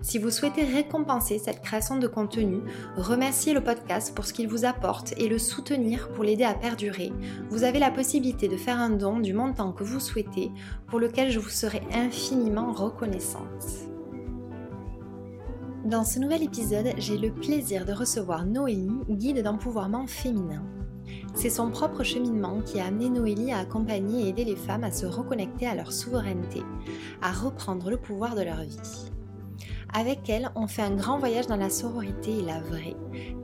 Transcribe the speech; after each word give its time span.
Si 0.00 0.18
vous 0.18 0.30
souhaitez 0.30 0.64
récompenser 0.64 1.38
cette 1.38 1.60
création 1.60 1.98
de 1.98 2.06
contenu, 2.06 2.60
remercier 2.96 3.52
le 3.52 3.62
podcast 3.62 4.14
pour 4.14 4.24
ce 4.24 4.32
qu'il 4.32 4.48
vous 4.48 4.64
apporte 4.64 5.12
et 5.16 5.28
le 5.28 5.38
soutenir 5.38 6.08
pour 6.10 6.24
l'aider 6.24 6.44
à 6.44 6.54
perdurer, 6.54 7.12
vous 7.50 7.64
avez 7.64 7.78
la 7.78 7.90
possibilité 7.90 8.48
de 8.48 8.56
faire 8.56 8.78
un 8.78 8.90
don 8.90 9.18
du 9.18 9.34
montant 9.34 9.72
que 9.72 9.84
vous 9.84 10.00
souhaitez, 10.00 10.50
pour 10.86 11.00
lequel 11.00 11.30
je 11.30 11.38
vous 11.38 11.48
serai 11.48 11.82
infiniment 11.92 12.72
reconnaissante. 12.72 13.88
Dans 15.84 16.04
ce 16.04 16.18
nouvel 16.18 16.42
épisode, 16.42 16.92
j'ai 16.98 17.16
le 17.16 17.32
plaisir 17.32 17.84
de 17.84 17.92
recevoir 17.92 18.44
Noélie, 18.44 18.90
guide 19.08 19.42
d'empouvoirment 19.42 20.06
féminin. 20.06 20.62
C'est 21.34 21.50
son 21.50 21.70
propre 21.70 22.02
cheminement 22.02 22.60
qui 22.60 22.80
a 22.80 22.86
amené 22.86 23.08
Noélie 23.08 23.52
à 23.52 23.58
accompagner 23.58 24.26
et 24.26 24.28
aider 24.28 24.44
les 24.44 24.56
femmes 24.56 24.84
à 24.84 24.90
se 24.90 25.06
reconnecter 25.06 25.66
à 25.66 25.74
leur 25.74 25.92
souveraineté, 25.92 26.62
à 27.22 27.32
reprendre 27.32 27.90
le 27.90 27.96
pouvoir 27.96 28.34
de 28.34 28.42
leur 28.42 28.62
vie. 28.62 29.10
Avec 29.92 30.28
elle, 30.28 30.50
on 30.54 30.66
fait 30.66 30.82
un 30.82 30.94
grand 30.94 31.18
voyage 31.18 31.46
dans 31.46 31.56
la 31.56 31.70
sororité 31.70 32.38
et 32.38 32.42
la 32.42 32.60
vraie. 32.60 32.96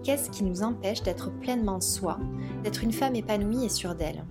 Qu'est-ce 0.02 0.30
qui 0.30 0.44
nous 0.44 0.62
empêche 0.62 1.02
d'être 1.02 1.30
pleinement 1.40 1.80
soi, 1.80 2.18
d'être 2.62 2.84
une 2.84 2.92
femme 2.92 3.14
épanouie 3.14 3.64
et 3.64 3.70
sûre 3.70 3.94
d'elle? 3.94 4.24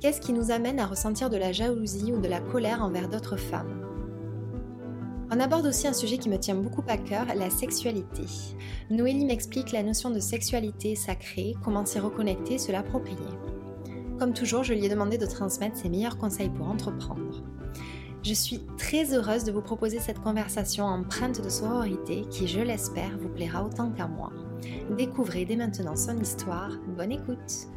Qu'est-ce 0.00 0.20
qui 0.20 0.32
nous 0.32 0.52
amène 0.52 0.78
à 0.78 0.86
ressentir 0.86 1.28
de 1.28 1.36
la 1.36 1.52
jalousie 1.52 2.12
ou 2.12 2.20
de 2.20 2.28
la 2.28 2.40
colère 2.40 2.82
envers 2.82 3.08
d'autres 3.08 3.36
femmes? 3.36 3.82
On 5.32 5.40
aborde 5.40 5.66
aussi 5.66 5.88
un 5.88 5.92
sujet 5.92 6.18
qui 6.18 6.28
me 6.28 6.38
tient 6.38 6.54
beaucoup 6.54 6.84
à 6.86 6.96
cœur, 6.96 7.26
la 7.34 7.50
sexualité. 7.50 8.22
Noélie 8.90 9.24
m'explique 9.24 9.72
la 9.72 9.82
notion 9.82 10.10
de 10.10 10.20
sexualité 10.20 10.94
sacrée, 10.94 11.56
comment 11.64 11.84
s'y 11.84 11.98
reconnecter, 11.98 12.58
se 12.58 12.70
l'approprier. 12.70 13.18
Comme 14.20 14.34
toujours, 14.34 14.62
je 14.62 14.72
lui 14.72 14.86
ai 14.86 14.88
demandé 14.88 15.18
de 15.18 15.26
transmettre 15.26 15.76
ses 15.76 15.88
meilleurs 15.88 16.16
conseils 16.16 16.48
pour 16.48 16.68
entreprendre. 16.68 17.42
Je 18.26 18.34
suis 18.34 18.58
très 18.76 19.14
heureuse 19.14 19.44
de 19.44 19.52
vous 19.52 19.60
proposer 19.60 20.00
cette 20.00 20.18
conversation 20.18 20.84
empreinte 20.84 21.40
de 21.40 21.48
sororité 21.48 22.22
qui, 22.28 22.48
je 22.48 22.58
l'espère, 22.58 23.16
vous 23.18 23.28
plaira 23.28 23.64
autant 23.64 23.92
qu'à 23.92 24.08
moi. 24.08 24.32
Découvrez 24.98 25.44
dès 25.44 25.54
maintenant 25.54 25.94
son 25.94 26.18
histoire. 26.18 26.72
Bonne 26.96 27.12
écoute 27.12 27.68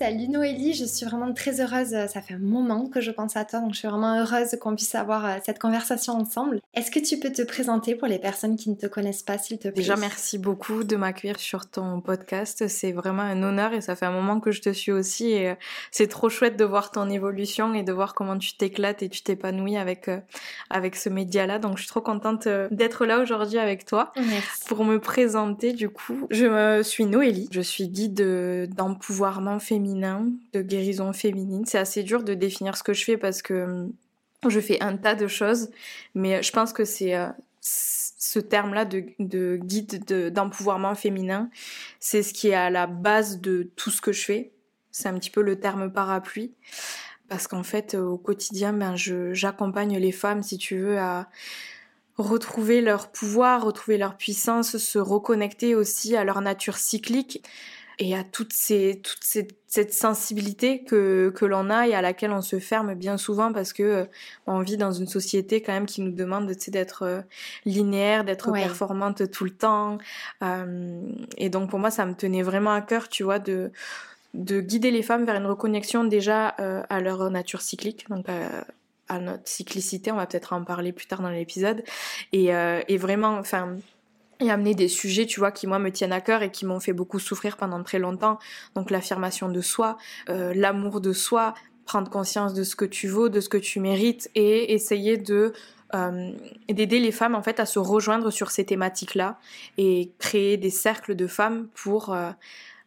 Salut 0.00 0.28
Noélie, 0.28 0.72
je 0.72 0.86
suis 0.86 1.04
vraiment 1.04 1.30
très 1.34 1.60
heureuse. 1.60 1.90
Ça 2.08 2.22
fait 2.22 2.32
un 2.32 2.38
moment 2.38 2.86
que 2.86 3.02
je 3.02 3.10
pense 3.10 3.36
à 3.36 3.44
toi, 3.44 3.60
donc 3.60 3.74
je 3.74 3.80
suis 3.80 3.88
vraiment 3.88 4.18
heureuse 4.18 4.56
qu'on 4.58 4.74
puisse 4.74 4.94
avoir 4.94 5.26
euh, 5.26 5.36
cette 5.44 5.58
conversation 5.58 6.14
ensemble. 6.14 6.62
Est-ce 6.72 6.90
que 6.90 7.00
tu 7.00 7.18
peux 7.18 7.30
te 7.30 7.42
présenter 7.42 7.94
pour 7.94 8.08
les 8.08 8.18
personnes 8.18 8.56
qui 8.56 8.70
ne 8.70 8.76
te 8.76 8.86
connaissent 8.86 9.22
pas, 9.22 9.36
s'il 9.36 9.58
te 9.58 9.68
plaît? 9.68 9.72
Déjà, 9.72 9.96
merci 9.96 10.38
beaucoup 10.38 10.84
de 10.84 10.96
m'accueillir 10.96 11.38
sur 11.38 11.68
ton 11.68 12.00
podcast. 12.00 12.66
C'est 12.66 12.92
vraiment 12.92 13.20
un 13.20 13.42
honneur 13.42 13.74
et 13.74 13.82
ça 13.82 13.94
fait 13.94 14.06
un 14.06 14.10
moment 14.10 14.40
que 14.40 14.52
je 14.52 14.62
te 14.62 14.72
suis 14.72 14.90
aussi. 14.90 15.32
Et 15.32 15.50
euh, 15.50 15.54
c'est 15.90 16.06
trop 16.06 16.30
chouette 16.30 16.56
de 16.56 16.64
voir 16.64 16.92
ton 16.92 17.10
évolution 17.10 17.74
et 17.74 17.82
de 17.82 17.92
voir 17.92 18.14
comment 18.14 18.38
tu 18.38 18.56
t'éclates 18.56 19.02
et 19.02 19.10
tu 19.10 19.20
t'épanouis 19.20 19.76
avec, 19.76 20.08
euh, 20.08 20.20
avec 20.70 20.96
ce 20.96 21.10
média-là. 21.10 21.58
Donc, 21.58 21.76
je 21.76 21.82
suis 21.82 21.90
trop 21.90 22.00
contente 22.00 22.48
d'être 22.70 23.04
là 23.04 23.18
aujourd'hui 23.18 23.58
avec 23.58 23.84
toi. 23.84 24.14
Merci. 24.16 24.64
Pour 24.66 24.82
me 24.86 24.98
présenter, 24.98 25.74
du 25.74 25.90
coup, 25.90 26.26
je 26.30 26.80
suis 26.84 27.04
Noélie. 27.04 27.50
Je 27.52 27.60
suis 27.60 27.86
guide 27.90 28.70
d'empouvoirment 28.74 29.58
féminin 29.58 29.89
de 29.94 30.62
guérison 30.62 31.12
féminine. 31.12 31.64
C'est 31.66 31.78
assez 31.78 32.02
dur 32.02 32.22
de 32.22 32.34
définir 32.34 32.76
ce 32.76 32.82
que 32.82 32.92
je 32.92 33.04
fais 33.04 33.16
parce 33.16 33.42
que 33.42 33.64
hum, 33.64 33.92
je 34.48 34.60
fais 34.60 34.82
un 34.82 34.96
tas 34.96 35.14
de 35.14 35.26
choses, 35.26 35.70
mais 36.14 36.42
je 36.42 36.52
pense 36.52 36.72
que 36.72 36.84
c'est 36.84 37.14
euh, 37.14 37.28
ce 37.60 38.38
terme-là 38.38 38.84
de, 38.84 39.56
guide 39.56 40.30
d'empouvoirment 40.32 40.94
féminin, 40.94 41.50
c'est 41.98 42.22
ce 42.22 42.32
qui 42.32 42.48
est 42.48 42.54
à 42.54 42.70
la 42.70 42.86
base 42.86 43.40
de 43.40 43.70
tout 43.76 43.90
ce 43.90 44.00
que 44.00 44.12
je 44.12 44.24
fais. 44.24 44.52
C'est 44.92 45.08
un 45.08 45.18
petit 45.18 45.30
peu 45.30 45.42
le 45.42 45.58
terme 45.58 45.92
parapluie. 45.92 46.52
Parce 47.28 47.46
qu'en 47.46 47.62
fait, 47.62 47.94
au 47.94 48.16
quotidien, 48.16 48.72
ben, 48.72 48.94
j'accompagne 48.96 49.98
les 49.98 50.12
femmes, 50.12 50.42
si 50.42 50.58
tu 50.58 50.78
veux, 50.78 50.98
à 50.98 51.28
retrouver 52.16 52.80
leur 52.80 53.10
pouvoir, 53.12 53.64
retrouver 53.64 53.98
leur 53.98 54.16
puissance, 54.16 54.78
se 54.78 54.98
reconnecter 54.98 55.74
aussi 55.74 56.16
à 56.16 56.24
leur 56.24 56.40
nature 56.40 56.76
cyclique 56.76 57.42
et 58.00 58.16
à 58.16 58.24
toute, 58.24 58.54
ces, 58.54 59.02
toute 59.02 59.22
cette, 59.22 59.92
sensibilité 59.92 60.82
que, 60.82 61.30
que 61.36 61.44
l'on 61.44 61.68
a 61.68 61.86
et 61.86 61.94
à 61.94 62.00
laquelle 62.00 62.32
on 62.32 62.40
se 62.40 62.58
ferme 62.58 62.94
bien 62.94 63.18
souvent 63.18 63.52
parce 63.52 63.74
que 63.74 63.82
euh, 63.82 64.04
on 64.46 64.60
vit 64.60 64.78
dans 64.78 64.90
une 64.90 65.06
société 65.06 65.60
quand 65.60 65.72
même 65.72 65.84
qui 65.84 66.00
nous 66.00 66.10
demande 66.10 66.50
d'être 66.50 67.02
euh, 67.02 67.20
linéaire, 67.66 68.24
d'être 68.24 68.50
performante 68.52 69.30
tout 69.30 69.44
le 69.44 69.50
temps. 69.50 69.98
Euh, 70.42 71.02
et 71.36 71.50
donc 71.50 71.68
pour 71.68 71.78
moi, 71.78 71.90
ça 71.90 72.06
me 72.06 72.14
tenait 72.14 72.42
vraiment 72.42 72.72
à 72.72 72.80
cœur, 72.80 73.10
tu 73.10 73.22
vois, 73.22 73.38
de, 73.38 73.70
de 74.32 74.62
guider 74.62 74.90
les 74.90 75.02
femmes 75.02 75.26
vers 75.26 75.36
une 75.36 75.46
reconnexion 75.46 76.04
déjà 76.04 76.48
à 76.48 77.00
leur 77.00 77.30
nature 77.30 77.60
cyclique, 77.60 78.08
donc 78.08 78.26
à, 79.08 79.18
notre 79.18 79.46
cyclicité. 79.46 80.10
On 80.10 80.16
va 80.16 80.26
peut-être 80.26 80.54
en 80.54 80.64
parler 80.64 80.92
plus 80.92 81.06
tard 81.06 81.20
dans 81.20 81.30
l'épisode. 81.30 81.82
Et, 82.32 82.46
et 82.46 82.96
vraiment, 82.96 83.36
enfin 83.36 83.76
et 84.40 84.50
amener 84.50 84.74
des 84.74 84.88
sujets, 84.88 85.26
tu 85.26 85.40
vois, 85.40 85.52
qui 85.52 85.66
moi 85.66 85.78
me 85.78 85.90
tiennent 85.90 86.12
à 86.12 86.20
cœur 86.20 86.42
et 86.42 86.50
qui 86.50 86.64
m'ont 86.66 86.80
fait 86.80 86.92
beaucoup 86.92 87.18
souffrir 87.18 87.56
pendant 87.56 87.82
très 87.82 87.98
longtemps. 87.98 88.38
Donc 88.74 88.90
l'affirmation 88.90 89.48
de 89.48 89.60
soi, 89.60 89.98
euh, 90.28 90.52
l'amour 90.54 91.00
de 91.00 91.12
soi, 91.12 91.54
prendre 91.84 92.10
conscience 92.10 92.54
de 92.54 92.64
ce 92.64 92.76
que 92.76 92.84
tu 92.84 93.08
vaux, 93.08 93.28
de 93.28 93.40
ce 93.40 93.48
que 93.48 93.58
tu 93.58 93.80
mérites 93.80 94.30
et 94.34 94.72
essayer 94.72 95.16
de 95.16 95.52
euh, 95.92 96.30
d'aider 96.68 97.00
les 97.00 97.10
femmes 97.10 97.34
en 97.34 97.42
fait 97.42 97.58
à 97.58 97.66
se 97.66 97.80
rejoindre 97.80 98.30
sur 98.30 98.52
ces 98.52 98.64
thématiques-là 98.64 99.40
et 99.76 100.12
créer 100.20 100.56
des 100.56 100.70
cercles 100.70 101.16
de 101.16 101.26
femmes 101.26 101.66
pour 101.74 102.14
euh, 102.14 102.30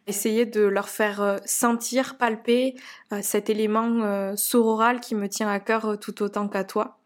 essayer 0.06 0.46
de 0.46 0.62
leur 0.62 0.88
faire 0.88 1.40
sentir, 1.44 2.16
palper 2.16 2.74
cet 3.22 3.48
élément 3.48 4.36
sororal 4.36 5.00
qui 5.00 5.14
me 5.14 5.30
tient 5.30 5.48
à 5.48 5.60
cœur 5.60 5.98
tout 5.98 6.22
autant 6.22 6.46
qu'à 6.46 6.62
toi 6.62 6.98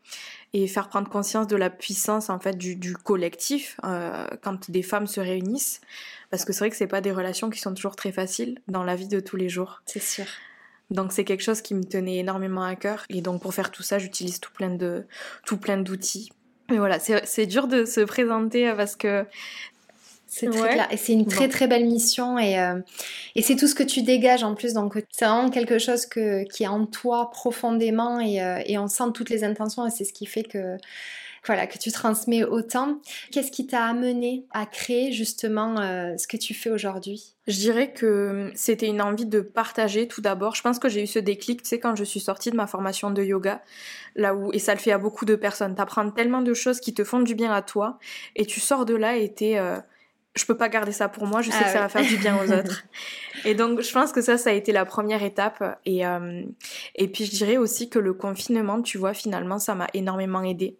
et 0.54 0.66
faire 0.66 0.88
prendre 0.88 1.08
conscience 1.08 1.46
de 1.46 1.56
la 1.56 1.70
puissance 1.70 2.30
en 2.30 2.38
fait 2.38 2.56
du, 2.56 2.76
du 2.76 2.94
collectif 2.94 3.78
euh, 3.84 4.26
quand 4.42 4.70
des 4.70 4.82
femmes 4.82 5.06
se 5.06 5.20
réunissent 5.20 5.80
parce 6.30 6.44
que 6.44 6.52
c'est 6.52 6.60
vrai 6.60 6.70
que 6.70 6.76
c'est 6.76 6.86
pas 6.86 7.00
des 7.00 7.12
relations 7.12 7.50
qui 7.50 7.58
sont 7.58 7.74
toujours 7.74 7.96
très 7.96 8.12
faciles 8.12 8.60
dans 8.68 8.84
la 8.84 8.96
vie 8.96 9.08
de 9.08 9.20
tous 9.20 9.36
les 9.36 9.48
jours. 9.48 9.82
C'est 9.86 10.02
sûr. 10.02 10.26
Donc 10.90 11.12
c'est 11.12 11.24
quelque 11.24 11.42
chose 11.42 11.60
qui 11.60 11.74
me 11.74 11.84
tenait 11.84 12.16
énormément 12.16 12.62
à 12.62 12.76
cœur 12.76 13.04
et 13.10 13.20
donc 13.20 13.42
pour 13.42 13.52
faire 13.52 13.70
tout 13.70 13.82
ça, 13.82 13.98
j'utilise 13.98 14.40
tout 14.40 14.52
plein 14.52 14.70
de 14.70 15.04
tout 15.44 15.58
plein 15.58 15.76
d'outils. 15.76 16.30
Mais 16.70 16.78
voilà, 16.78 16.98
c'est 16.98 17.46
dur 17.46 17.66
de 17.66 17.84
se 17.84 18.00
présenter 18.00 18.72
parce 18.74 18.94
que 18.94 19.24
c'est 20.28 20.50
très 20.50 20.70
clair. 20.70 20.88
Et 20.90 20.96
c'est 20.96 21.14
une 21.14 21.26
très 21.26 21.48
très 21.48 21.66
belle 21.66 21.86
mission 21.86 22.38
et, 22.38 22.60
euh, 22.60 22.80
et 23.34 23.42
c'est 23.42 23.56
tout 23.56 23.66
ce 23.66 23.74
que 23.74 23.82
tu 23.82 24.02
dégages 24.02 24.44
en 24.44 24.54
plus. 24.54 24.74
Donc 24.74 25.02
c'est 25.10 25.24
vraiment 25.24 25.50
quelque 25.50 25.78
chose 25.78 26.06
que, 26.06 26.44
qui 26.44 26.64
est 26.64 26.68
en 26.68 26.86
toi 26.86 27.30
profondément 27.30 28.20
et, 28.20 28.42
euh, 28.42 28.60
et 28.66 28.78
on 28.78 28.86
sent 28.86 29.10
toutes 29.14 29.30
les 29.30 29.42
intentions 29.42 29.86
et 29.86 29.90
c'est 29.90 30.04
ce 30.04 30.12
qui 30.12 30.26
fait 30.26 30.44
que 30.44 30.76
voilà 31.46 31.66
que 31.66 31.78
tu 31.78 31.90
transmets 31.90 32.44
autant. 32.44 33.00
Qu'est-ce 33.32 33.50
qui 33.50 33.66
t'a 33.66 33.84
amené 33.84 34.44
à 34.50 34.66
créer 34.66 35.12
justement 35.12 35.80
euh, 35.80 36.14
ce 36.18 36.28
que 36.28 36.36
tu 36.36 36.52
fais 36.52 36.70
aujourd'hui? 36.70 37.36
Je 37.46 37.56
dirais 37.56 37.92
que 37.92 38.50
c'était 38.54 38.88
une 38.88 39.00
envie 39.00 39.24
de 39.24 39.40
partager 39.40 40.08
tout 40.08 40.20
d'abord. 40.20 40.54
Je 40.54 40.62
pense 40.62 40.78
que 40.78 40.90
j'ai 40.90 41.02
eu 41.02 41.06
ce 41.06 41.18
déclic, 41.18 41.62
tu 41.62 41.68
sais, 41.70 41.80
quand 41.80 41.96
je 41.96 42.04
suis 42.04 42.20
sortie 42.20 42.50
de 42.50 42.56
ma 42.56 42.66
formation 42.66 43.10
de 43.10 43.22
yoga, 43.22 43.62
là 44.14 44.34
où 44.34 44.52
et 44.52 44.58
ça 44.58 44.74
le 44.74 44.80
fait 44.80 44.92
à 44.92 44.98
beaucoup 44.98 45.24
de 45.24 45.36
personnes. 45.36 45.74
T'apprends 45.74 46.10
tellement 46.10 46.42
de 46.42 46.52
choses 46.52 46.80
qui 46.80 46.92
te 46.92 47.02
font 47.02 47.20
du 47.20 47.34
bien 47.34 47.52
à 47.52 47.62
toi 47.62 47.98
et 48.36 48.44
tu 48.44 48.60
sors 48.60 48.84
de 48.84 48.94
là 48.94 49.16
et 49.16 49.32
t'es 49.32 49.58
je 50.38 50.46
peux 50.46 50.56
pas 50.56 50.68
garder 50.68 50.92
ça 50.92 51.08
pour 51.08 51.26
moi, 51.26 51.42
je 51.42 51.50
sais 51.50 51.56
ah 51.60 51.64
que 51.64 51.70
ça 51.70 51.80
va 51.80 51.88
faire 51.88 52.04
du 52.04 52.16
bien 52.16 52.36
aux 52.36 52.52
autres. 52.52 52.84
Et 53.44 53.54
donc, 53.54 53.82
je 53.82 53.92
pense 53.92 54.12
que 54.12 54.20
ça, 54.20 54.38
ça 54.38 54.50
a 54.50 54.52
été 54.52 54.72
la 54.72 54.84
première 54.84 55.22
étape. 55.22 55.78
Et, 55.84 56.06
euh, 56.06 56.42
et 56.94 57.08
puis, 57.08 57.24
je 57.24 57.30
dirais 57.30 57.56
aussi 57.56 57.88
que 57.88 57.98
le 57.98 58.14
confinement, 58.14 58.82
tu 58.82 58.98
vois, 58.98 59.14
finalement, 59.14 59.58
ça 59.58 59.74
m'a 59.74 59.86
énormément 59.94 60.42
aidé. 60.42 60.76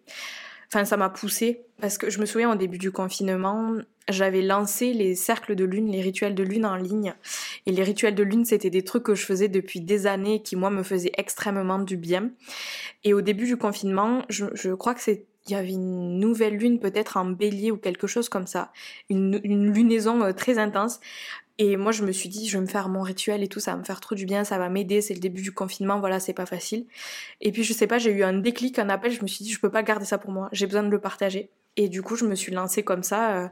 Enfin, 0.71 0.85
ça 0.85 0.97
m'a 0.97 1.09
poussé 1.09 1.65
parce 1.81 1.97
que 1.97 2.09
je 2.09 2.19
me 2.19 2.25
souviens 2.25 2.51
au 2.51 2.55
début 2.55 2.77
du 2.77 2.91
confinement, 2.91 3.75
j'avais 4.07 4.41
lancé 4.41 4.93
les 4.93 5.15
cercles 5.15 5.55
de 5.55 5.63
lune, 5.63 5.91
les 5.91 6.01
rituels 6.01 6.35
de 6.35 6.43
lune 6.43 6.65
en 6.65 6.75
ligne. 6.75 7.13
Et 7.65 7.71
les 7.71 7.83
rituels 7.83 8.15
de 8.15 8.23
lune, 8.23 8.45
c'était 8.45 8.69
des 8.69 8.83
trucs 8.83 9.03
que 9.03 9.15
je 9.15 9.25
faisais 9.25 9.47
depuis 9.47 9.81
des 9.81 10.05
années 10.05 10.41
qui, 10.41 10.55
moi, 10.55 10.69
me 10.69 10.83
faisaient 10.83 11.11
extrêmement 11.17 11.79
du 11.79 11.97
bien. 11.97 12.29
Et 13.03 13.13
au 13.13 13.21
début 13.21 13.45
du 13.45 13.57
confinement, 13.57 14.23
je, 14.29 14.45
je 14.53 14.73
crois 14.73 14.93
que 14.93 15.01
c'est 15.01 15.25
il 15.47 15.53
y 15.53 15.55
avait 15.55 15.71
une 15.71 16.19
nouvelle 16.19 16.57
lune 16.57 16.79
peut-être 16.79 17.17
en 17.17 17.25
bélier 17.25 17.71
ou 17.71 17.77
quelque 17.77 18.07
chose 18.07 18.29
comme 18.29 18.47
ça, 18.47 18.71
une, 19.09 19.37
lunaison 19.37 20.21
euh, 20.23 20.33
très 20.33 20.57
intense. 20.57 20.99
Et 21.57 21.75
moi, 21.75 21.91
je 21.91 22.03
me 22.03 22.13
suis 22.13 22.29
dit, 22.29 22.47
je 22.47 22.57
vais 22.57 22.61
me 22.61 22.69
faire 22.69 22.87
mon 22.87 23.01
rituel 23.01 23.43
et 23.43 23.49
tout, 23.49 23.59
ça 23.59 23.71
va 23.71 23.77
me 23.77 23.83
faire 23.83 23.99
trop 23.99 24.15
du 24.15 24.25
bien, 24.25 24.45
ça 24.45 24.57
va 24.57 24.69
m'aider, 24.69 25.01
c'est 25.01 25.13
le 25.13 25.19
début 25.19 25.41
du 25.41 25.51
confinement, 25.51 25.99
voilà, 25.99 26.21
c'est 26.21 26.33
pas 26.33 26.45
facile. 26.45 26.85
Et 27.41 27.51
puis, 27.51 27.63
je 27.63 27.73
sais 27.73 27.85
pas, 27.85 27.97
j'ai 27.97 28.11
eu 28.11 28.23
un 28.23 28.31
déclic, 28.31 28.79
un 28.79 28.87
appel, 28.89 29.11
je 29.11 29.21
me 29.21 29.27
suis 29.27 29.43
dit, 29.43 29.51
je 29.51 29.59
peux 29.59 29.69
pas 29.69 29.83
garder 29.83 30.05
ça 30.05 30.17
pour 30.17 30.31
moi, 30.31 30.47
j'ai 30.53 30.67
besoin 30.67 30.83
de 30.83 30.89
le 30.89 31.01
partager. 31.01 31.49
Et 31.75 31.89
du 31.89 32.01
coup, 32.01 32.15
je 32.15 32.25
me 32.25 32.35
suis 32.35 32.53
lancée 32.53 32.83
comme 32.83 33.03
ça, 33.03 33.37
euh, 33.37 33.47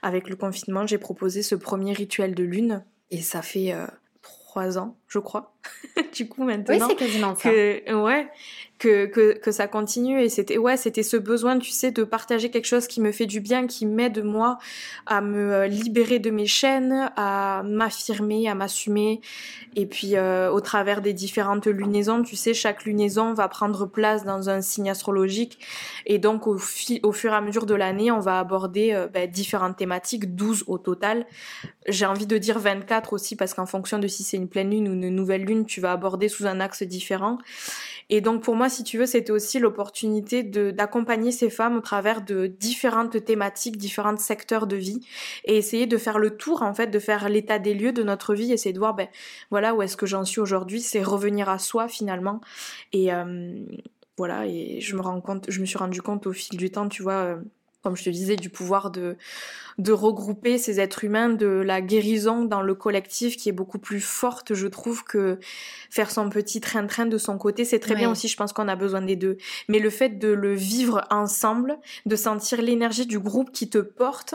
avec 0.00 0.28
le 0.30 0.36
confinement, 0.36 0.86
j'ai 0.86 0.96
proposé 0.96 1.42
ce 1.42 1.54
premier 1.54 1.92
rituel 1.92 2.34
de 2.34 2.44
lune. 2.44 2.82
Et 3.10 3.20
ça 3.20 3.42
fait 3.42 3.72
euh, 3.72 3.86
trois 4.22 4.78
ans, 4.78 4.96
je 5.10 5.18
crois. 5.18 5.52
du 6.14 6.28
coup, 6.28 6.44
maintenant. 6.44 6.74
Oui, 6.74 6.80
c'est 6.88 6.96
quasiment 6.96 7.34
ça. 7.34 7.50
Que, 7.50 7.92
ouais 7.92 8.30
que, 8.80 9.04
que, 9.06 9.38
que 9.38 9.52
ça 9.52 9.68
continue 9.68 10.20
et 10.20 10.30
c'était 10.30 10.56
ouais 10.56 10.76
c'était 10.76 11.02
ce 11.02 11.18
besoin 11.18 11.58
tu 11.58 11.70
sais 11.70 11.92
de 11.92 12.02
partager 12.02 12.50
quelque 12.50 12.66
chose 12.66 12.88
qui 12.88 13.00
me 13.00 13.12
fait 13.12 13.26
du 13.26 13.40
bien 13.40 13.66
qui 13.66 13.84
m'aide 13.84 14.24
moi 14.24 14.58
à 15.06 15.20
me 15.20 15.52
euh, 15.52 15.66
libérer 15.66 16.18
de 16.18 16.30
mes 16.30 16.46
chaînes 16.46 17.12
à 17.14 17.62
m'affirmer 17.62 18.48
à 18.48 18.54
m'assumer 18.54 19.20
et 19.76 19.84
puis 19.84 20.16
euh, 20.16 20.50
au 20.50 20.60
travers 20.60 21.02
des 21.02 21.12
différentes 21.12 21.66
lunaisons 21.66 22.22
tu 22.22 22.36
sais 22.36 22.54
chaque 22.54 22.84
lunaison 22.84 23.34
va 23.34 23.48
prendre 23.48 23.84
place 23.84 24.24
dans 24.24 24.48
un 24.48 24.62
signe 24.62 24.88
astrologique 24.88 25.58
et 26.06 26.18
donc 26.18 26.46
au, 26.46 26.56
au 27.02 27.12
fur 27.12 27.32
et 27.32 27.36
à 27.36 27.40
mesure 27.42 27.66
de 27.66 27.74
l'année 27.74 28.10
on 28.10 28.20
va 28.20 28.38
aborder 28.38 28.94
euh, 28.94 29.08
ben, 29.08 29.30
différentes 29.30 29.76
thématiques 29.76 30.34
12 30.34 30.64
au 30.68 30.78
total 30.78 31.26
j'ai 31.86 32.06
envie 32.06 32.26
de 32.26 32.38
dire 32.38 32.58
24 32.58 33.12
aussi 33.12 33.36
parce 33.36 33.52
qu'en 33.52 33.66
fonction 33.66 33.98
de 33.98 34.08
si 34.08 34.22
c'est 34.22 34.38
une 34.38 34.48
pleine 34.48 34.70
lune 34.70 34.88
ou 34.88 34.94
une 35.02 35.14
nouvelle 35.14 35.44
lune 35.44 35.66
tu 35.66 35.80
vas 35.80 35.92
aborder 35.92 36.28
sous 36.28 36.46
un 36.46 36.60
axe 36.60 36.82
différent 36.82 37.38
et 38.10 38.20
donc 38.20 38.42
pour 38.42 38.56
moi, 38.56 38.68
si 38.68 38.82
tu 38.82 38.98
veux, 38.98 39.06
c'était 39.06 39.30
aussi 39.30 39.60
l'opportunité 39.60 40.42
d'accompagner 40.42 41.30
ces 41.30 41.48
femmes 41.48 41.76
au 41.76 41.80
travers 41.80 42.22
de 42.22 42.48
différentes 42.48 43.24
thématiques, 43.24 43.78
différents 43.78 44.16
secteurs 44.16 44.66
de 44.66 44.74
vie, 44.74 45.00
et 45.44 45.56
essayer 45.56 45.86
de 45.86 45.96
faire 45.96 46.18
le 46.18 46.36
tour, 46.36 46.62
en 46.62 46.74
fait, 46.74 46.88
de 46.88 46.98
faire 46.98 47.28
l'état 47.28 47.60
des 47.60 47.72
lieux 47.72 47.92
de 47.92 48.02
notre 48.02 48.34
vie, 48.34 48.52
essayer 48.52 48.72
de 48.72 48.80
voir, 48.80 48.94
ben 48.94 49.06
voilà, 49.50 49.74
où 49.76 49.82
est-ce 49.82 49.96
que 49.96 50.06
j'en 50.06 50.24
suis 50.24 50.40
aujourd'hui, 50.40 50.80
c'est 50.80 51.02
revenir 51.04 51.48
à 51.48 51.60
soi 51.60 51.86
finalement. 51.86 52.40
Et 52.92 53.12
euh, 53.14 53.54
voilà, 54.18 54.44
et 54.44 54.80
je 54.80 54.96
me 54.96 55.02
rends 55.02 55.20
compte, 55.20 55.46
je 55.48 55.60
me 55.60 55.66
suis 55.66 55.78
rendu 55.78 56.02
compte 56.02 56.26
au 56.26 56.32
fil 56.32 56.58
du 56.58 56.70
temps, 56.70 56.88
tu 56.88 57.04
vois. 57.04 57.12
Euh, 57.12 57.36
comme 57.82 57.96
je 57.96 58.04
te 58.04 58.10
disais, 58.10 58.36
du 58.36 58.50
pouvoir 58.50 58.90
de, 58.90 59.16
de 59.78 59.92
regrouper 59.92 60.58
ces 60.58 60.80
êtres 60.80 61.04
humains, 61.04 61.30
de 61.30 61.46
la 61.46 61.80
guérison 61.80 62.44
dans 62.44 62.60
le 62.60 62.74
collectif 62.74 63.36
qui 63.36 63.48
est 63.48 63.52
beaucoup 63.52 63.78
plus 63.78 64.00
forte, 64.00 64.54
je 64.54 64.66
trouve, 64.66 65.04
que 65.04 65.38
faire 65.90 66.10
son 66.10 66.28
petit 66.28 66.60
train-train 66.60 67.06
de 67.06 67.18
son 67.18 67.38
côté. 67.38 67.64
C'est 67.64 67.78
très 67.78 67.94
bien 67.94 68.10
aussi, 68.10 68.28
je 68.28 68.36
pense 68.36 68.52
qu'on 68.52 68.68
a 68.68 68.76
besoin 68.76 69.02
des 69.02 69.16
deux. 69.16 69.38
Mais 69.68 69.78
le 69.78 69.90
fait 69.90 70.18
de 70.18 70.28
le 70.28 70.54
vivre 70.54 71.06
ensemble, 71.10 71.78
de 72.06 72.16
sentir 72.16 72.60
l'énergie 72.60 73.06
du 73.06 73.18
groupe 73.18 73.50
qui 73.52 73.70
te 73.70 73.78
porte 73.78 74.34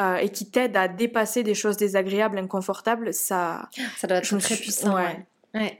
euh, 0.00 0.16
et 0.16 0.30
qui 0.30 0.50
t'aide 0.50 0.76
à 0.76 0.88
dépasser 0.88 1.42
des 1.42 1.54
choses 1.54 1.76
désagréables, 1.76 2.38
inconfortables, 2.38 3.12
ça... 3.12 3.68
Ça 3.96 4.06
doit 4.06 4.18
être 4.18 4.38
très 4.38 4.56
puissant. 4.56 4.94
Ouais. 4.94 5.02
Ouais. 5.02 5.26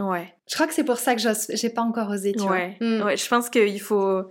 Ouais. 0.01 0.35
Je 0.49 0.55
crois 0.55 0.67
que 0.67 0.75
c'est 0.75 0.85
pour 0.85 0.99
ça 0.99 1.15
que 1.15 1.21
j'ai 1.51 1.71
pas 1.71 1.83
encore 1.83 2.11
osé, 2.11 2.33
tu 2.33 2.43
ouais. 2.45 2.77
vois. 2.79 2.89
Mm. 2.89 3.03
Ouais, 3.03 3.17
je 3.17 3.29
pense 3.29 3.51
qu'il 3.51 3.81
faut, 3.81 4.23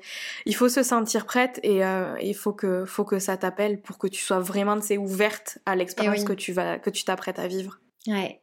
il 0.45 0.55
faut 0.55 0.69
se 0.69 0.83
sentir 0.83 1.25
prête 1.25 1.59
et 1.63 1.83
euh, 1.83 2.15
il 2.21 2.35
faut 2.35 2.53
que, 2.53 2.85
faut 2.85 3.03
que 3.03 3.19
ça 3.19 3.37
t'appelle 3.37 3.81
pour 3.81 3.97
que 3.97 4.07
tu 4.07 4.23
sois 4.23 4.39
vraiment, 4.39 4.77
ouverte 4.97 5.59
à 5.65 5.75
l'expérience 5.75 6.23
que 6.23 6.33
tu 6.33 6.53
vas, 6.53 6.79
que 6.79 6.89
tu 6.89 7.03
t'apprêtes 7.03 7.39
à 7.39 7.47
vivre. 7.47 7.79
Ouais. 8.07 8.41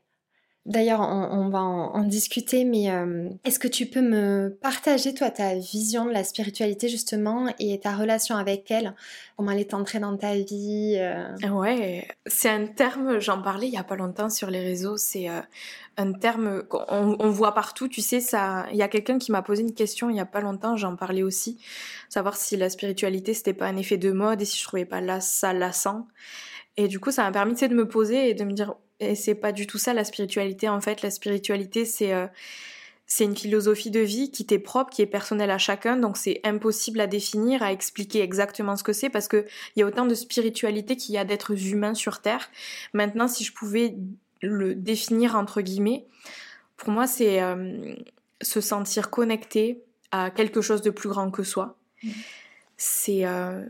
D'ailleurs, 0.67 1.01
on, 1.01 1.51
va 1.51 1.61
en, 1.61 2.05
discuter, 2.05 2.65
mais 2.65 2.91
euh, 2.91 3.29
est-ce 3.45 3.59
que 3.59 3.69
tu 3.69 3.85
peux 3.85 4.01
me 4.01 4.49
partager, 4.63 5.13
toi, 5.13 5.31
ta 5.31 5.55
vision 5.57 6.07
de 6.07 6.11
la 6.11 6.25
spiritualité, 6.25 6.89
justement, 6.89 7.53
et 7.59 7.79
ta 7.81 7.95
relation 7.95 8.37
avec 8.37 8.71
elle? 8.71 8.95
Comment 9.37 9.51
elle 9.51 9.59
est 9.59 9.75
entrée 9.75 9.99
dans 9.99 10.17
ta 10.17 10.35
vie 10.37 10.97
euh? 10.97 11.51
Ouais, 11.51 12.09
c'est 12.25 12.49
un 12.49 12.65
terme, 12.65 13.21
j'en 13.21 13.43
parlais 13.43 13.67
il 13.67 13.75
y 13.75 13.77
a 13.77 13.85
pas 13.85 13.97
longtemps 13.97 14.31
sur 14.31 14.49
les 14.49 14.61
réseaux, 14.61 14.97
c'est 14.97 15.29
euh, 15.29 15.43
un 15.99 16.13
terme 16.15 16.63
qu'on 16.63 17.17
on 17.19 17.29
voit 17.29 17.53
partout, 17.53 17.87
tu 17.87 18.01
sais. 18.01 18.21
Il 18.73 18.77
y 18.79 18.83
a 18.83 18.89
quelqu'un 18.89 19.19
qui 19.19 19.33
m'a 19.33 19.43
posé 19.43 19.61
une 19.61 19.75
question 19.75 20.09
il 20.09 20.17
y 20.17 20.21
a 20.21 20.25
pas 20.25 20.41
longtemps, 20.41 20.79
j'en 20.79 20.97
parlais 20.97 21.23
aussi, 21.23 21.59
savoir 22.09 22.37
si 22.37 22.57
la 22.57 22.71
spiritualité, 22.71 23.35
c'était 23.35 23.53
pas 23.53 23.67
un 23.67 23.77
effet 23.77 23.99
de 23.99 24.13
mode 24.13 24.41
et 24.41 24.47
si 24.47 24.59
je 24.59 24.65
trouvais 24.65 24.87
pas 24.87 25.03
là 25.03 25.21
ça 25.21 25.53
lassant. 25.53 26.07
Et 26.77 26.89
du 26.89 26.99
coup, 26.99 27.11
ça 27.11 27.23
m'a 27.23 27.33
permis 27.33 27.55
de 27.55 27.75
me 27.75 27.87
poser 27.87 28.31
et 28.31 28.35
de 28.35 28.45
me 28.45 28.53
dire 28.53 28.75
et 29.01 29.15
c'est 29.15 29.35
pas 29.35 29.53
du 29.53 29.67
tout 29.67 29.79
ça 29.79 29.93
la 29.95 30.05
spiritualité. 30.05 30.69
En 30.69 30.81
fait, 30.81 31.03
la 31.03 31.11
spiritualité, 31.11 31.85
c'est 31.85 32.13
euh, 32.13 32.27
c'est 33.07 33.25
une 33.25 33.37
philosophie 33.37 33.91
de 33.91 34.01
vie 34.01 34.31
qui 34.31 34.47
t'est 34.47 34.59
propre, 34.59 34.91
qui 34.91 35.03
est 35.03 35.07
personnelle 35.07 35.51
à 35.51 35.59
chacun, 35.59 35.97
donc 35.97 36.17
c'est 36.17 36.41
impossible 36.43 37.01
à 37.01 37.07
définir, 37.07 37.63
à 37.63 37.71
expliquer 37.71 38.23
exactement 38.23 38.77
ce 38.77 38.83
que 38.83 38.95
c'est, 38.95 39.11
parce 39.11 39.29
que 39.29 39.45
il 39.77 39.81
y 39.81 39.83
a 39.83 39.87
autant 39.87 40.07
de 40.07 40.15
spiritualité 40.15 40.97
qu'il 40.97 41.15
y 41.15 41.19
a 41.19 41.25
d'êtres 41.25 41.67
humains 41.67 41.95
sur 41.95 42.23
Terre. 42.23 42.51
Maintenant, 42.95 43.29
si 43.29 43.45
je 43.45 43.53
pouvais 43.53 43.95
le 44.41 44.75
définir 44.75 45.37
entre 45.37 45.61
guillemets, 45.61 46.07
pour 46.77 46.91
moi, 46.91 47.07
c'est 47.07 47.43
euh, 47.43 47.95
se 48.41 48.61
sentir 48.61 49.11
connecté 49.11 49.83
à 50.11 50.31
quelque 50.31 50.61
chose 50.61 50.83
de 50.83 50.91
plus 50.91 51.09
grand 51.09 51.31
que 51.31 51.43
soi. 51.43 51.77
Mmh. 52.03 52.11
C'est 52.77 53.25
euh, 53.25 53.65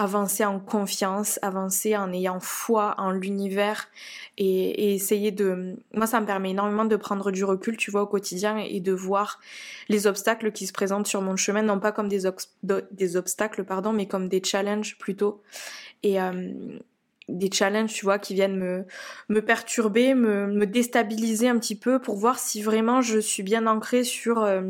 avancer 0.00 0.44
en 0.44 0.60
confiance, 0.60 1.38
avancer 1.42 1.96
en 1.96 2.12
ayant 2.12 2.40
foi 2.40 2.94
en 2.98 3.10
l'univers 3.10 3.88
et, 4.38 4.94
essayer 4.94 5.30
de... 5.30 5.76
Moi, 5.94 6.06
ça 6.06 6.20
me 6.20 6.26
permet 6.26 6.50
énormément 6.50 6.86
de 6.86 6.96
prendre 6.96 7.30
du 7.30 7.44
recul, 7.44 7.76
tu 7.76 7.90
vois, 7.90 8.02
au 8.02 8.06
quotidien 8.06 8.56
et 8.56 8.80
de 8.80 8.92
voir 8.92 9.40
les 9.88 10.06
obstacles 10.06 10.52
qui 10.52 10.66
se 10.66 10.72
présentent 10.72 11.06
sur 11.06 11.20
mon 11.20 11.36
chemin, 11.36 11.62
non 11.62 11.78
pas 11.80 11.92
comme 11.92 12.08
des, 12.08 12.26
obstacles, 13.16 13.64
pardon, 13.64 13.92
mais 13.92 14.06
comme 14.06 14.28
des 14.28 14.42
challenges 14.42 14.96
plutôt. 14.98 15.42
Et 16.02 16.20
euh, 16.20 16.52
des 17.28 17.50
challenges, 17.52 17.92
tu 17.92 18.06
vois, 18.06 18.18
qui 18.18 18.32
viennent 18.32 18.56
me, 18.56 18.86
me 19.28 19.40
perturber, 19.40 20.14
me, 20.14 20.46
me, 20.46 20.66
déstabiliser 20.66 21.48
un 21.48 21.58
petit 21.58 21.76
peu 21.76 21.98
pour 21.98 22.16
voir 22.16 22.38
si 22.38 22.62
vraiment 22.62 23.02
je 23.02 23.18
suis 23.18 23.42
bien 23.42 23.66
ancrée 23.66 24.04
sur... 24.04 24.42
Euh, 24.42 24.62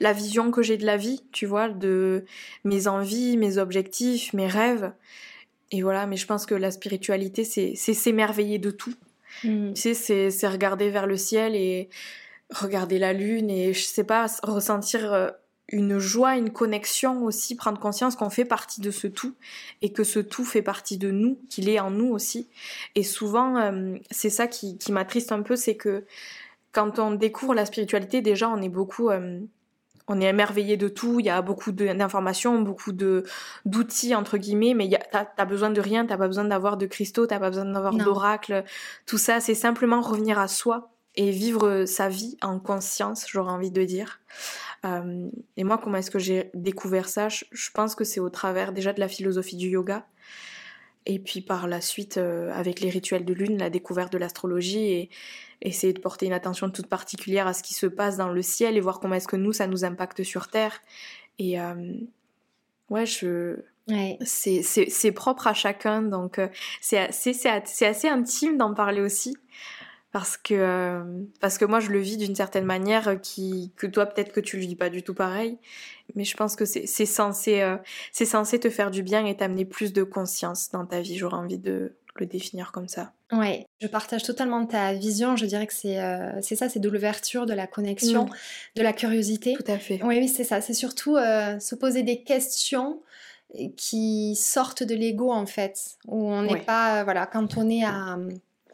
la 0.00 0.12
vision 0.12 0.50
que 0.50 0.62
j'ai 0.62 0.76
de 0.76 0.86
la 0.86 0.96
vie, 0.96 1.22
tu 1.32 1.46
vois, 1.46 1.68
de 1.68 2.24
mes 2.64 2.88
envies, 2.88 3.36
mes 3.36 3.58
objectifs, 3.58 4.32
mes 4.32 4.46
rêves. 4.46 4.92
Et 5.70 5.82
voilà, 5.82 6.06
mais 6.06 6.16
je 6.16 6.26
pense 6.26 6.46
que 6.46 6.54
la 6.54 6.70
spiritualité, 6.70 7.44
c'est 7.44 7.74
s'émerveiller 7.74 8.58
de 8.58 8.70
tout. 8.70 8.94
Mm. 9.42 9.72
Tu 9.74 9.94
sais, 9.94 10.30
c'est 10.30 10.48
regarder 10.48 10.90
vers 10.90 11.06
le 11.06 11.16
ciel 11.16 11.54
et 11.56 11.88
regarder 12.50 12.98
la 12.98 13.12
lune 13.12 13.50
et 13.50 13.72
je 13.72 13.82
sais 13.82 14.04
pas, 14.04 14.26
ressentir 14.42 15.12
euh, 15.12 15.30
une 15.68 15.98
joie, 15.98 16.36
une 16.36 16.50
connexion 16.50 17.24
aussi, 17.24 17.56
prendre 17.56 17.80
conscience 17.80 18.16
qu'on 18.16 18.30
fait 18.30 18.44
partie 18.44 18.80
de 18.80 18.90
ce 18.90 19.06
tout 19.06 19.34
et 19.82 19.92
que 19.92 20.04
ce 20.04 20.20
tout 20.20 20.44
fait 20.44 20.62
partie 20.62 20.98
de 20.98 21.10
nous, 21.10 21.38
qu'il 21.48 21.68
est 21.68 21.80
en 21.80 21.90
nous 21.90 22.10
aussi. 22.10 22.48
Et 22.94 23.02
souvent, 23.02 23.56
euh, 23.56 23.96
c'est 24.10 24.30
ça 24.30 24.46
qui, 24.46 24.76
qui 24.78 24.92
m'attriste 24.92 25.32
un 25.32 25.42
peu, 25.42 25.56
c'est 25.56 25.76
que 25.76 26.04
quand 26.72 26.98
on 26.98 27.12
découvre 27.12 27.54
la 27.54 27.64
spiritualité, 27.64 28.20
déjà, 28.20 28.48
on 28.48 28.60
est 28.60 28.68
beaucoup 28.68 29.08
euh, 29.08 29.40
on 30.08 30.20
est 30.20 30.26
émerveillé 30.26 30.76
de 30.76 30.88
tout, 30.88 31.20
il 31.20 31.26
y 31.26 31.30
a 31.30 31.40
beaucoup 31.42 31.72
d'informations, 31.72 32.60
beaucoup 32.60 32.92
de 32.92 33.24
d'outils 33.64 34.14
entre 34.14 34.36
guillemets, 34.36 34.74
mais 34.74 34.90
t'as 35.10 35.26
as 35.36 35.44
besoin 35.44 35.70
de 35.70 35.80
rien, 35.80 36.06
t'as 36.06 36.18
pas 36.18 36.26
besoin 36.26 36.44
d'avoir 36.44 36.76
de 36.76 36.86
cristaux, 36.86 37.26
t'as 37.26 37.38
pas 37.38 37.50
besoin 37.50 37.64
d'avoir 37.64 37.94
d'oracles, 37.94 38.64
tout 39.06 39.18
ça, 39.18 39.40
c'est 39.40 39.54
simplement 39.54 40.00
revenir 40.00 40.38
à 40.38 40.48
soi 40.48 40.90
et 41.16 41.30
vivre 41.30 41.84
sa 41.86 42.08
vie 42.08 42.36
en 42.42 42.58
conscience, 42.58 43.26
j'aurais 43.28 43.52
envie 43.52 43.70
de 43.70 43.84
dire. 43.84 44.20
Euh, 44.84 45.30
et 45.56 45.64
moi, 45.64 45.78
comment 45.78 45.96
est-ce 45.96 46.10
que 46.10 46.18
j'ai 46.18 46.50
découvert 46.54 47.08
ça? 47.08 47.28
Je, 47.28 47.70
pense 47.72 47.94
que 47.94 48.04
c'est 48.04 48.20
au 48.20 48.30
travers 48.30 48.72
déjà 48.72 48.92
de 48.92 49.00
la 49.00 49.08
philosophie 49.08 49.56
du 49.56 49.68
yoga, 49.68 50.06
et 51.06 51.18
puis 51.18 51.40
par 51.40 51.68
la 51.68 51.80
suite 51.80 52.16
euh, 52.16 52.52
avec 52.52 52.80
les 52.80 52.90
rituels 52.90 53.24
de 53.24 53.34
lune, 53.34 53.58
la 53.58 53.70
découverte 53.70 54.12
de 54.12 54.18
l'astrologie 54.18 54.84
et 54.84 55.10
essayer 55.60 55.92
de 55.92 56.00
porter 56.00 56.26
une 56.26 56.32
attention 56.32 56.70
toute 56.70 56.86
particulière 56.86 57.46
à 57.46 57.52
ce 57.52 57.62
qui 57.62 57.74
se 57.74 57.86
passe 57.86 58.16
dans 58.16 58.28
le 58.28 58.42
ciel 58.42 58.76
et 58.76 58.80
voir 58.80 59.00
comment 59.00 59.14
est-ce 59.14 59.28
que 59.28 59.36
nous, 59.36 59.52
ça 59.52 59.66
nous 59.66 59.84
impacte 59.84 60.22
sur 60.22 60.48
Terre. 60.48 60.80
Et 61.38 61.60
euh, 61.60 61.94
ouais, 62.90 63.06
je... 63.06 63.56
C'est 64.24 65.12
propre 65.12 65.46
à 65.46 65.52
chacun, 65.52 66.00
donc 66.00 66.38
euh, 66.38 66.48
c'est 66.80 66.96
assez, 66.96 67.46
assez 67.46 68.08
intime 68.08 68.56
d'en 68.56 68.72
parler 68.72 69.02
aussi 69.02 69.36
parce 70.14 70.36
que 70.38 70.54
euh, 70.54 71.02
parce 71.40 71.58
que 71.58 71.64
moi 71.64 71.80
je 71.80 71.90
le 71.90 71.98
vis 71.98 72.16
d'une 72.16 72.36
certaine 72.36 72.64
manière 72.64 73.20
qui 73.20 73.72
que 73.76 73.86
toi 73.86 74.06
peut-être 74.06 74.32
que 74.32 74.38
tu 74.38 74.56
le 74.56 74.62
vis 74.62 74.76
pas 74.76 74.88
du 74.88 75.02
tout 75.02 75.12
pareil 75.12 75.58
mais 76.14 76.24
je 76.24 76.36
pense 76.36 76.54
que 76.54 76.64
c'est 76.64 76.86
c'est 76.86 77.04
censé 77.04 77.62
c'est 78.12 78.24
censé 78.24 78.60
te 78.60 78.70
faire 78.70 78.92
du 78.92 79.02
bien 79.02 79.26
et 79.26 79.36
t'amener 79.36 79.64
plus 79.64 79.92
de 79.92 80.04
conscience 80.04 80.70
dans 80.70 80.86
ta 80.86 81.00
vie 81.00 81.18
j'aurais 81.18 81.36
envie 81.36 81.58
de 81.58 81.96
le 82.16 82.26
définir 82.26 82.72
comme 82.72 82.88
ça. 82.88 83.12
Ouais, 83.32 83.66
je 83.80 83.88
partage 83.88 84.22
totalement 84.22 84.64
ta 84.66 84.92
vision. 84.92 85.36
Je 85.36 85.46
dirais 85.46 85.66
que 85.66 85.74
c'est 85.74 86.00
euh, 86.00 86.40
c'est 86.42 86.56
ça, 86.56 86.68
c'est 86.68 86.78
de 86.78 86.88
l'ouverture, 86.88 87.46
de 87.46 87.54
la 87.54 87.66
connexion, 87.66 88.26
mm. 88.26 88.30
de 88.76 88.82
la 88.82 88.92
curiosité. 88.92 89.54
Tout 89.54 89.70
à 89.70 89.78
fait. 89.78 90.00
Oui, 90.04 90.18
oui, 90.18 90.28
c'est 90.28 90.44
ça. 90.44 90.60
C'est 90.60 90.74
surtout 90.74 91.16
euh, 91.16 91.58
se 91.58 91.74
poser 91.74 92.02
des 92.02 92.22
questions 92.22 93.00
qui 93.76 94.34
sortent 94.36 94.82
de 94.82 94.94
l'ego 94.94 95.30
en 95.30 95.46
fait, 95.46 95.96
où 96.08 96.28
on 96.28 96.42
n'est 96.42 96.62
pas, 96.62 97.04
voilà, 97.04 97.26
quand 97.26 97.56
on 97.56 97.68
est 97.70 97.84
à 97.84 98.18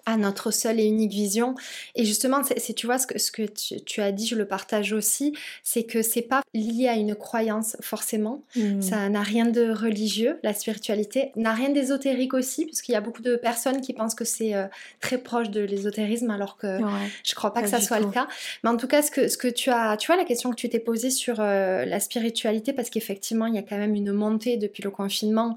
à 0.07 0.17
notre 0.17 0.51
seule 0.51 0.81
et 0.81 0.85
unique 0.85 1.13
vision. 1.13 1.55
Et 1.95 2.05
justement, 2.05 2.43
c'est, 2.43 2.75
tu 2.75 2.87
vois, 2.87 2.99
ce 2.99 3.07
que, 3.07 3.19
ce 3.19 3.31
que 3.33 3.43
tu, 3.43 4.01
as 4.01 4.13
dit, 4.13 4.27
je 4.27 4.37
le 4.37 4.47
partage 4.47 4.93
aussi, 4.93 5.35
c'est 5.63 5.85
que 5.85 6.03
c'est 6.03 6.23
pas 6.23 6.43
lié 6.55 6.89
à 6.89 6.95
une 6.95 7.15
croyance 7.15 7.77
forcément. 7.81 8.45
Hmm. 8.57 8.81
Ça 8.81 9.09
n'a 9.09 9.23
rien 9.23 9.47
de 9.47 9.71
religieux, 9.71 10.39
la 10.43 10.55
spiritualité, 10.55 11.33
n'a 11.37 11.53
rien 11.53 11.71
d'ésotérique 11.71 12.35
aussi, 12.35 12.67
puisqu'il 12.67 12.93
y 12.93 12.97
a 12.97 13.01
beaucoup 13.01 13.23
de 13.23 13.37
personnes 13.37 13.81
qui 13.81 13.93
pensent 13.93 14.15
que 14.15 14.25
c'est 14.25 14.55
euh, 14.55 14.67
très 15.01 15.19
proche 15.19 15.51
de 15.51 15.61
l'ésotérisme, 15.61 16.31
alors 16.31 16.57
que 16.57 16.79
je 17.25 17.35
crois 17.35 17.53
pas, 17.53 17.63
que 17.63 17.69
ça 17.69 17.81
soit 17.81 18.01
le 18.01 18.11
cas. 18.11 18.29
Mais 18.65 18.71
en 18.71 18.77
tout 18.77 18.89
cas, 18.89 19.03
ce 19.03 19.11
que, 19.11 19.29
ce 19.29 19.37
que 19.37 19.49
tu 19.49 19.71
as, 19.71 19.97
tu 19.97 20.07
vois, 20.07 20.17
la 20.17 20.25
question 20.25 20.51
que 20.51 20.57
tu 20.57 20.69
t'es 20.69 20.79
posée 20.79 21.11
sur 21.11 21.41
euh, 21.41 21.85
la 21.85 22.01
spiritualité, 22.01 22.73
parce 22.73 22.91
qu'effectivement, 22.91 23.47
il 23.47 23.55
y 23.55 23.59
a 23.59 23.63
quand 23.63 23.79
même 23.79 23.95
une 23.95 24.13
montée 24.13 24.57
depuis 24.57 24.83
le 24.83 24.91
confinement 24.91 25.55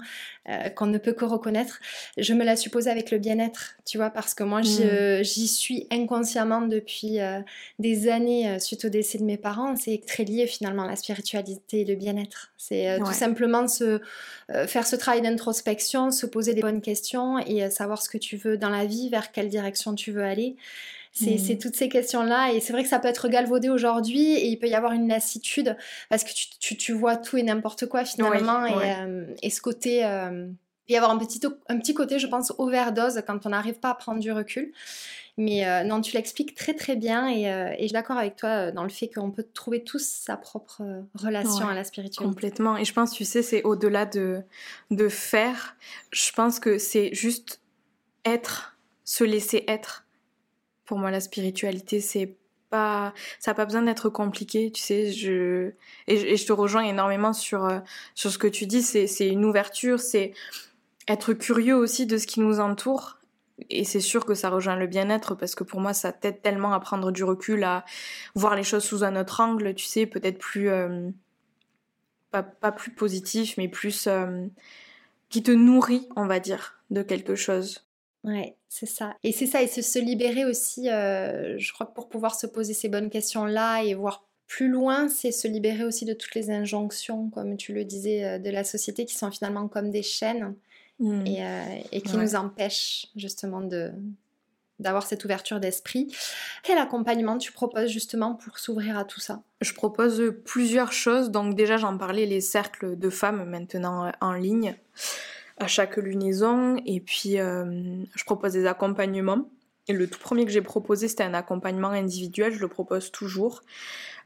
euh, 0.48 0.68
qu'on 0.68 0.86
ne 0.86 0.98
peut 0.98 1.12
que 1.12 1.24
reconnaître. 1.24 1.80
Je 2.18 2.34
me 2.34 2.44
la 2.44 2.56
suppose 2.56 2.88
avec 2.88 3.10
le 3.10 3.18
bien-être, 3.18 3.76
tu 3.86 3.96
vois, 3.96 4.10
parce 4.10 4.33
que 4.34 4.44
moi, 4.44 4.60
mm. 4.60 5.22
j'y 5.22 5.48
suis 5.48 5.86
inconsciemment 5.90 6.62
depuis 6.62 7.20
euh, 7.20 7.40
des 7.78 8.08
années 8.08 8.48
euh, 8.48 8.58
suite 8.58 8.84
au 8.84 8.88
décès 8.88 9.18
de 9.18 9.24
mes 9.24 9.36
parents. 9.36 9.76
C'est 9.76 10.00
très 10.06 10.24
lié 10.24 10.46
finalement 10.46 10.84
à 10.84 10.88
la 10.88 10.96
spiritualité 10.96 11.80
et 11.80 11.84
le 11.84 11.94
bien-être. 11.94 12.52
C'est 12.56 12.98
tout 12.98 13.12
simplement 13.12 13.68
se, 13.68 14.00
faire 14.66 14.86
ce 14.86 14.96
travail 14.96 15.20
d'introspection, 15.20 16.10
se 16.10 16.24
poser 16.24 16.54
des 16.54 16.62
bonnes 16.62 16.80
questions 16.80 17.38
et 17.38 17.68
savoir 17.70 18.00
ce 18.00 18.08
que 18.08 18.16
tu 18.16 18.36
veux 18.36 18.56
dans 18.56 18.70
la 18.70 18.86
vie, 18.86 19.10
vers 19.10 19.32
quelle 19.32 19.48
direction 19.48 19.94
tu 19.94 20.12
veux 20.12 20.24
aller. 20.24 20.56
C'est 21.14 21.54
mm. 21.54 21.58
toutes 21.58 21.76
ces 21.76 21.88
questions-là. 21.88 22.52
Et 22.52 22.60
c'est 22.60 22.72
vrai 22.72 22.82
que 22.82 22.88
ça 22.88 22.98
peut 22.98 23.08
être 23.08 23.28
galvaudé 23.28 23.68
aujourd'hui 23.68 24.32
et 24.32 24.48
il 24.48 24.58
peut 24.58 24.66
y 24.66 24.74
avoir 24.74 24.92
une 24.92 25.08
lassitude 25.08 25.76
parce 26.10 26.24
que 26.24 26.30
tu, 26.58 26.76
tu, 26.76 26.92
vois 26.92 27.16
tout 27.16 27.36
et 27.36 27.42
n'importe 27.44 27.86
quoi 27.86 28.04
finalement. 28.04 28.66
et, 28.66 28.72
euh, 28.74 29.26
et, 29.42 29.50
ce 29.50 29.60
côté. 29.60 30.04
Euh, 30.90 30.90
il 30.90 30.92
peut 30.92 30.92
y 30.92 30.96
avoir 30.96 31.10
un 31.10 31.18
petit, 31.18 31.40
un 31.68 31.78
petit 31.78 31.94
côté, 31.94 32.18
je 32.18 32.26
pense, 32.26 32.52
overdose 32.58 33.22
quand 33.26 33.46
on 33.46 33.50
n'arrive 33.50 33.80
pas 33.80 33.90
à 33.90 33.94
prendre 33.94 34.20
du 34.20 34.32
recul. 34.32 34.72
Mais 35.36 35.66
euh, 35.66 35.82
non, 35.82 36.00
tu 36.00 36.14
l'expliques 36.14 36.54
très 36.54 36.74
très 36.74 36.94
bien 36.94 37.28
et, 37.28 37.42
et 37.42 37.76
je 37.80 37.84
suis 37.86 37.92
d'accord 37.92 38.18
avec 38.18 38.36
toi 38.36 38.70
dans 38.70 38.84
le 38.84 38.88
fait 38.88 39.08
qu'on 39.08 39.32
peut 39.32 39.46
trouver 39.52 39.82
tous 39.82 40.06
sa 40.06 40.36
propre 40.36 40.82
relation 41.14 41.66
à 41.66 41.74
la 41.74 41.82
spiritualité. 41.82 42.24
Complètement. 42.24 42.76
Et 42.76 42.84
je 42.84 42.92
pense, 42.92 43.10
tu 43.10 43.24
sais, 43.24 43.42
c'est 43.42 43.64
au-delà 43.64 44.06
de, 44.06 44.42
de 44.92 45.08
faire. 45.08 45.76
Je 46.12 46.30
pense 46.30 46.60
que 46.60 46.78
c'est 46.78 47.12
juste 47.14 47.60
être, 48.24 48.76
se 49.04 49.24
laisser 49.24 49.64
être. 49.66 50.06
Pour 50.84 50.98
moi, 50.98 51.10
la 51.10 51.20
spiritualité, 51.20 52.00
c'est 52.00 52.36
pas, 52.70 53.14
ça 53.38 53.52
n'a 53.52 53.54
pas 53.54 53.64
besoin 53.64 53.82
d'être 53.82 54.08
compliqué, 54.08 54.70
tu 54.70 54.82
sais. 54.82 55.12
Je 55.12 55.72
et, 56.06 56.36
je 56.36 56.46
te 56.46 56.52
rejoins 56.52 56.82
énormément 56.82 57.32
sur 57.32 57.64
euh, 57.64 57.78
sur 58.14 58.30
ce 58.30 58.38
que 58.38 58.46
tu 58.46 58.66
dis. 58.66 58.82
C'est 58.82 59.06
c'est 59.06 59.28
une 59.28 59.44
ouverture, 59.44 60.00
c'est 60.00 60.32
être 61.08 61.32
curieux 61.32 61.76
aussi 61.76 62.06
de 62.06 62.18
ce 62.18 62.26
qui 62.26 62.40
nous 62.40 62.60
entoure. 62.60 63.18
Et 63.70 63.84
c'est 63.84 64.00
sûr 64.00 64.24
que 64.24 64.34
ça 64.34 64.50
rejoint 64.50 64.76
le 64.76 64.86
bien-être 64.86 65.34
parce 65.34 65.54
que 65.54 65.64
pour 65.64 65.80
moi, 65.80 65.92
ça 65.92 66.12
t'aide 66.12 66.42
tellement 66.42 66.72
à 66.72 66.80
prendre 66.80 67.12
du 67.12 67.22
recul, 67.22 67.62
à 67.64 67.84
voir 68.34 68.56
les 68.56 68.64
choses 68.64 68.84
sous 68.84 69.04
un 69.04 69.20
autre 69.20 69.40
angle, 69.40 69.74
tu 69.74 69.84
sais, 69.84 70.06
peut-être 70.06 70.38
plus 70.38 70.68
euh, 70.70 71.10
pas, 72.30 72.42
pas 72.42 72.72
plus 72.72 72.90
positif, 72.90 73.56
mais 73.56 73.68
plus 73.68 74.08
euh, 74.08 74.46
qui 75.28 75.42
te 75.42 75.52
nourrit, 75.52 76.08
on 76.16 76.26
va 76.26 76.40
dire, 76.40 76.82
de 76.90 77.02
quelque 77.02 77.36
chose. 77.36 77.86
Ouais, 78.24 78.56
c'est 78.68 78.86
ça. 78.86 79.14
Et 79.22 79.30
c'est 79.30 79.46
ça, 79.46 79.62
et 79.62 79.68
se, 79.68 79.82
se 79.82 79.98
libérer 80.00 80.44
aussi, 80.44 80.90
euh, 80.90 81.56
je 81.58 81.72
crois 81.72 81.86
que 81.86 81.94
pour 81.94 82.08
pouvoir 82.08 82.34
se 82.34 82.48
poser 82.48 82.74
ces 82.74 82.88
bonnes 82.88 83.10
questions-là 83.10 83.84
et 83.84 83.94
voir 83.94 84.24
plus 84.48 84.68
loin, 84.68 85.08
c'est 85.08 85.30
se 85.30 85.46
libérer 85.46 85.84
aussi 85.84 86.06
de 86.06 86.12
toutes 86.12 86.34
les 86.34 86.50
injonctions, 86.50 87.30
comme 87.30 87.56
tu 87.56 87.72
le 87.72 87.84
disais, 87.84 88.38
de 88.40 88.50
la 88.50 88.64
société 88.64 89.04
qui 89.04 89.14
sont 89.14 89.30
finalement 89.30 89.68
comme 89.68 89.90
des 89.90 90.02
chaînes 90.02 90.54
mmh. 90.98 91.26
et, 91.26 91.44
euh, 91.44 91.78
et, 91.92 92.00
qui 92.00 92.16
nous 92.16 92.34
empêchent 92.34 93.06
justement 93.16 93.60
de 93.60 93.92
d'avoir 94.80 95.06
cette 95.06 95.24
ouverture 95.24 95.60
d'esprit. 95.60 96.12
Quel 96.64 96.78
accompagnement 96.78 97.38
tu 97.38 97.52
proposes 97.52 97.90
justement 97.90 98.34
pour 98.34 98.58
s'ouvrir 98.58 98.98
à 98.98 99.04
tout 99.04 99.20
ça? 99.20 99.40
Je 99.60 99.72
propose 99.72 100.20
plusieurs 100.44 100.92
choses. 100.92 101.30
Donc 101.30 101.54
déjà 101.54 101.76
j'en 101.76 101.96
parlais, 101.96 102.26
les 102.26 102.40
cercles 102.40 102.98
de 102.98 103.08
femmes 103.08 103.48
maintenant 103.48 104.10
en 104.20 104.32
ligne 104.32 104.74
à 105.58 105.66
chaque 105.66 105.96
lunaison. 105.96 106.76
Et 106.86 107.00
puis, 107.00 107.38
euh, 107.38 108.04
je 108.14 108.24
propose 108.24 108.52
des 108.52 108.66
accompagnements. 108.66 109.48
Et 109.88 109.92
le 109.92 110.08
tout 110.08 110.18
premier 110.18 110.44
que 110.44 110.50
j'ai 110.50 110.62
proposé, 110.62 111.08
c'était 111.08 111.24
un 111.24 111.34
accompagnement 111.34 111.90
individuel. 111.90 112.52
Je 112.52 112.60
le 112.60 112.68
propose 112.68 113.10
toujours. 113.10 113.62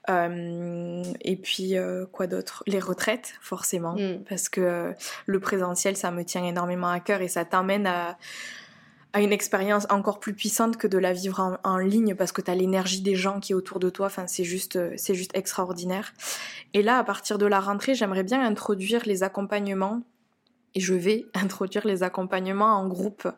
Euh, 0.09 1.03
et 1.21 1.37
puis, 1.37 1.77
euh, 1.77 2.07
quoi 2.07 2.27
d'autre? 2.27 2.63
Les 2.67 2.81
retraites, 2.81 3.35
forcément. 3.41 3.95
Mm. 3.95 4.25
Parce 4.29 4.49
que 4.49 4.95
le 5.27 5.41
présentiel, 5.41 5.97
ça 5.97 6.11
me 6.11 6.25
tient 6.25 6.45
énormément 6.45 6.89
à 6.89 7.01
cœur 7.01 7.21
et 7.21 7.29
ça 7.29 7.45
t'amène 7.45 7.87
à, 7.87 8.17
à 9.13 9.21
une 9.21 9.33
expérience 9.33 9.87
encore 9.91 10.21
plus 10.21 10.33
puissante 10.33 10.77
que 10.77 10.87
de 10.87 10.97
la 10.97 11.13
vivre 11.13 11.41
en, 11.41 11.59
en 11.65 11.77
ligne 11.77 12.15
parce 12.15 12.33
que 12.33 12.41
tu 12.41 12.51
as 12.51 12.55
l'énergie 12.55 13.03
des 13.03 13.17
gens 13.17 13.41
qui 13.41 13.53
est 13.53 13.57
autour 13.57 13.81
de 13.81 13.91
toi. 13.91 14.07
Enfin, 14.07 14.27
c'est 14.27 14.45
juste, 14.45 14.79
c'est 14.97 15.15
juste 15.15 15.37
extraordinaire. 15.37 16.15
Et 16.73 16.83
là, 16.83 16.99
à 16.99 17.05
partir 17.05 17.37
de 17.37 17.47
la 17.47 17.61
rentrée, 17.61 17.95
j'aimerais 17.95 18.23
bien 18.23 18.43
introduire 18.45 19.03
les 19.07 19.23
accompagnements 19.25 20.03
et 20.75 20.81
je 20.81 20.95
vais 20.95 21.27
introduire 21.35 21.87
les 21.87 22.03
accompagnements 22.03 22.77
en 22.77 22.89
groupe 22.89 23.29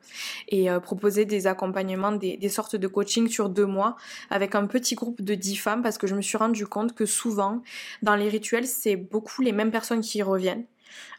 et 0.49 0.71
euh, 0.71 0.81
proposer 0.81 1.25
des 1.25 1.47
accompagnements, 1.47 2.13
des, 2.13 2.37
des, 2.37 2.49
sortes 2.49 2.77
de 2.77 2.87
coaching 2.87 3.29
sur 3.29 3.49
deux 3.49 3.67
mois 3.67 3.97
avec 4.31 4.55
un 4.55 4.67
petit 4.67 4.95
groupe 4.95 5.23
de 5.23 5.35
dix 5.35 5.57
femmes 5.57 5.83
parce 5.83 5.99
que 5.99 6.07
je 6.07 6.15
me 6.15 6.23
suis 6.23 6.37
rendu 6.37 6.67
compte 6.67 6.95
que 6.95 7.07
souvent 7.07 7.63
dans 8.03 8.17
les 8.17 8.29
rituels 8.29 8.67
c'est 8.67 8.97
beaucoup 8.97 9.43
les 9.43 9.53
mêmes 9.53 9.71
personnes 9.71 10.01
qui 10.01 10.23
reviennent. 10.23 10.65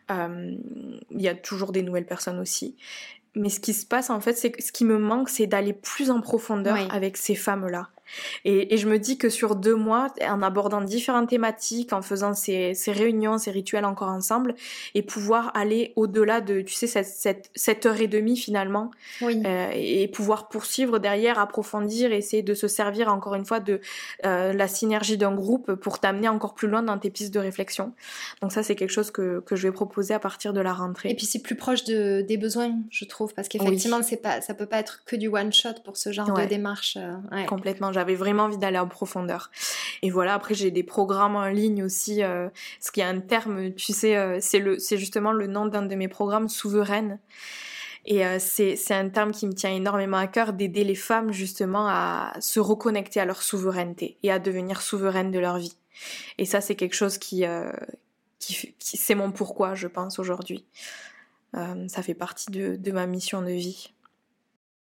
Euh, 0.10 0.56
il 1.12 1.22
y 1.22 1.28
a 1.28 1.36
toujours 1.36 1.72
des 1.72 1.84
nouvelles 1.84 2.06
personnes 2.06 2.40
aussi. 2.40 2.76
Mais 3.36 3.50
ce 3.50 3.60
qui 3.60 3.74
se 3.74 3.86
passe 3.86 4.10
en 4.10 4.20
fait, 4.20 4.34
c'est 4.34 4.52
que 4.52 4.62
ce 4.62 4.72
qui 4.72 4.84
me 4.84 4.98
manque, 4.98 5.30
c'est 5.30 5.48
d'aller 5.48 5.74
plus 5.74 6.12
en 6.12 6.20
profondeur 6.20 6.78
avec 6.94 7.16
ces 7.16 7.36
femmes-là. 7.36 7.90
Et, 8.46 8.78
je 8.78 8.88
me 8.88 8.98
dis 8.98 9.18
que 9.18 9.30
sur 9.30 9.56
deux 9.56 9.76
mois, 9.76 10.14
en 10.28 10.42
abordant 10.42 10.82
différentes 10.82 11.30
thématiques, 11.30 11.94
en 11.94 12.02
faisant 12.02 12.34
ces, 12.34 12.74
réunions, 12.88 13.38
ces 13.38 13.52
rituels 13.52 13.86
encore 13.86 14.10
ensemble, 14.10 14.56
et 14.96 15.02
pouvoir 15.02 15.52
aller 15.56 15.94
au-delà 15.96 16.42
de, 16.42 16.62
tu 16.62 16.74
sais, 16.74 16.88
cette, 16.88 17.86
heure 17.86 18.02
et 18.02 18.08
demie 18.08 18.38
finalement, 18.38 18.92
euh, 19.22 19.70
et 19.74 20.08
pouvoir 20.08 20.50
poursuivre 20.50 21.00
derrière, 21.00 21.40
approfondir, 21.40 22.12
essayer 22.12 22.44
de 22.44 22.54
se 22.54 22.68
servir 22.68 23.12
encore 23.12 23.36
une 23.36 23.46
fois 23.46 23.60
de 23.60 23.80
euh, 24.26 24.54
la 24.54 24.68
synergie 24.68 25.18
d'un 25.18 25.34
groupe 25.34 25.74
pour 25.76 26.00
t'amener 26.00 26.28
encore 26.28 26.54
plus 26.54 26.68
loin 26.68 26.84
dans 26.84 26.98
tes 26.98 27.10
pistes 27.10 27.34
de 27.34 27.40
réflexion. 27.40 27.94
Donc 28.42 28.52
ça, 28.52 28.64
c'est 28.64 28.76
quelque 28.76 28.92
chose 28.92 29.12
que, 29.12 29.44
je 29.52 29.68
vais 29.68 29.72
proposer 29.72 30.14
à 30.14 30.20
partir 30.20 30.54
de 30.54 30.62
la 30.62 30.74
rentrée. 30.74 31.10
Et 31.10 31.16
puis 31.16 31.26
c'est 31.26 31.42
plus 31.42 31.56
proche 31.56 31.84
de, 31.84 32.22
des 32.22 32.38
besoins, 32.38 32.74
je 32.90 33.06
trouve, 33.06 33.34
parce 33.34 33.48
qu'effectivement, 33.48 34.02
c'est 34.02 34.18
pas, 34.18 34.42
ça 34.42 34.54
peut 34.54 34.66
pas 34.66 34.80
être 34.80 35.04
que 35.06 35.16
du 35.16 35.28
one 35.28 35.52
shot 35.52 35.82
pour 35.84 35.98
ce 35.98 36.12
genre 36.12 36.32
de 36.34 36.46
démarche. 36.46 36.98
Euh, 36.98 37.46
Complètement 37.46 37.92
j'avais 38.02 38.16
vraiment 38.16 38.44
envie 38.44 38.58
d'aller 38.58 38.80
en 38.80 38.88
profondeur. 38.88 39.52
Et 40.02 40.10
voilà, 40.10 40.34
après 40.34 40.56
j'ai 40.56 40.72
des 40.72 40.82
programmes 40.82 41.36
en 41.36 41.46
ligne 41.46 41.84
aussi, 41.84 42.24
euh, 42.24 42.50
ce 42.80 42.92
qui 42.92 43.00
est 43.00 43.04
un 43.04 43.20
terme, 43.20 43.74
tu 43.76 43.94
sais, 43.94 44.18
euh, 44.18 44.40
c'est 44.42 44.58
le, 44.58 44.80
c'est 44.80 44.98
justement 44.98 45.32
le 45.32 45.46
nom 45.46 45.68
d'un 45.68 45.84
de 45.84 45.94
mes 45.94 46.08
programmes, 46.08 46.50
Souveraine. 46.50 47.20
Et 48.06 48.26
euh, 48.26 48.38
c'est, 48.40 48.76
c'est 48.76 48.96
un 48.96 49.10
terme 49.10 49.32
qui 49.32 49.46
me 49.46 49.54
tient 49.54 49.70
énormément 49.70 50.18
à 50.18 50.26
cœur 50.26 50.54
d'aider 50.54 50.84
les 50.84 50.96
femmes 50.96 51.32
justement 51.32 51.88
à 51.88 52.34
se 52.40 52.60
reconnecter 52.60 53.20
à 53.20 53.26
leur 53.26 53.44
souveraineté 53.44 54.18
et 54.24 54.32
à 54.32 54.40
devenir 54.40 54.82
souveraines 54.82 55.30
de 55.30 55.38
leur 55.38 55.60
vie. 55.60 55.78
Et 56.40 56.46
ça, 56.46 56.60
c'est 56.60 56.76
quelque 56.76 56.96
chose 56.96 57.20
qui, 57.20 57.46
qui, 58.40 58.74
qui 58.80 58.98
c'est 58.98 59.14
mon 59.14 59.32
pourquoi, 59.32 59.76
je 59.76 59.88
pense, 59.88 60.18
aujourd'hui. 60.18 60.66
ça 61.54 62.02
fait 62.02 62.16
partie 62.16 62.50
de, 62.50 62.76
de 62.76 62.92
ma 62.92 63.06
mission 63.06 63.44
de 63.44 63.52
vie. 63.52 63.94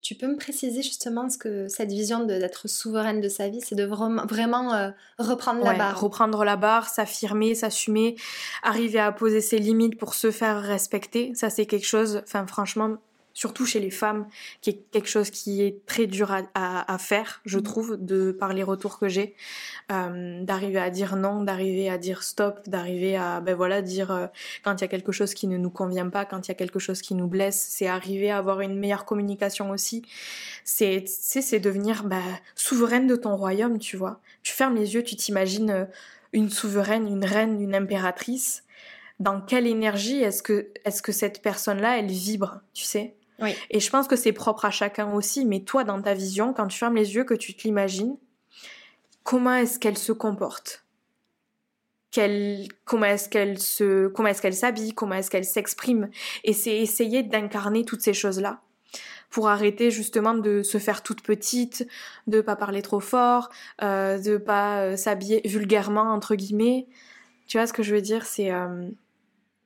Tu 0.02 0.14
peux 0.14 0.26
me 0.26 0.36
préciser 0.36 0.82
justement 0.82 1.28
ce 1.28 1.36
que 1.36 1.68
cette 1.68 1.90
vision 1.90 2.24
d'être 2.24 2.68
souveraine 2.68 3.20
de 3.20 3.28
sa 3.28 3.48
vie, 3.48 3.60
c'est 3.60 3.74
de 3.74 3.84
vraiment, 3.84 4.24
vraiment 4.24 4.72
euh, 4.72 4.90
reprendre 5.18 5.62
la 5.62 5.74
barre? 5.74 6.00
Reprendre 6.00 6.44
la 6.44 6.56
barre, 6.56 6.88
s'affirmer, 6.88 7.54
s'assumer, 7.54 8.16
arriver 8.62 8.98
à 8.98 9.12
poser 9.12 9.42
ses 9.42 9.58
limites 9.58 9.98
pour 9.98 10.14
se 10.14 10.30
faire 10.30 10.62
respecter. 10.62 11.32
Ça, 11.34 11.50
c'est 11.50 11.66
quelque 11.66 11.86
chose, 11.86 12.22
enfin, 12.24 12.46
franchement, 12.46 12.96
surtout 13.32 13.66
chez 13.66 13.80
les 13.80 13.90
femmes, 13.90 14.26
qui 14.60 14.70
est 14.70 14.82
quelque 14.90 15.08
chose 15.08 15.30
qui 15.30 15.62
est 15.62 15.84
très 15.86 16.06
dur 16.06 16.32
à, 16.54 16.98
faire, 16.98 17.40
je 17.44 17.58
mm. 17.58 17.62
trouve, 17.62 17.96
de 17.98 18.32
par 18.32 18.52
les 18.52 18.62
retours 18.62 18.98
que 18.98 19.08
j'ai, 19.08 19.34
euh, 19.90 20.42
d'arriver 20.42 20.78
à 20.78 20.90
dire 20.90 21.16
non, 21.16 21.42
d'arriver 21.42 21.88
à 21.88 21.98
dire 21.98 22.22
stop, 22.22 22.60
d'arriver 22.66 23.16
à, 23.16 23.40
ben 23.40 23.54
voilà, 23.54 23.82
dire 23.82 24.10
euh, 24.10 24.26
quand 24.62 24.76
il 24.76 24.80
y 24.82 24.84
a 24.84 24.88
quelque 24.88 25.12
chose 25.12 25.34
qui 25.34 25.46
ne 25.46 25.56
nous 25.56 25.70
convient 25.70 26.08
pas, 26.08 26.24
quand 26.24 26.46
il 26.46 26.50
y 26.50 26.52
a 26.52 26.54
quelque 26.54 26.78
chose 26.78 27.02
qui 27.02 27.14
nous 27.14 27.26
blesse, 27.26 27.66
c'est 27.70 27.86
arriver 27.86 28.30
à 28.30 28.38
avoir 28.38 28.60
une 28.60 28.78
meilleure 28.78 29.04
communication 29.04 29.70
aussi. 29.70 30.02
C'est, 30.64 31.04
c'est 31.06 31.60
devenir 31.60 32.04
ben, 32.04 32.22
souveraine 32.54 33.06
de 33.06 33.16
ton 33.16 33.36
royaume, 33.36 33.78
tu 33.78 33.96
vois. 33.96 34.20
Tu 34.42 34.52
fermes 34.52 34.76
les 34.76 34.94
yeux, 34.94 35.02
tu 35.02 35.16
t'imagines 35.16 35.70
euh, 35.70 35.84
une 36.32 36.50
souveraine, 36.50 37.06
une 37.06 37.24
reine, 37.24 37.60
une 37.60 37.74
impératrice. 37.74 38.64
Dans 39.18 39.40
quelle 39.40 39.66
énergie 39.66 40.22
est-ce 40.22 40.42
que, 40.42 40.68
est-ce 40.84 41.02
que 41.02 41.12
cette 41.12 41.42
personne-là, 41.42 41.98
elle 41.98 42.06
vibre, 42.06 42.60
tu 42.72 42.84
sais? 42.84 43.14
Et 43.70 43.80
je 43.80 43.90
pense 43.90 44.06
que 44.08 44.16
c'est 44.16 44.32
propre 44.32 44.64
à 44.64 44.70
chacun 44.70 45.12
aussi, 45.12 45.44
mais 45.44 45.60
toi, 45.60 45.84
dans 45.84 46.00
ta 46.00 46.14
vision, 46.14 46.52
quand 46.52 46.66
tu 46.66 46.78
fermes 46.78 46.96
les 46.96 47.14
yeux, 47.14 47.24
que 47.24 47.34
tu 47.34 47.54
te 47.54 47.62
l'imagines, 47.62 48.16
comment 49.24 49.54
est-ce 49.54 49.78
qu'elle 49.78 49.98
se 49.98 50.12
comporte? 50.12 50.84
Comment 52.84 53.06
est-ce 53.06 53.28
qu'elle 53.28 53.58
se 53.58 54.08
comment 54.08 54.28
est-ce 54.30 54.42
qu'elle 54.42 54.54
s'habille 54.54 54.94
comment 54.94 55.14
est-ce 55.14 55.30
qu'elle 55.30 55.44
s'exprime? 55.44 56.10
Et 56.42 56.52
c'est 56.52 56.76
essayer 56.76 57.22
d'incarner 57.22 57.84
toutes 57.84 58.00
ces 58.00 58.14
choses 58.14 58.40
là 58.40 58.60
pour 59.30 59.48
arrêter 59.48 59.92
justement 59.92 60.34
de 60.34 60.64
se 60.64 60.78
faire 60.78 61.04
toute 61.04 61.22
petite 61.22 61.86
de 62.26 62.40
pas 62.40 62.56
parler 62.56 62.82
trop 62.82 62.98
fort 62.98 63.48
euh, 63.82 64.18
de 64.18 64.38
pas 64.38 64.80
euh, 64.80 64.96
s'habiller 64.96 65.40
vulgairement 65.44 66.12
entre 66.12 66.34
guillemets. 66.34 66.88
Tu 67.46 67.58
vois 67.58 67.68
ce 67.68 67.72
que 67.72 67.84
je 67.84 67.94
veux 67.94 68.02
dire? 68.02 68.26
C'est 68.26 68.52
euh, 68.52 68.88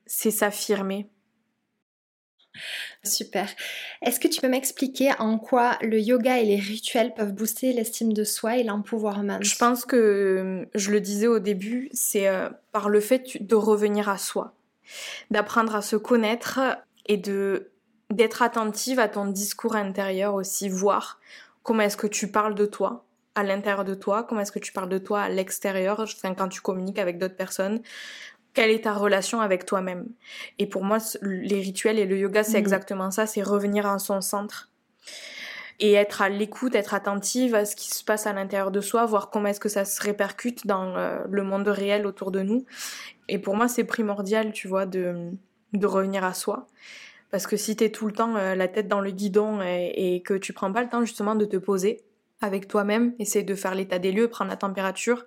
c'est 0.05 0.29
s'affirmer 0.29 1.09
Super. 3.03 3.47
Est-ce 4.01 4.19
que 4.19 4.27
tu 4.27 4.41
peux 4.41 4.49
m'expliquer 4.49 5.11
en 5.19 5.37
quoi 5.37 5.77
le 5.81 5.99
yoga 5.99 6.39
et 6.39 6.45
les 6.45 6.55
rituels 6.55 7.13
peuvent 7.13 7.33
booster 7.33 7.73
l'estime 7.73 8.13
de 8.13 8.23
soi 8.23 8.57
et 8.57 8.63
l'empowerment? 8.63 9.39
Je 9.41 9.55
pense 9.55 9.85
que, 9.85 10.67
je 10.73 10.91
le 10.91 11.01
disais 11.01 11.27
au 11.27 11.39
début, 11.39 11.89
c'est 11.93 12.27
euh, 12.27 12.49
par 12.71 12.89
le 12.89 12.99
fait 12.99 13.37
de 13.45 13.55
revenir 13.55 14.09
à 14.09 14.17
soi, 14.17 14.53
d'apprendre 15.31 15.75
à 15.75 15.81
se 15.81 15.95
connaître 15.95 16.59
et 17.07 17.17
de 17.17 17.71
d'être 18.11 18.43
attentive 18.43 18.99
à 18.99 19.07
ton 19.07 19.25
discours 19.25 19.75
intérieur 19.75 20.35
aussi, 20.35 20.69
voir 20.69 21.19
comment 21.63 21.81
est-ce 21.81 21.97
que 21.97 22.05
tu 22.05 22.31
parles 22.31 22.53
de 22.53 22.67
toi 22.67 23.05
à 23.35 23.43
l'intérieur 23.43 23.83
de 23.83 23.93
toi, 23.93 24.23
comment 24.23 24.41
est-ce 24.41 24.51
que 24.51 24.59
tu 24.59 24.71
parles 24.71 24.89
de 24.89 24.97
toi 24.97 25.21
à 25.21 25.29
l'extérieur, 25.29 26.05
quand 26.37 26.47
tu 26.47 26.61
communiques 26.61 26.99
avec 26.99 27.17
d'autres 27.17 27.35
personnes, 27.35 27.81
quelle 28.55 28.71
est 28.71 28.85
ta 28.85 28.93
relation 28.93 29.41
avec 29.41 29.65
toi-même. 29.65 30.07
Et 30.57 30.65
pour 30.65 30.83
moi, 30.83 30.97
les 31.21 31.59
rituels 31.59 31.99
et 31.99 32.05
le 32.05 32.17
yoga, 32.17 32.43
c'est 32.43 32.53
mhm. 32.53 32.63
exactement 32.63 33.11
ça, 33.11 33.27
c'est 33.27 33.43
revenir 33.43 33.85
en 33.85 33.99
son 33.99 34.21
centre 34.21 34.71
et 35.79 35.93
être 35.93 36.21
à 36.21 36.29
l'écoute, 36.29 36.73
être 36.73 36.93
attentive 36.93 37.53
à 37.53 37.65
ce 37.65 37.75
qui 37.75 37.89
se 37.89 38.03
passe 38.03 38.27
à 38.27 38.33
l'intérieur 38.33 38.71
de 38.71 38.79
soi, 38.81 39.05
voir 39.05 39.29
comment 39.29 39.49
est-ce 39.49 39.59
que 39.59 39.69
ça 39.69 39.83
se 39.83 40.01
répercute 40.01 40.65
dans 40.65 40.95
euh, 40.95 41.19
le 41.29 41.43
monde 41.43 41.67
réel 41.67 42.07
autour 42.07 42.31
de 42.31 42.41
nous. 42.41 42.65
Et 43.27 43.39
pour 43.39 43.55
moi, 43.57 43.67
c'est 43.67 43.83
primordial, 43.83 44.53
tu 44.53 44.69
vois, 44.69 44.85
de, 44.85 45.31
de 45.73 45.87
revenir 45.87 46.23
à 46.23 46.33
soi. 46.33 46.67
Parce 47.29 47.45
que 47.45 47.57
si 47.57 47.75
tu 47.75 47.83
es 47.83 47.89
tout 47.89 48.05
le 48.07 48.13
temps 48.13 48.37
euh, 48.37 48.55
la 48.55 48.69
tête 48.69 48.87
dans 48.87 49.01
le 49.01 49.11
guidon 49.11 49.61
et, 49.61 50.15
et, 50.15 50.21
que 50.21 50.33
tu 50.33 50.53
prends 50.53 50.71
pas 50.71 50.81
le 50.81 50.89
temps 50.89 51.01
justement 51.01 51.35
de 51.35 51.43
te 51.43 51.57
poser 51.57 52.01
avec 52.39 52.69
toi-même, 52.69 53.13
essayer 53.19 53.43
de 53.43 53.55
faire 53.55 53.75
l'état 53.75 53.99
des 53.99 54.13
lieux, 54.13 54.29
prendre 54.29 54.51
la 54.51 54.57
température, 54.57 55.25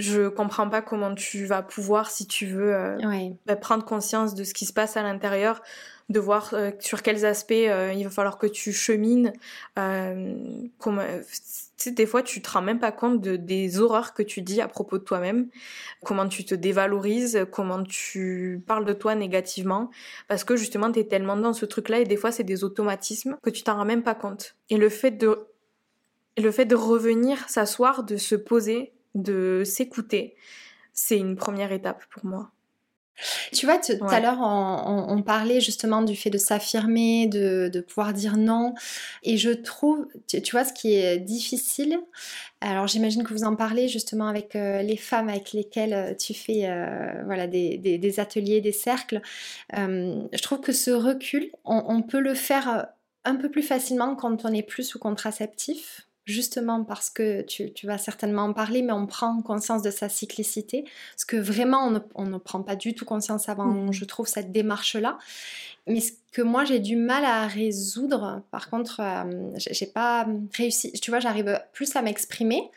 je 0.00 0.28
comprends 0.28 0.68
pas 0.68 0.80
comment 0.80 1.14
tu 1.14 1.44
vas 1.44 1.62
pouvoir, 1.62 2.10
si 2.10 2.26
tu 2.26 2.46
veux, 2.46 2.74
euh, 2.74 2.96
bah, 3.46 3.54
prendre 3.54 3.84
conscience 3.84 4.34
de 4.34 4.44
ce 4.44 4.54
qui 4.54 4.64
se 4.64 4.72
passe 4.72 4.96
à 4.96 5.02
l'intérieur, 5.02 5.62
de 6.08 6.18
voir 6.18 6.54
euh, 6.54 6.70
sur 6.80 7.02
quels 7.02 7.26
aspects 7.26 7.52
euh, 7.52 7.92
il 7.94 8.04
va 8.04 8.10
falloir 8.10 8.38
que 8.38 8.46
tu 8.46 8.72
chemines. 8.72 9.32
Comment, 9.76 11.02
des 11.86 12.06
fois, 12.06 12.22
tu 12.22 12.40
te 12.40 12.50
rends 12.50 12.62
même 12.62 12.78
pas 12.78 12.92
compte 12.92 13.20
de, 13.20 13.36
des 13.36 13.78
horreurs 13.78 14.14
que 14.14 14.22
tu 14.22 14.40
dis 14.40 14.62
à 14.62 14.68
propos 14.68 14.96
de 14.96 15.04
toi-même, 15.04 15.48
comment 16.02 16.28
tu 16.28 16.46
te 16.46 16.54
dévalorises, 16.54 17.46
comment 17.52 17.84
tu 17.84 18.62
parles 18.66 18.86
de 18.86 18.94
toi 18.94 19.14
négativement, 19.14 19.90
parce 20.28 20.44
que 20.44 20.56
justement, 20.56 20.90
tu 20.90 21.00
es 21.00 21.04
tellement 21.04 21.36
dans 21.36 21.52
ce 21.52 21.66
truc-là 21.66 22.00
et 22.00 22.04
des 22.04 22.16
fois, 22.16 22.32
c'est 22.32 22.44
des 22.44 22.64
automatismes 22.64 23.36
que 23.42 23.50
tu 23.50 23.62
t'en 23.62 23.76
rends 23.76 23.84
même 23.84 24.02
pas 24.02 24.14
compte. 24.14 24.56
Et 24.70 24.78
le 24.78 24.88
fait 24.88 25.10
de, 25.10 25.46
le 26.38 26.50
fait 26.50 26.64
de 26.64 26.74
revenir 26.74 27.50
s'asseoir, 27.50 28.02
de 28.02 28.16
se 28.16 28.34
poser, 28.34 28.92
de 29.14 29.62
s'écouter, 29.64 30.36
c'est 30.92 31.18
une 31.18 31.36
première 31.36 31.72
étape 31.72 32.04
pour 32.10 32.24
moi. 32.24 32.50
Tu 33.52 33.66
vois, 33.66 33.78
tout 33.78 33.92
à 34.08 34.20
l'heure, 34.20 34.38
on, 34.40 35.22
parlait 35.22 35.60
justement 35.60 36.02
du 36.02 36.16
fait 36.16 36.30
de 36.30 36.38
s'affirmer, 36.38 37.26
de, 37.26 37.80
pouvoir 37.80 38.12
dire 38.12 38.36
non. 38.36 38.74
Et 39.22 39.36
je 39.36 39.50
trouve, 39.50 40.06
tu, 40.26 40.50
vois, 40.52 40.64
ce 40.64 40.72
qui 40.72 40.94
est 40.94 41.18
difficile, 41.18 41.98
alors 42.60 42.86
j'imagine 42.86 43.24
que 43.24 43.32
vous 43.32 43.44
en 43.44 43.56
parlez 43.56 43.88
justement 43.88 44.26
avec 44.26 44.56
euh, 44.56 44.82
les 44.82 44.96
femmes 44.96 45.28
avec 45.28 45.52
lesquelles 45.52 45.94
euh, 45.94 46.14
tu 46.14 46.34
fais 46.34 46.68
euh, 46.68 47.22
voilà, 47.24 47.46
des, 47.46 48.20
ateliers, 48.20 48.60
des 48.60 48.72
cercles. 48.72 49.20
je 49.72 50.42
trouve 50.42 50.60
que 50.60 50.72
ce 50.72 50.90
recul, 50.90 51.50
on 51.64 52.02
peut 52.02 52.20
le 52.20 52.34
faire 52.34 52.86
un 53.24 53.36
peu 53.36 53.50
plus 53.50 53.62
facilement 53.62 54.16
quand 54.16 54.44
on 54.44 54.52
est 54.52 54.62
plus 54.62 54.84
sous 54.84 54.98
contraceptif 54.98 56.06
justement 56.30 56.84
parce 56.84 57.10
que 57.10 57.42
tu, 57.42 57.86
vas 57.86 57.98
certainement 57.98 58.44
en 58.44 58.52
parler, 58.52 58.82
mais 58.82 58.92
on 58.92 59.06
prend 59.06 59.42
conscience 59.42 59.82
de 59.82 59.90
sa 59.90 60.08
cyclicité, 60.08 60.84
parce 61.14 61.24
que 61.24 61.36
vraiment 61.36 61.92
on 62.14 62.24
ne, 62.24 62.38
prend 62.38 62.62
pas 62.62 62.76
du 62.76 62.94
tout 62.94 63.04
conscience 63.04 63.48
avant, 63.48 63.66
mmh. 63.66 63.92
je 63.92 64.04
trouve, 64.04 64.26
cette 64.26 64.52
démarche-là. 64.52 65.18
Mais 65.86 66.00
ce 66.00 66.12
que 66.32 66.42
moi 66.42 66.64
j'ai 66.64 66.78
du 66.78 66.96
mal 66.96 67.24
à 67.24 67.46
résoudre, 67.46 68.42
par 68.50 68.70
contre, 68.70 69.00
euh, 69.00 69.50
j'ai 69.56 69.86
pas 69.86 70.26
réussi, 70.54 70.92
tu 70.92 71.10
vois, 71.10 71.20
j'arrive 71.20 71.60
plus 71.72 71.94
à 71.96 72.02
m'exprimer. 72.02 72.70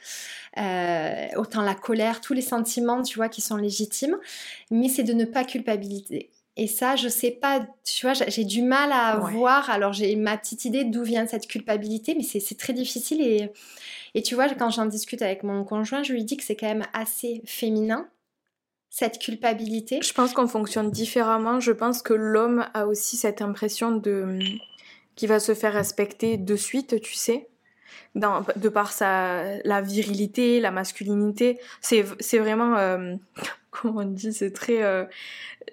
Euh, 0.58 1.28
autant 1.36 1.62
la 1.62 1.76
colère, 1.76 2.22
tous 2.22 2.34
les 2.34 2.42
sentiments, 2.42 3.02
tu 3.02 3.18
vois, 3.18 3.30
qui 3.30 3.42
sont 3.42 3.58
légitimes, 3.58 4.18
mais 4.70 4.88
c'est 4.88 5.04
de 5.04 5.14
ne 5.14 5.26
pas 5.26 5.44
culpabiliser. 5.44 6.30
Et 6.56 6.68
ça, 6.68 6.96
je 6.96 7.08
sais 7.08 7.32
pas, 7.32 7.66
tu 7.84 8.06
vois, 8.06 8.14
j'ai 8.14 8.44
du 8.44 8.62
mal 8.62 8.92
à 8.92 9.18
voir. 9.18 9.72
Alors, 9.72 9.92
j'ai 9.92 10.16
ma 10.16 10.38
petite 10.38 10.66
idée 10.66 10.84
d'où 10.84 11.04
vient 11.04 11.26
cette 11.26 11.48
culpabilité, 11.48 12.16
mais 12.16 12.24
c'est 12.24 12.58
très 12.58 12.74
difficile. 12.74 13.22
Et, 13.22 13.52
et 14.14 14.22
tu 14.22 14.36
vois, 14.36 14.48
quand 14.50 14.70
j'en 14.70 14.86
discute 14.86 15.24
avec 15.24 15.42
mon 15.42 15.64
conjoint, 15.64 16.04
je 16.04 16.14
lui 16.14 16.24
dis 16.24 16.38
que 16.38 16.44
c'est 16.44 16.56
quand 16.56 16.68
même 16.68 16.86
assez 16.94 17.42
féminin, 17.46 18.08
cette 18.92 19.18
culpabilité. 19.18 20.00
Je 20.04 20.14
pense 20.14 20.34
qu'on 20.34 20.48
fonctionne 20.48 20.92
différemment. 20.92 21.60
Je 21.60 21.72
pense 21.72 22.04
que 22.04 22.14
l'homme 22.14 22.68
a 22.76 22.86
aussi 22.86 23.18
cette 23.18 23.42
impression 23.42 23.92
de 23.92 24.38
qui 25.16 25.26
va 25.26 25.40
se 25.40 25.56
faire 25.56 25.74
respecter 25.74 26.38
de 26.38 26.56
suite, 26.56 27.02
tu 27.02 27.14
sais. 27.16 27.48
Dans, 28.16 28.46
de 28.56 28.70
par 28.70 28.92
sa 28.92 29.58
la 29.64 29.82
virilité, 29.82 30.60
la 30.60 30.70
masculinité, 30.70 31.60
c'est 31.82 32.04
vraiment 32.38 32.78
euh, 32.78 33.16
comment 33.82 34.02
on 34.02 34.06
dit, 34.06 34.34
c'est 34.34 34.52
très 34.52 34.84
euh, 34.84 35.06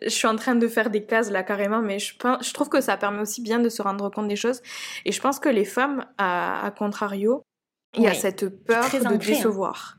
je 0.02 0.08
suis 0.08 0.26
en 0.26 0.36
train 0.36 0.54
de 0.54 0.68
faire 0.68 0.90
des 0.90 1.04
cases 1.04 1.30
là 1.30 1.42
carrément, 1.42 1.80
mais 1.80 1.98
je, 1.98 2.14
je 2.14 2.52
trouve 2.52 2.68
que 2.68 2.80
ça 2.80 2.96
permet 2.96 3.20
aussi 3.20 3.42
bien 3.42 3.58
de 3.58 3.68
se 3.68 3.82
rendre 3.82 4.10
compte 4.10 4.28
des 4.28 4.36
choses. 4.36 4.62
Et 5.04 5.12
je 5.12 5.20
pense 5.20 5.38
que 5.38 5.48
les 5.48 5.64
femmes, 5.64 6.06
à, 6.18 6.72
contrario, 6.76 7.44
il 7.96 8.02
y 8.02 8.06
a 8.06 8.14
cette 8.14 8.48
peur 8.48 8.84
de 8.90 9.06
hein. 9.06 9.16
décevoir. 9.16 9.98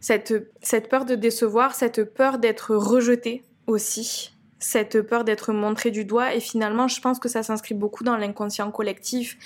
Cette, 0.00 0.34
cette 0.62 0.88
peur 0.88 1.04
de 1.04 1.14
décevoir, 1.14 1.74
cette 1.74 2.04
peur 2.04 2.38
d'être 2.38 2.76
rejetée 2.76 3.42
aussi 3.66 4.34
cette 4.64 5.02
peur 5.02 5.24
d'être 5.24 5.52
montrée 5.52 5.90
du 5.90 6.04
doigt 6.06 6.34
et 6.34 6.40
finalement 6.40 6.88
je 6.88 7.00
pense 7.00 7.18
que 7.18 7.28
ça 7.28 7.42
s'inscrit 7.42 7.74
beaucoup 7.74 8.02
dans 8.02 8.16
l'inconscient 8.16 8.70
collectif 8.70 9.36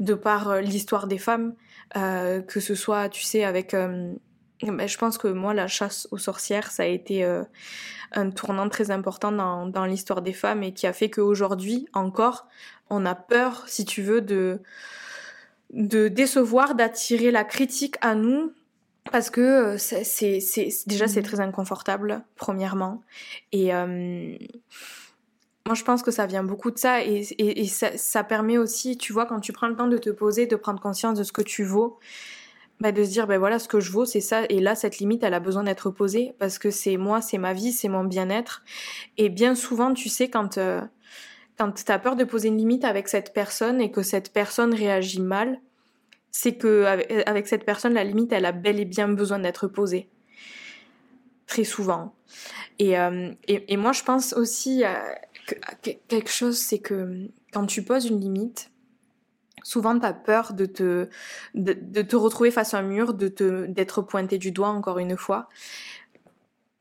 de 0.00 0.14
par 0.14 0.48
euh, 0.48 0.60
l'histoire 0.60 1.06
des 1.06 1.18
femmes 1.18 1.54
euh, 1.96 2.40
que 2.40 2.60
ce 2.60 2.74
soit 2.74 3.10
tu 3.10 3.22
sais 3.22 3.44
avec 3.44 3.74
euh, 3.74 4.14
ben, 4.72 4.88
je 4.88 4.98
pense 4.98 5.18
que 5.18 5.28
moi 5.28 5.54
la 5.54 5.66
chasse 5.66 6.08
aux 6.10 6.18
sorcières 6.18 6.70
ça 6.70 6.84
a 6.84 6.86
été 6.86 7.24
un 8.14 8.30
tournant 8.30 8.68
très 8.68 8.90
important 8.90 9.32
dans, 9.32 9.66
dans 9.66 9.84
l'histoire 9.84 10.22
des 10.22 10.32
femmes 10.32 10.62
et 10.62 10.72
qui 10.72 10.86
a 10.86 10.92
fait 10.92 11.10
qu'aujourd'hui 11.10 11.88
encore, 11.92 12.46
on 12.90 13.04
a 13.06 13.14
peur, 13.14 13.64
si 13.66 13.84
tu 13.84 14.02
veux, 14.02 14.20
de, 14.20 14.60
de 15.72 16.08
décevoir, 16.08 16.74
d'attirer 16.74 17.30
la 17.30 17.44
critique 17.44 17.96
à 18.00 18.14
nous 18.14 18.52
parce 19.10 19.28
que 19.28 19.74
euh, 19.74 19.76
c'est, 19.78 20.38
déjà 20.86 21.08
c'est 21.08 21.20
mmh. 21.20 21.24
très 21.24 21.40
inconfortable 21.40 22.22
premièrement 22.36 23.02
et 23.52 23.74
euh, 23.74 24.34
moi 25.66 25.74
je 25.74 25.84
pense 25.84 26.02
que 26.02 26.10
ça 26.10 26.24
vient 26.24 26.42
beaucoup 26.42 26.70
de 26.70 26.78
ça 26.78 27.04
et, 27.04 27.18
et, 27.36 27.60
et 27.60 27.66
ça, 27.66 27.98
ça, 27.98 28.24
permet 28.24 28.56
aussi 28.56 28.96
tu 28.96 29.12
vois 29.12 29.26
quand 29.26 29.40
tu 29.40 29.52
prends 29.52 29.68
le 29.68 29.76
temps 29.76 29.88
de 29.88 29.98
te 29.98 30.08
poser 30.08 30.46
de 30.46 30.56
prendre 30.56 30.80
conscience 30.80 31.18
de 31.18 31.22
ce 31.22 31.32
que 31.32 31.42
tu 31.42 31.64
vaux 31.64 31.98
bah, 32.84 32.92
de 32.92 33.02
se 33.02 33.08
dire 33.08 33.26
ben 33.26 33.38
voilà 33.38 33.58
ce 33.58 33.66
que 33.66 33.80
je 33.80 33.90
vaux 33.90 34.04
c'est 34.04 34.20
ça. 34.20 34.42
Et 34.50 34.60
là 34.60 34.74
cette 34.74 34.98
limite 34.98 35.24
elle 35.24 35.32
a 35.32 35.40
besoin 35.40 35.62
d'être 35.62 35.88
posée 35.88 36.34
parce 36.38 36.58
que 36.58 36.70
c'est 36.70 36.98
moi 36.98 37.22
c'est 37.22 37.38
ma 37.38 37.54
vie 37.54 37.72
c'est 37.72 37.88
mon 37.88 38.04
bien-être. 38.04 38.62
Et 39.16 39.30
bien 39.30 39.54
souvent 39.54 39.94
tu 39.94 40.10
sais 40.10 40.28
quand 40.28 40.58
euh, 40.58 40.82
quand 41.56 41.82
t'as 41.82 41.98
peur 41.98 42.14
de 42.14 42.24
poser 42.24 42.48
une 42.48 42.58
limite 42.58 42.84
avec 42.84 43.08
cette 43.08 43.32
personne 43.32 43.80
et 43.80 43.90
que 43.90 44.02
cette 44.02 44.34
personne 44.34 44.74
réagit 44.74 45.22
mal 45.22 45.62
c'est 46.30 46.56
que 46.56 46.84
avec 47.26 47.46
cette 47.46 47.64
personne 47.64 47.94
la 47.94 48.04
limite 48.04 48.34
elle 48.34 48.44
a 48.44 48.52
bel 48.52 48.78
et 48.78 48.84
bien 48.84 49.08
besoin 49.08 49.38
d'être 49.38 49.66
posée. 49.66 50.10
Très 51.46 51.64
souvent. 51.64 52.14
Et, 52.78 52.98
euh, 52.98 53.32
et, 53.48 53.72
et 53.72 53.78
moi 53.78 53.92
je 53.92 54.02
pense 54.02 54.34
aussi 54.34 54.84
à 54.84 55.16
quelque 56.06 56.30
chose 56.30 56.58
c'est 56.58 56.80
que 56.80 57.30
quand 57.50 57.64
tu 57.64 57.82
poses 57.82 58.04
une 58.04 58.20
limite 58.20 58.70
souvent 59.64 59.98
tu 59.98 60.06
as 60.06 60.12
peur 60.12 60.52
de 60.52 60.66
te, 60.66 61.08
de, 61.54 62.02
te 62.02 62.14
retrouver 62.14 62.52
face 62.52 62.74
à 62.74 62.78
un 62.78 62.82
mur, 62.82 63.14
de 63.14 63.26
te, 63.26 63.66
d'être 63.66 64.02
pointé 64.02 64.38
du 64.38 64.52
doigt 64.52 64.68
encore 64.68 65.00
une 65.00 65.16
fois. 65.16 65.48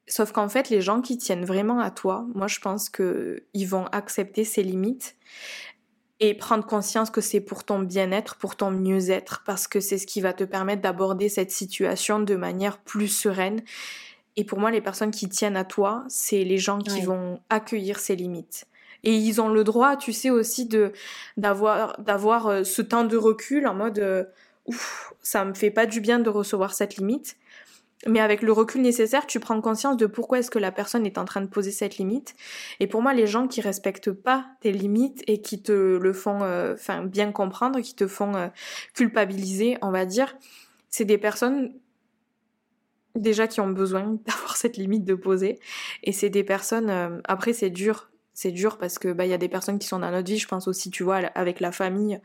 Sauf 0.06 0.32
qu'en 0.32 0.50
fait, 0.50 0.70
les 0.70 0.82
gens 0.82 1.02
qui 1.02 1.18
tiennent 1.18 1.46
vraiment 1.46 1.80
à 1.80 1.90
toi, 1.90 2.28
moi 2.36 2.48
je 2.48 2.60
pense 2.60 2.90
qu'ils 2.90 3.68
vont 3.68 3.86
accepter 3.88 4.44
ces 4.44 4.62
limites 4.62 5.16
et 6.20 6.36
prendre 6.36 6.66
conscience 6.66 7.10
que 7.10 7.22
c'est 7.22 7.42
pour 7.42 7.64
ton 7.64 7.80
bien-être, 7.80 8.36
pour 8.36 8.56
ton 8.56 8.70
mieux-être, 8.70 9.44
parce 9.46 9.68
que 9.68 9.80
c'est 9.80 9.98
ce 9.98 10.06
qui 10.06 10.22
va 10.22 10.34
te 10.34 10.44
permettre 10.44 10.82
d'aborder 10.82 11.30
cette 11.30 11.52
situation 11.52 12.20
de 12.20 12.36
manière 12.36 12.78
plus 12.78 13.08
sereine. 13.08 13.62
Et 14.36 14.44
pour 14.44 14.60
moi, 14.60 14.72
les 14.72 14.82
personnes 14.82 15.12
qui 15.12 15.30
tiennent 15.30 15.58
à 15.58 15.66
toi, 15.66 16.04
c'est 16.10 16.44
les 16.44 16.58
gens 16.58 16.80
qui 16.80 17.02
vont 17.02 17.40
accueillir 17.50 18.00
ces 18.00 18.16
limites 18.16 18.68
Et 19.04 19.16
ils 19.16 19.42
ont 19.42 19.50
le 19.50 19.64
droit, 19.64 19.98
tu 19.98 20.14
sais, 20.14 20.30
aussi 20.30 20.66
de 20.66 20.94
d'avoir 21.38 22.00
d'avoir 22.02 22.48
euh, 22.48 22.64
ce 22.64 22.82
temps 22.82 23.04
de 23.04 23.18
recul 23.18 23.68
en 23.68 23.74
mode 23.74 24.00
euh, 24.00 24.24
ouf, 24.66 25.14
ça 25.22 25.44
me 25.46 25.54
fait 25.54 25.72
pas 25.72 25.86
du 25.86 26.02
bien 26.02 26.20
de 26.20 26.30
recevoir 26.30 26.74
cette 26.74 26.98
limite. 26.98 27.38
Mais 28.06 28.20
avec 28.20 28.42
le 28.42 28.52
recul 28.52 28.82
nécessaire, 28.82 29.26
tu 29.28 29.40
prends 29.40 29.62
conscience 29.62 29.96
de 29.96 30.08
pourquoi 30.08 30.40
est-ce 30.40 30.52
que 30.52 30.60
la 30.60 30.74
personne 30.74 31.06
est 31.06 31.18
en 31.18 31.24
train 31.24 31.40
de 31.40 31.48
poser 31.48 31.72
cette 31.72 31.98
limite. 31.98 32.36
Et 32.82 32.88
pour 32.88 33.02
moi, 33.02 33.14
les 33.14 33.28
gens 33.28 33.48
qui 33.48 33.62
respectent 33.62 34.12
pas 34.12 34.46
tes 34.60 34.74
limites 34.74 35.24
et 35.28 35.40
qui 35.40 35.62
te 35.62 35.72
le 35.72 36.14
font, 36.14 36.42
euh, 36.42 36.74
enfin, 36.74 37.04
bien 37.06 37.32
comprendre, 37.32 37.80
qui 37.80 37.96
te 37.96 38.08
font 38.08 38.52
culpabiliser, 38.94 39.78
on 39.82 39.92
va 39.92 40.06
dire, 40.06 40.36
c'est 40.90 41.06
des 41.06 41.18
personnes 41.18 41.72
déjà 43.16 43.48
qui 43.48 43.62
ont 43.62 43.70
besoin 43.70 44.20
d'avoir 44.26 44.58
cette 44.58 44.76
limite 44.76 45.06
de 45.06 45.16
poser. 45.16 45.60
Et 46.04 46.12
c'est 46.12 46.30
des 46.30 46.44
personnes, 46.44 47.22
après 47.24 47.54
c'est 47.54 47.70
dur 47.70 48.10
c'est 48.34 48.52
dur 48.52 48.78
parce 48.78 49.00
que 49.00 49.14
bah 49.14 49.26
il 49.26 49.30
y 49.30 49.34
a 49.34 49.38
des 49.38 49.50
personnes 49.50 49.80
qui 49.80 49.88
sont 49.88 50.00
dans 50.00 50.12
notre 50.12 50.28
vie 50.28 50.40
je 50.40 50.48
pense 50.48 50.68
aussi 50.68 50.90
tu 50.90 51.04
vois 51.04 51.18
avec 51.36 51.60
la 51.60 51.72
famille 51.72 52.20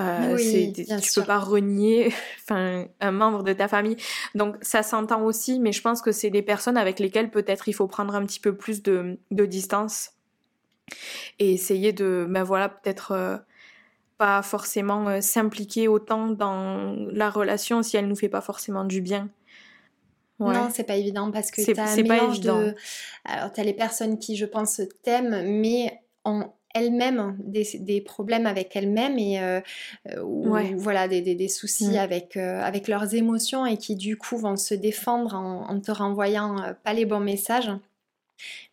euh, 0.00 0.36
oui, 0.36 0.72
tu 0.72 1.20
peux 1.20 1.26
pas 1.26 1.40
renier 1.40 2.12
enfin 2.42 2.86
un 3.00 3.10
membre 3.10 3.42
de 3.42 3.52
ta 3.52 3.66
famille. 3.66 3.96
Donc 4.36 4.56
ça 4.60 4.84
s'entend 4.84 5.22
aussi 5.24 5.58
mais 5.58 5.72
je 5.72 5.82
pense 5.82 6.02
que 6.02 6.12
c'est 6.12 6.30
des 6.30 6.42
personnes 6.42 6.76
avec 6.76 7.00
lesquelles 7.00 7.30
peut-être 7.30 7.68
il 7.68 7.72
faut 7.72 7.88
prendre 7.88 8.14
un 8.14 8.24
petit 8.24 8.38
peu 8.38 8.54
plus 8.54 8.82
de, 8.82 9.18
de 9.32 9.44
distance 9.44 10.12
et 11.38 11.52
essayer 11.52 11.92
de 11.92 12.26
ben 12.28 12.44
voilà 12.44 12.68
peut-être 12.68 13.12
euh, 13.12 13.36
pas 14.18 14.42
forcément 14.42 15.08
euh, 15.08 15.20
s'impliquer 15.20 15.88
autant 15.88 16.28
dans 16.28 16.94
la 17.10 17.28
relation 17.28 17.82
si 17.82 17.96
elle 17.96 18.06
nous 18.06 18.16
fait 18.16 18.28
pas 18.28 18.40
forcément 18.40 18.84
du 18.84 19.00
bien 19.00 19.28
non, 20.40 20.68
c'est 20.72 20.84
pas 20.84 20.96
évident 20.96 21.30
parce 21.30 21.50
que 21.50 21.72
t'as 21.72 21.92
un 21.92 21.96
mélange 21.96 22.40
de. 22.40 22.74
Alors, 23.24 23.52
t'as 23.52 23.64
les 23.64 23.74
personnes 23.74 24.18
qui, 24.18 24.36
je 24.36 24.46
pense, 24.46 24.80
t'aiment, 25.02 25.42
mais 25.60 26.00
ont 26.24 26.50
elles-mêmes 26.74 27.36
des, 27.40 27.66
des, 27.80 28.00
problèmes 28.00 28.46
avec 28.46 28.74
elles-mêmes 28.76 29.18
et 29.18 29.40
euh, 29.40 29.60
euh, 30.10 30.22
ou, 30.22 30.54
voilà 30.76 31.08
des, 31.08 31.22
des, 31.22 31.48
soucis 31.48 31.92
mm. 31.92 31.96
avec, 31.96 32.36
euh, 32.36 32.60
avec 32.60 32.88
leurs 32.88 33.14
émotions 33.14 33.66
et 33.66 33.76
qui 33.76 33.96
du 33.96 34.16
coup 34.16 34.36
vont 34.36 34.56
se 34.56 34.74
défendre 34.74 35.34
en, 35.34 35.68
en 35.68 35.80
te 35.80 35.90
renvoyant 35.90 36.74
pas 36.84 36.92
les 36.92 37.06
bons 37.06 37.20
messages. 37.20 37.70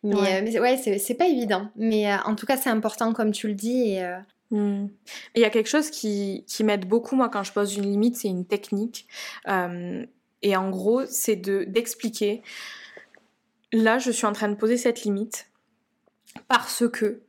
Mais 0.02 0.14
ouais, 0.14 0.60
ouais 0.60 0.76
c'est 0.76 1.14
pas 1.14 1.26
évident. 1.26 1.68
Mais 1.76 2.12
en 2.14 2.34
tout 2.34 2.46
cas, 2.46 2.56
c'est 2.56 2.70
important 2.70 3.12
comme 3.12 3.32
tu 3.32 3.48
le 3.48 3.54
dis. 3.54 3.94
Et, 3.94 4.16
mm. 4.50 4.88
Il 5.34 5.42
y 5.42 5.44
a 5.44 5.50
quelque 5.50 5.68
chose 5.68 5.90
qui, 5.90 6.44
qui 6.46 6.64
m'aide 6.64 6.86
beaucoup, 6.86 7.16
moi, 7.16 7.28
quand 7.28 7.42
je 7.42 7.52
pose 7.52 7.76
une 7.76 7.90
limite, 7.90 8.16
c'est 8.16 8.28
une 8.28 8.46
technique. 8.46 9.08
Et 10.42 10.56
en 10.56 10.70
gros, 10.70 11.04
c'est 11.06 11.36
de 11.36 11.64
d'expliquer. 11.64 12.42
Là, 13.72 13.98
je 13.98 14.10
suis 14.10 14.26
en 14.26 14.32
train 14.32 14.48
de 14.48 14.54
poser 14.54 14.76
cette 14.76 15.02
limite 15.02 15.50
parce 16.48 16.88
que 16.88 17.22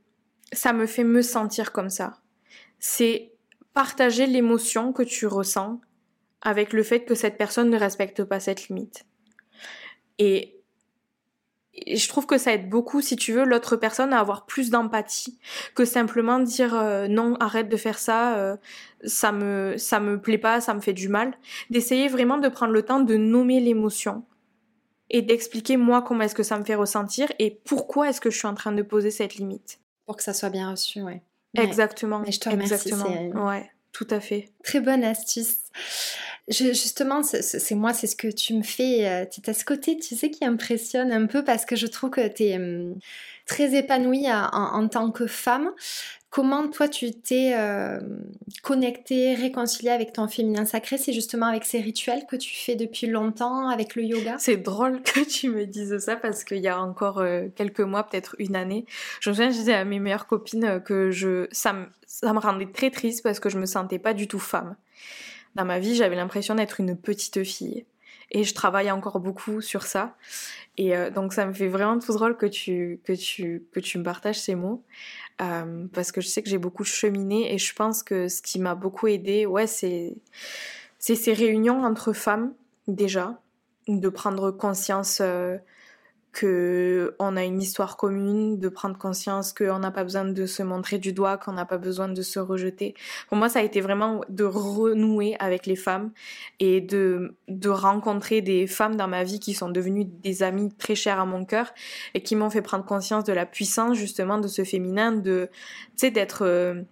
ça 0.54 0.74
me 0.74 0.86
fait 0.86 1.04
me 1.04 1.22
sentir 1.22 1.72
comme 1.72 1.89
ça. 1.89 2.22
C'est 2.80 3.32
partager 3.74 4.28
l'émotion 4.28 4.93
que 4.93 5.04
tu 5.04 5.28
ressens 5.28 5.82
avec 6.41 6.74
le 6.74 6.84
fait 6.84 7.04
que 7.06 7.15
cette 7.15 7.38
personne 7.38 7.70
ne 7.70 7.78
respecte 7.78 8.24
pas 8.24 8.39
cette 8.39 8.67
limite. 8.67 9.06
Et 10.20 10.57
je 11.86 12.08
trouve 12.08 12.26
que 12.26 12.38
ça 12.38 12.54
aide 12.54 12.70
beaucoup, 12.70 13.02
si 13.02 13.16
tu 13.16 13.34
veux, 13.34 13.44
l'autre 13.44 13.76
personne 13.76 14.13
à 14.13 14.20
avoir 14.20 14.46
plus 14.46 14.70
d'empathie 14.70 15.38
que 15.76 15.86
simplement 15.86 16.40
dire 16.40 16.76
euh, 16.76 17.08
non, 17.08 17.36
arrête 17.40 17.70
de 17.70 17.78
faire 17.78 18.00
ça, 18.00 18.38
euh, 18.38 18.58
ça 19.04 19.32
me 19.32 19.76
ça 19.78 20.00
me 20.00 20.20
plaît 20.20 20.38
pas, 20.38 20.62
ça 20.62 20.74
me 20.74 20.82
fait 20.82 20.94
du 20.94 21.10
mal. 21.10 21.34
D'essayer 21.70 22.08
vraiment 22.08 22.38
de 22.38 22.48
prendre 22.50 22.74
le 22.74 22.84
temps 22.84 23.00
de 23.00 23.16
nommer 23.16 23.60
l'émotion 23.60 24.24
et 25.10 25.22
d'expliquer 25.22 25.78
moi 25.78 26.02
comment 26.02 26.22
est-ce 26.22 26.36
que 26.36 26.44
ça 26.44 26.58
me 26.58 26.63
fait 26.63 26.76
ressentir 26.76 27.32
et 27.40 27.52
pourquoi 27.63 28.10
est-ce 28.10 28.22
que 28.22 28.30
je 28.30 28.38
suis 28.38 28.48
en 28.48 28.56
train 28.56 28.72
de 28.72 28.82
poser 28.82 29.12
cette 29.12 29.36
limite. 29.36 29.80
Pour 30.06 30.18
que 30.18 30.24
ça 30.24 30.34
soit 30.34 30.50
bien 30.50 30.72
reçu, 30.72 31.02
ouais. 31.02 31.22
Exactement. 31.56 32.20
Mais 32.20 32.32
je 32.32 32.40
te 32.40 32.50
remercie. 32.50 32.74
Exactement. 32.74 33.48
Ouais, 33.48 33.70
tout 33.92 34.08
à 34.10 34.20
fait. 34.20 34.50
Très 34.63 34.80
bonne 34.80 35.04
astuce 35.04 35.58
justement, 36.49 37.23
c'est 37.23 37.75
moi, 37.75 37.93
c'est 37.93 38.07
ce 38.07 38.15
que 38.15 38.29
tu 38.29 38.53
me 38.53 38.63
fais. 38.63 39.07
Euh, 39.07 39.25
tu 39.25 39.47
as 39.49 39.53
ce 39.53 39.65
côté, 39.65 39.97
tu 39.97 40.15
sais, 40.15 40.29
qui 40.29 40.45
impressionne 40.45 41.12
un 41.12 41.25
peu 41.25 41.43
parce 41.43 41.65
que 41.65 41.75
je 41.75 41.88
trouve 41.88 42.10
que 42.12 42.27
tu 42.27 42.43
es 42.43 42.55
hum, 42.55 42.95
très 43.45 43.75
épanouie 43.75 44.27
en, 44.31 44.88
tant 44.88 45.12
que 45.12 45.27
femme. 45.27 45.71
Comment 46.29 46.67
toi 46.67 46.88
tu 46.89 47.13
t'es 47.13 47.53
euh, 47.55 47.99
connectée, 48.62 49.33
réconciliée 49.33 49.89
avec 49.91 50.13
ton 50.13 50.27
féminin 50.27 50.65
sacré? 50.65 50.97
C'est 50.97 51.13
justement 51.13 51.47
avec 51.47 51.63
ces 51.63 51.79
rituels 51.79 52.25
que 52.29 52.36
tu 52.36 52.53
fais 52.53 52.75
depuis 52.75 53.07
longtemps, 53.07 53.69
avec 53.69 53.95
le 53.95 54.03
yoga? 54.03 54.36
C'est 54.38 54.57
drôle 54.57 55.01
que 55.01 55.21
tu 55.21 55.49
me 55.49 55.65
dises 55.65 55.97
ça 55.97 56.15
parce 56.17 56.43
qu'il 56.43 56.60
y 56.60 56.67
a 56.67 56.79
encore 56.79 57.19
euh, 57.19 57.47
quelques 57.55 57.79
mois, 57.79 58.03
peut-être 58.03 58.36
une 58.39 58.55
année, 58.55 58.86
je 59.21 59.29
me 59.29 59.36
souviens, 59.36 59.49
je 59.49 59.57
disais 59.57 59.73
à 59.73 59.86
mes 59.86 59.99
meilleures 59.99 60.27
copines 60.27 60.81
que 60.86 61.12
je, 61.12 61.47
ça, 61.51 61.73
me, 61.73 61.86
ça 62.05 62.31
me 62.33 62.39
rendait 62.39 62.71
très 62.71 62.91
triste 62.91 63.23
parce 63.23 63.39
que 63.39 63.49
je 63.49 63.57
me 63.57 63.65
sentais 63.65 63.99
pas 63.99 64.13
du 64.13 64.27
tout 64.27 64.39
femme. 64.39 64.75
Dans 65.58 65.65
ma 65.65 65.80
vie, 65.80 65.96
j'avais 65.96 66.15
l'impression 66.15 66.54
d'être 66.54 66.80
une 66.80 66.96
petite 66.96 67.43
fille. 67.43 67.84
Et 68.30 68.43
je 68.43 68.54
travaille 68.54 68.91
encore 68.91 69.20
beaucoup 69.20 69.60
sur 69.60 69.84
ça. 69.84 70.15
Et 70.78 70.96
euh, 70.96 71.10
donc 71.10 71.34
ça 71.34 71.48
me 71.48 71.54
fait 71.54 71.67
vraiment 71.67 71.98
tout 71.98 72.13
drôle 72.13 72.38
que 72.38 72.46
tu, 72.46 73.00
que 73.04 73.13
tu, 73.13 73.63
que 73.72 73.80
tu 73.80 73.98
me 73.98 74.04
partages 74.04 74.39
ces 74.39 74.54
mots. 74.54 74.84
Euh, 75.41 75.88
parce 75.93 76.12
que 76.12 76.22
je 76.22 76.28
sais 76.28 76.43
que 76.43 76.50
j'ai 76.50 76.60
beaucoup 76.60 76.84
cheminé 76.84 77.52
et 77.52 77.58
je 77.58 77.74
pense 77.74 78.04
que 78.04 78.28
ce 78.28 78.43
qui 78.43 78.60
m'a 78.60 78.76
beaucoup 78.76 79.08
aidé, 79.08 79.48
ouais, 79.48 79.65
c'est, 79.65 80.15
ces 81.00 81.34
réunions 81.34 81.84
entre 81.84 82.13
femmes, 82.13 82.54
déjà. 82.88 83.41
De 83.88 84.10
prendre 84.10 84.52
conscience 84.52 85.20
euh, 85.22 85.58
que 86.38 87.15
on 87.17 87.36
a 87.36 87.43
une 87.43 87.60
histoire 87.60 87.97
commune, 87.97 88.60
de 88.60 88.69
prendre 88.69 88.95
conscience 88.95 89.54
qu'on 89.54 89.80
n'a 89.80 89.89
pas 89.89 90.04
besoin 90.04 90.23
de 90.23 90.45
se 90.45 90.62
montrer 90.62 91.00
du 91.00 91.12
doigt, 91.12 91.38
qu'on 91.38 91.54
n'a 91.54 91.65
pas 91.65 91.80
besoin 91.80 92.10
de 92.10 92.21
se 92.21 92.38
rejeter. 92.38 92.93
Pour 93.28 93.38
moi, 93.38 93.50
ça 93.50 93.58
a 93.58 93.63
été 93.63 93.82
vraiment 93.82 94.21
de 94.30 94.43
renouer 94.43 95.36
avec 95.39 95.65
les 95.65 95.76
femmes 95.76 96.12
et 96.60 96.80
de, 96.80 97.34
rencontrer 97.67 98.41
des 98.41 98.67
femmes 98.67 98.97
dans 98.97 99.08
ma 99.08 99.23
vie 99.23 99.39
qui 99.39 99.56
sont 99.56 99.69
devenues 99.69 100.06
des 100.06 100.43
amies 100.43 100.71
très 100.78 100.93
chères 100.93 101.19
à 101.19 101.26
mon 101.26 101.43
cœur 101.43 101.73
et 102.13 102.21
qui 102.21 102.36
m'ont 102.36 102.52
fait 102.52 102.62
prendre 102.62 102.86
conscience 102.86 103.23
de 103.23 103.34
la 103.34 103.47
puissance 103.47 103.97
justement 103.97 104.38
de 104.38 104.47
ce 104.47 104.63
féminin, 104.63 105.13
de, 105.13 105.50
tu 105.52 105.91
sais, 105.95 106.12
d'être... 106.12 106.45
Euh, 106.45 106.84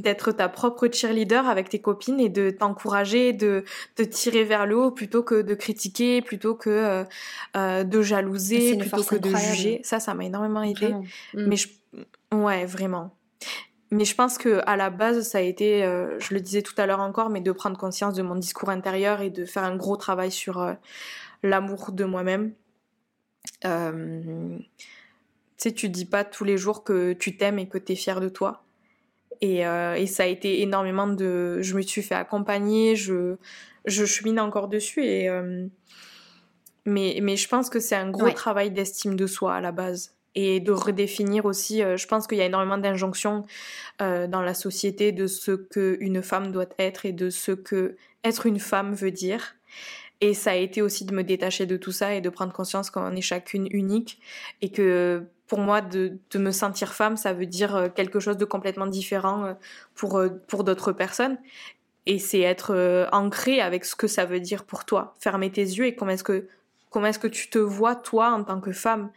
d'être 0.00 0.32
ta 0.32 0.48
propre 0.48 0.88
cheerleader 0.90 1.48
avec 1.48 1.68
tes 1.68 1.80
copines 1.80 2.20
et 2.20 2.28
de 2.28 2.50
t'encourager, 2.50 3.32
de 3.32 3.64
te 3.94 4.02
tirer 4.02 4.44
vers 4.44 4.66
le 4.66 4.76
haut 4.76 4.90
plutôt 4.90 5.22
que 5.22 5.42
de 5.42 5.54
critiquer, 5.54 6.22
plutôt 6.22 6.54
que 6.54 6.70
euh, 6.70 7.04
euh, 7.56 7.84
de 7.84 8.02
jalouser, 8.02 8.76
plutôt 8.76 9.02
que 9.02 9.16
de 9.16 9.34
juger. 9.34 9.80
Ça, 9.82 10.00
ça 10.00 10.14
m'a 10.14 10.24
énormément 10.24 10.62
aidé. 10.62 10.88
Mm. 10.88 11.04
Mais 11.46 11.56
je... 11.56 11.68
ouais, 12.32 12.64
vraiment. 12.66 13.14
Mais 13.90 14.04
je 14.04 14.14
pense 14.14 14.38
que 14.38 14.60
à 14.66 14.76
la 14.76 14.90
base, 14.90 15.22
ça 15.28 15.38
a 15.38 15.42
été, 15.42 15.84
euh, 15.84 16.18
je 16.18 16.34
le 16.34 16.40
disais 16.40 16.62
tout 16.62 16.74
à 16.78 16.86
l'heure 16.86 17.00
encore, 17.00 17.30
mais 17.30 17.40
de 17.40 17.52
prendre 17.52 17.78
conscience 17.78 18.14
de 18.14 18.22
mon 18.22 18.34
discours 18.34 18.70
intérieur 18.70 19.20
et 19.20 19.30
de 19.30 19.44
faire 19.44 19.62
un 19.64 19.76
gros 19.76 19.96
travail 19.96 20.32
sur 20.32 20.74
l'amour 21.42 21.92
de 21.92 22.04
moi-même. 22.04 22.52
tu 23.62 23.68
sais, 25.56 25.72
tu 25.72 25.88
dis 25.88 26.06
pas 26.06 26.24
tous 26.24 26.44
les 26.44 26.56
jours 26.56 26.82
que 26.82 27.12
tu 27.12 27.36
t'aimes 27.36 27.58
et 27.58 27.68
que 27.68 27.78
tu 27.78 27.92
es 27.92 27.96
fier 27.96 28.20
de 28.20 28.28
toi. 28.28 28.63
Euh, 29.44 29.94
et, 29.94 30.06
ça 30.06 30.24
a 30.24 30.26
été 30.26 30.62
énormément 30.62 31.06
de. 31.06 31.58
Je 31.60 31.76
me 31.76 31.82
suis 31.82 32.02
fait 32.02 32.14
accompagner, 32.14 32.96
je, 32.96 33.36
je 33.84 34.04
chemine 34.04 34.40
encore 34.40 34.68
dessus. 34.68 35.04
Et, 35.04 35.28
euh, 35.28 35.66
mais, 36.86 37.18
mais 37.22 37.36
je 37.36 37.48
pense 37.48 37.70
que 37.70 37.80
c'est 37.80 37.96
un 37.96 38.10
gros 38.10 38.30
travail 38.30 38.70
d'estime 38.70 39.16
de 39.16 39.26
soi 39.26 39.54
à 39.54 39.60
la 39.60 39.72
base. 39.72 40.14
Et 40.36 40.58
de 40.58 40.72
redéfinir 40.72 41.44
aussi, 41.44 41.80
euh, 41.82 41.96
je 41.96 42.08
pense 42.08 42.26
qu'il 42.26 42.38
y 42.38 42.40
a 42.40 42.46
énormément 42.46 42.78
d'injonctions 42.78 43.44
dans 44.00 44.42
la 44.42 44.54
société 44.54 45.12
de 45.12 45.28
ce 45.28 45.52
qu'une 45.52 46.20
femme 46.20 46.50
doit 46.50 46.66
être 46.80 47.06
et 47.06 47.12
de 47.12 47.30
ce 47.30 47.52
que 47.52 47.96
être 48.24 48.46
une 48.46 48.58
femme 48.58 48.92
veut 48.92 49.12
dire. 49.12 49.54
Et 50.20 50.34
ça 50.34 50.52
a 50.52 50.54
été 50.56 50.82
aussi 50.82 51.04
de 51.04 51.14
me 51.14 51.22
détacher 51.22 51.66
de 51.66 51.76
tout 51.76 51.92
ça 51.92 52.14
et 52.14 52.20
de 52.20 52.28
prendre 52.28 52.52
conscience 52.52 52.90
qu'on 52.90 53.14
est 53.14 53.20
chacune 53.20 53.68
unique 53.70 54.20
et 54.62 54.70
que 54.70 55.24
pour 55.46 55.58
moi, 55.58 55.80
de, 55.80 56.18
de, 56.30 56.38
me 56.38 56.50
sentir 56.50 56.94
femme, 56.94 57.16
ça 57.16 57.32
veut 57.32 57.46
dire 57.46 57.76
euh, 57.76 57.88
quelque 57.88 58.20
chose 58.20 58.36
de 58.38 58.44
complètement 58.44 58.86
différent 58.86 59.44
euh, 59.44 59.54
pour, 59.94 60.18
euh, 60.18 60.30
pour 60.48 60.64
d'autres 60.64 60.92
personnes. 60.92 61.38
Et 62.06 62.18
c'est 62.18 62.40
être 62.40 63.08
ancré 63.12 63.62
avec 63.62 63.86
ce 63.86 63.96
que 63.96 64.06
ça 64.06 64.26
veut 64.26 64.40
dire 64.40 64.64
pour 64.64 64.84
toi. 64.84 65.14
Fermer 65.20 65.50
tes 65.50 65.62
yeux 65.62 65.86
et 65.86 65.94
comment 65.94 66.10
est-ce 66.10 66.24
que, 66.24 66.48
comment 66.90 67.06
est-ce 67.06 67.18
que 67.18 67.28
tu 67.28 67.48
te 67.48 67.58
vois, 67.58 67.96
toi, 67.96 68.30
en 68.32 68.44
tant 68.44 68.60
que 68.60 68.72
femme. 68.72 69.10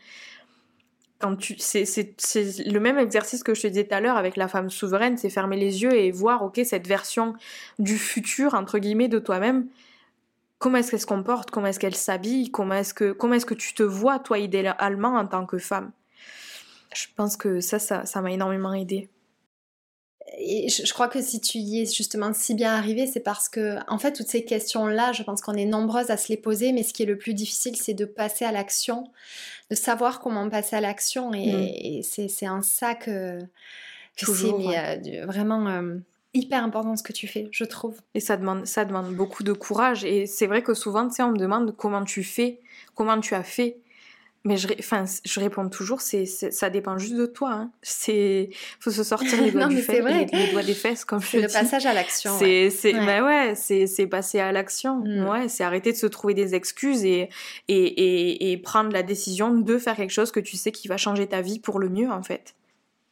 Quand 1.20 1.36
tu, 1.36 1.56
c'est, 1.58 1.84
c'est, 1.84 2.14
c'est 2.18 2.64
le 2.64 2.80
même 2.80 2.98
exercice 2.98 3.44
que 3.44 3.54
je 3.54 3.64
te 3.64 3.68
disais 3.68 3.84
tout 3.86 3.94
à 3.94 4.00
l'heure 4.00 4.16
avec 4.16 4.38
la 4.38 4.48
femme 4.48 4.70
souveraine, 4.70 5.18
c'est 5.18 5.30
fermer 5.30 5.58
les 5.58 5.84
yeux 5.84 5.94
et 5.94 6.12
voir, 6.12 6.44
ok, 6.44 6.62
cette 6.64 6.88
version 6.88 7.34
du 7.78 7.98
futur, 7.98 8.54
entre 8.54 8.80
guillemets, 8.80 9.10
de 9.10 9.20
toi-même, 9.20 9.68
comment 10.60 10.78
est-ce 10.78 10.92
qu'elle 10.92 11.02
se 11.02 11.06
comporte, 11.06 11.52
comment 11.52 11.68
est-ce 11.68 11.80
qu'elle 11.80 11.96
s'habille, 11.96 12.52
comment 12.52 12.76
est-ce 12.76 12.94
que, 12.94 13.12
comment 13.12 13.34
est-ce 13.34 13.46
que 13.46 13.54
tu 13.54 13.74
te 13.74 13.84
vois, 13.84 14.20
toi, 14.20 14.40
idéalement, 14.40 15.16
en 15.16 15.28
tant 15.28 15.46
que 15.46 15.58
femme? 15.58 15.92
Je 16.98 17.08
pense 17.16 17.38
que 17.38 17.60
ça, 17.60 17.80
ça, 17.80 18.22
m'a 18.22 18.32
énormément 18.32 18.74
aidé. 18.74 19.10
et 20.38 20.70
je, 20.70 20.92
crois 20.94 21.08
que 21.08 21.22
si 21.22 21.40
tu 21.40 21.60
y 21.60 21.82
es 21.82 21.86
justement 21.86 22.34
si 22.34 22.56
bien 22.56 22.74
arrivé, 22.74 23.08
c'est 23.08 23.20
parce 23.20 23.50
que, 23.50 23.78
en 23.88 24.00
fait, 24.00 24.14
toutes 24.14 24.28
ces 24.28 24.44
questions-là, 24.44 25.14
je 25.14 25.24
pense 25.24 25.42
qu'on 25.42 25.54
est 25.54 25.66
nombreuses 25.66 26.10
à 26.10 26.18
se 26.18 26.30
les 26.30 26.38
poser, 26.38 26.72
mais 26.72 26.84
ce 26.84 26.94
qui 26.94 27.04
est 27.04 27.08
le 27.08 27.18
plus 27.18 27.34
difficile, 27.34 27.76
c'est 27.76 27.94
de 27.94 28.06
passer 28.06 28.46
à 28.46 28.52
l'action, 28.52 29.12
de 29.70 29.76
savoir 29.76 30.20
comment 30.20 30.50
passer 30.50 30.76
à 30.76 30.82
l'action. 30.82 31.34
Et, 31.34 32.02
mm. 32.02 32.28
c'est 32.28 32.50
en 32.50 32.62
ça 32.62 32.96
que, 32.96 33.40
c'est 34.16 34.46
euh, 34.46 35.26
vraiment 35.28 35.68
euh, 35.68 35.98
hyper 36.34 36.64
important 36.64 36.96
ce 36.96 37.04
que 37.04 37.14
tu 37.14 37.28
fais, 37.28 37.48
je 37.52 37.64
trouve. 37.64 38.00
Et 38.14 38.20
ça 38.20 38.38
demande, 38.38 38.66
ça 38.66 38.86
demande 38.86 39.14
beaucoup 39.14 39.44
de 39.44 39.54
courage. 39.54 40.04
Et 40.04 40.26
c'est 40.26 40.48
vrai 40.48 40.64
que 40.64 40.74
souvent, 40.74 41.08
tu 41.08 41.16
sais, 41.16 41.24
on 41.24 41.32
me 41.32 41.38
demande 41.38 41.76
comment 41.76 42.04
tu 42.04 42.24
fais, 42.24 42.60
comment 42.96 43.20
tu 43.20 43.36
as 43.36 43.44
fait. 43.44 43.78
Mais 44.44 44.56
je, 44.56 44.68
enfin, 44.80 45.04
je 45.26 45.40
réponds 45.40 45.68
toujours, 45.68 46.00
c'est, 46.00 46.26
ça 46.26 46.70
dépend 46.70 46.98
juste 46.98 47.16
de 47.16 47.26
toi. 47.26 47.52
Hein. 47.52 47.72
C'est, 47.82 48.50
faut 48.80 48.92
se 48.92 49.04
sortir 49.04 49.42
les 49.42 49.52
doigts 49.54 49.68
du 49.68 49.82
fait, 49.82 50.02
les, 50.02 50.26
les, 50.26 50.52
doigts 50.52 50.64
des 50.64 50.74
fesses, 50.74 51.04
comme 51.04 51.22
je 51.22 51.38
le 51.38 51.48
passage 51.48 51.86
à 51.86 51.94
l'action. 51.94 52.38
C'est, 52.38 52.70
c'est, 52.70 52.94
ouais. 52.94 53.06
Ben 53.06 53.26
ouais, 53.26 53.56
c'est, 53.56 53.88
c'est 53.88 54.08
passer 54.08 54.40
à 54.40 54.52
l'action. 54.52 54.98
Mm. 55.04 55.28
Ouais, 55.28 55.50
c'est 55.50 55.64
arrêter 55.64 55.92
de 55.92 55.98
se 55.98 56.08
trouver 56.08 56.34
des 56.34 56.56
excuses 56.56 57.04
et, 57.04 57.30
et, 57.68 57.76
et, 57.78 58.52
et 58.52 58.58
prendre 58.58 58.92
la 58.92 59.04
décision 59.04 59.54
de 59.54 59.78
faire 59.78 59.96
quelque 59.96 60.12
chose 60.12 60.32
que 60.32 60.40
tu 60.40 60.56
sais 60.56 60.72
qui 60.72 60.88
va 60.88 60.98
changer 60.98 61.28
ta 61.28 61.42
vie 61.42 61.60
pour 61.60 61.80
le 61.80 61.90
mieux, 61.90 62.10
en 62.10 62.24
fait. 62.24 62.56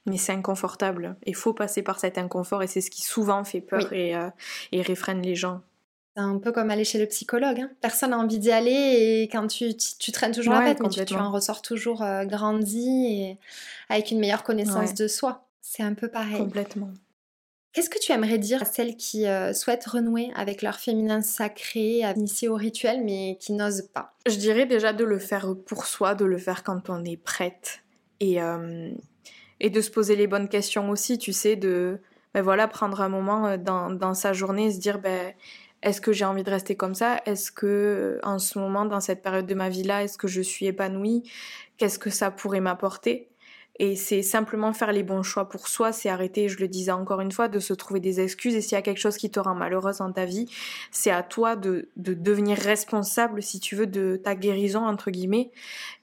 Mais 0.05 0.17
c'est 0.17 0.33
inconfortable. 0.33 1.15
Il 1.25 1.35
faut 1.35 1.53
passer 1.53 1.81
par 1.81 1.99
cet 1.99 2.17
inconfort 2.17 2.61
et 2.61 2.67
c'est 2.67 2.81
ce 2.81 2.91
qui 2.91 3.01
souvent 3.01 3.43
fait 3.43 3.61
peur 3.61 3.91
et, 3.91 4.15
euh, 4.15 4.29
et 4.71 4.81
réfrène 4.81 5.21
les 5.21 5.35
gens. 5.35 5.61
C'est 6.15 6.21
un 6.21 6.37
peu 6.37 6.53
comme 6.53 6.71
aller 6.71 6.85
chez 6.85 6.97
le 6.97 7.07
psychologue. 7.07 7.59
Hein. 7.59 7.69
Personne 7.81 8.11
n'a 8.11 8.17
envie 8.17 8.39
d'y 8.39 8.51
aller 8.51 8.71
et 8.71 9.23
quand 9.23 9.47
tu, 9.47 9.75
tu, 9.75 10.11
traînes 10.13 10.31
toujours 10.31 10.53
la 10.53 10.73
tête, 10.73 10.79
mais 10.81 11.05
tu, 11.05 11.13
en 11.15 11.29
ressors 11.29 11.61
toujours 11.61 12.03
euh, 12.03 12.23
grandi 12.23 13.07
et 13.07 13.37
avec 13.89 14.11
une 14.11 14.19
meilleure 14.19 14.43
connaissance 14.43 14.93
de 14.93 15.09
soi. 15.09 15.45
C'est 15.61 15.83
un 15.83 15.93
peu 15.93 16.07
pareil. 16.07 16.37
Complètement. 16.37 16.91
Qu'est-ce 17.73 17.89
que 17.89 17.99
tu 17.99 18.13
aimerais 18.13 18.37
dire 18.37 18.61
à 18.61 18.65
celles 18.65 18.95
qui 18.95 19.27
euh, 19.27 19.51
souhaitent 19.51 19.85
renouer 19.85 20.31
avec 20.35 20.61
leur 20.61 20.75
féminin 20.75 21.21
sacré, 21.21 22.05
à 22.05 22.13
initier 22.13 22.47
au 22.47 22.55
rituel, 22.55 23.03
mais 23.03 23.37
qui 23.41 23.51
n'osent 23.51 23.89
pas? 23.93 24.13
Je 24.25 24.37
dirais 24.37 24.65
déjà 24.65 24.93
de 24.93 25.03
le 25.03 25.19
faire 25.19 25.53
pour 25.65 25.85
soi, 25.85 26.15
de 26.15 26.23
le 26.23 26.37
faire 26.37 26.63
quand 26.63 26.89
on 26.89 27.03
est 27.03 27.17
prête. 27.17 27.83
Et, 28.21 28.41
euh, 28.41 28.89
et 29.59 29.69
de 29.69 29.81
se 29.81 29.91
poser 29.91 30.15
les 30.15 30.27
bonnes 30.27 30.47
questions 30.47 30.89
aussi, 30.89 31.17
tu 31.17 31.33
sais, 31.33 31.57
de 31.57 31.99
ben 32.33 32.41
voilà, 32.41 32.69
prendre 32.69 33.01
un 33.01 33.09
moment 33.09 33.57
dans, 33.57 33.89
dans 33.89 34.13
sa 34.13 34.31
journée 34.31 34.67
et 34.67 34.71
se 34.71 34.79
dire 34.79 34.99
ben, 34.99 35.33
est-ce 35.81 36.01
que 36.01 36.11
j'ai 36.11 36.25
envie 36.25 36.43
de 36.43 36.49
rester 36.49 36.75
comme 36.75 36.95
ça? 36.95 37.21
Est-ce 37.25 37.51
que 37.51 38.19
en 38.23 38.39
ce 38.39 38.57
moment, 38.57 38.85
dans 38.85 38.99
cette 38.99 39.21
période 39.21 39.45
de 39.45 39.55
ma 39.55 39.69
vie 39.69 39.83
là, 39.83 40.03
est-ce 40.03 40.17
que 40.17 40.27
je 40.27 40.41
suis 40.41 40.65
épanouie? 40.65 41.23
Qu'est-ce 41.77 41.99
que 41.99 42.09
ça 42.09 42.31
pourrait 42.31 42.61
m'apporter? 42.61 43.29
Et 43.77 43.97
c'est 43.97 44.21
simplement 44.21 44.71
faire 44.71 44.93
les 44.93 45.03
bons 45.03 45.21
choix 45.21 45.49
pour 45.49 45.67
soi, 45.67 45.91
c'est 45.91 46.07
arrêter, 46.07 46.47
je 46.47 46.59
le 46.59 46.69
disais 46.69 46.91
encore 46.91 47.19
une 47.19 47.31
fois, 47.31 47.49
de 47.49 47.59
se 47.59 47.73
trouver 47.73 47.99
des 47.99 48.21
excuses. 48.21 48.55
Et 48.55 48.61
s'il 48.61 48.71
y 48.71 48.75
a 48.75 48.81
quelque 48.81 49.01
chose 49.01 49.17
qui 49.17 49.29
te 49.29 49.39
rend 49.39 49.53
malheureuse 49.53 49.97
dans 49.97 50.11
ta 50.13 50.23
vie, 50.23 50.49
c'est 50.91 51.11
à 51.11 51.23
toi 51.23 51.57
de, 51.57 51.89
de, 51.97 52.13
devenir 52.13 52.57
responsable, 52.57 53.43
si 53.43 53.59
tu 53.59 53.75
veux, 53.75 53.87
de 53.87 54.15
ta 54.15 54.33
guérison, 54.35 54.85
entre 54.85 55.11
guillemets. 55.11 55.51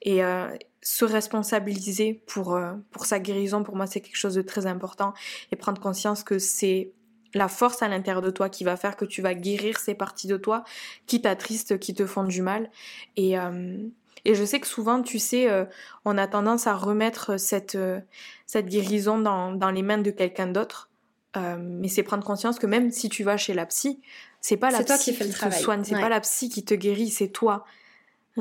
Et 0.03 0.23
euh, 0.23 0.47
se 0.83 1.03
responsabiliser 1.03 2.21
pour, 2.27 2.53
euh, 2.53 2.73
pour 2.91 3.05
sa 3.05 3.19
guérison, 3.19 3.63
pour 3.63 3.75
moi, 3.75 3.87
c'est 3.87 4.01
quelque 4.01 4.17
chose 4.17 4.35
de 4.35 4.43
très 4.43 4.67
important. 4.67 5.13
Et 5.51 5.55
prendre 5.55 5.81
conscience 5.81 6.23
que 6.23 6.37
c'est 6.37 6.91
la 7.33 7.47
force 7.47 7.81
à 7.81 7.87
l'intérieur 7.87 8.21
de 8.21 8.29
toi 8.29 8.49
qui 8.49 8.63
va 8.63 8.77
faire 8.77 8.95
que 8.95 9.05
tu 9.05 9.21
vas 9.21 9.33
guérir 9.33 9.79
ces 9.79 9.95
parties 9.95 10.27
de 10.27 10.37
toi 10.37 10.63
qui 11.07 11.21
t'attristent, 11.21 11.79
qui 11.79 11.93
te 11.93 12.05
font 12.05 12.23
du 12.23 12.41
mal. 12.41 12.69
Et, 13.15 13.37
euh, 13.39 13.77
et 14.25 14.35
je 14.35 14.43
sais 14.43 14.59
que 14.59 14.67
souvent, 14.67 15.01
tu 15.01 15.19
sais, 15.19 15.49
euh, 15.49 15.65
on 16.05 16.17
a 16.17 16.27
tendance 16.27 16.67
à 16.67 16.75
remettre 16.75 17.39
cette, 17.39 17.75
euh, 17.75 17.99
cette 18.45 18.67
guérison 18.67 19.17
dans, 19.17 19.51
dans 19.51 19.71
les 19.71 19.81
mains 19.81 19.97
de 19.97 20.11
quelqu'un 20.11 20.47
d'autre. 20.47 20.89
mais 21.35 21.87
c'est 21.87 22.03
prendre 22.03 22.23
conscience 22.23 22.59
que 22.59 22.67
même 22.67 22.91
si 22.91 23.09
tu 23.09 23.23
vas 23.23 23.37
chez 23.37 23.55
la 23.55 23.65
psy, 23.65 23.99
c'est 24.39 24.57
pas 24.57 24.69
la 24.69 24.83
psy 24.83 25.11
qui, 25.11 25.13
fait 25.13 25.25
le 25.25 25.33
te 25.33 25.55
soigne, 25.55 25.83
c'est 25.83 25.99
pas 25.99 26.09
la 26.09 26.19
psy 26.19 26.49
qui 26.49 26.63
te 26.63 26.75
guérit, 26.75 27.09
c'est 27.09 27.29
toi. 27.29 27.65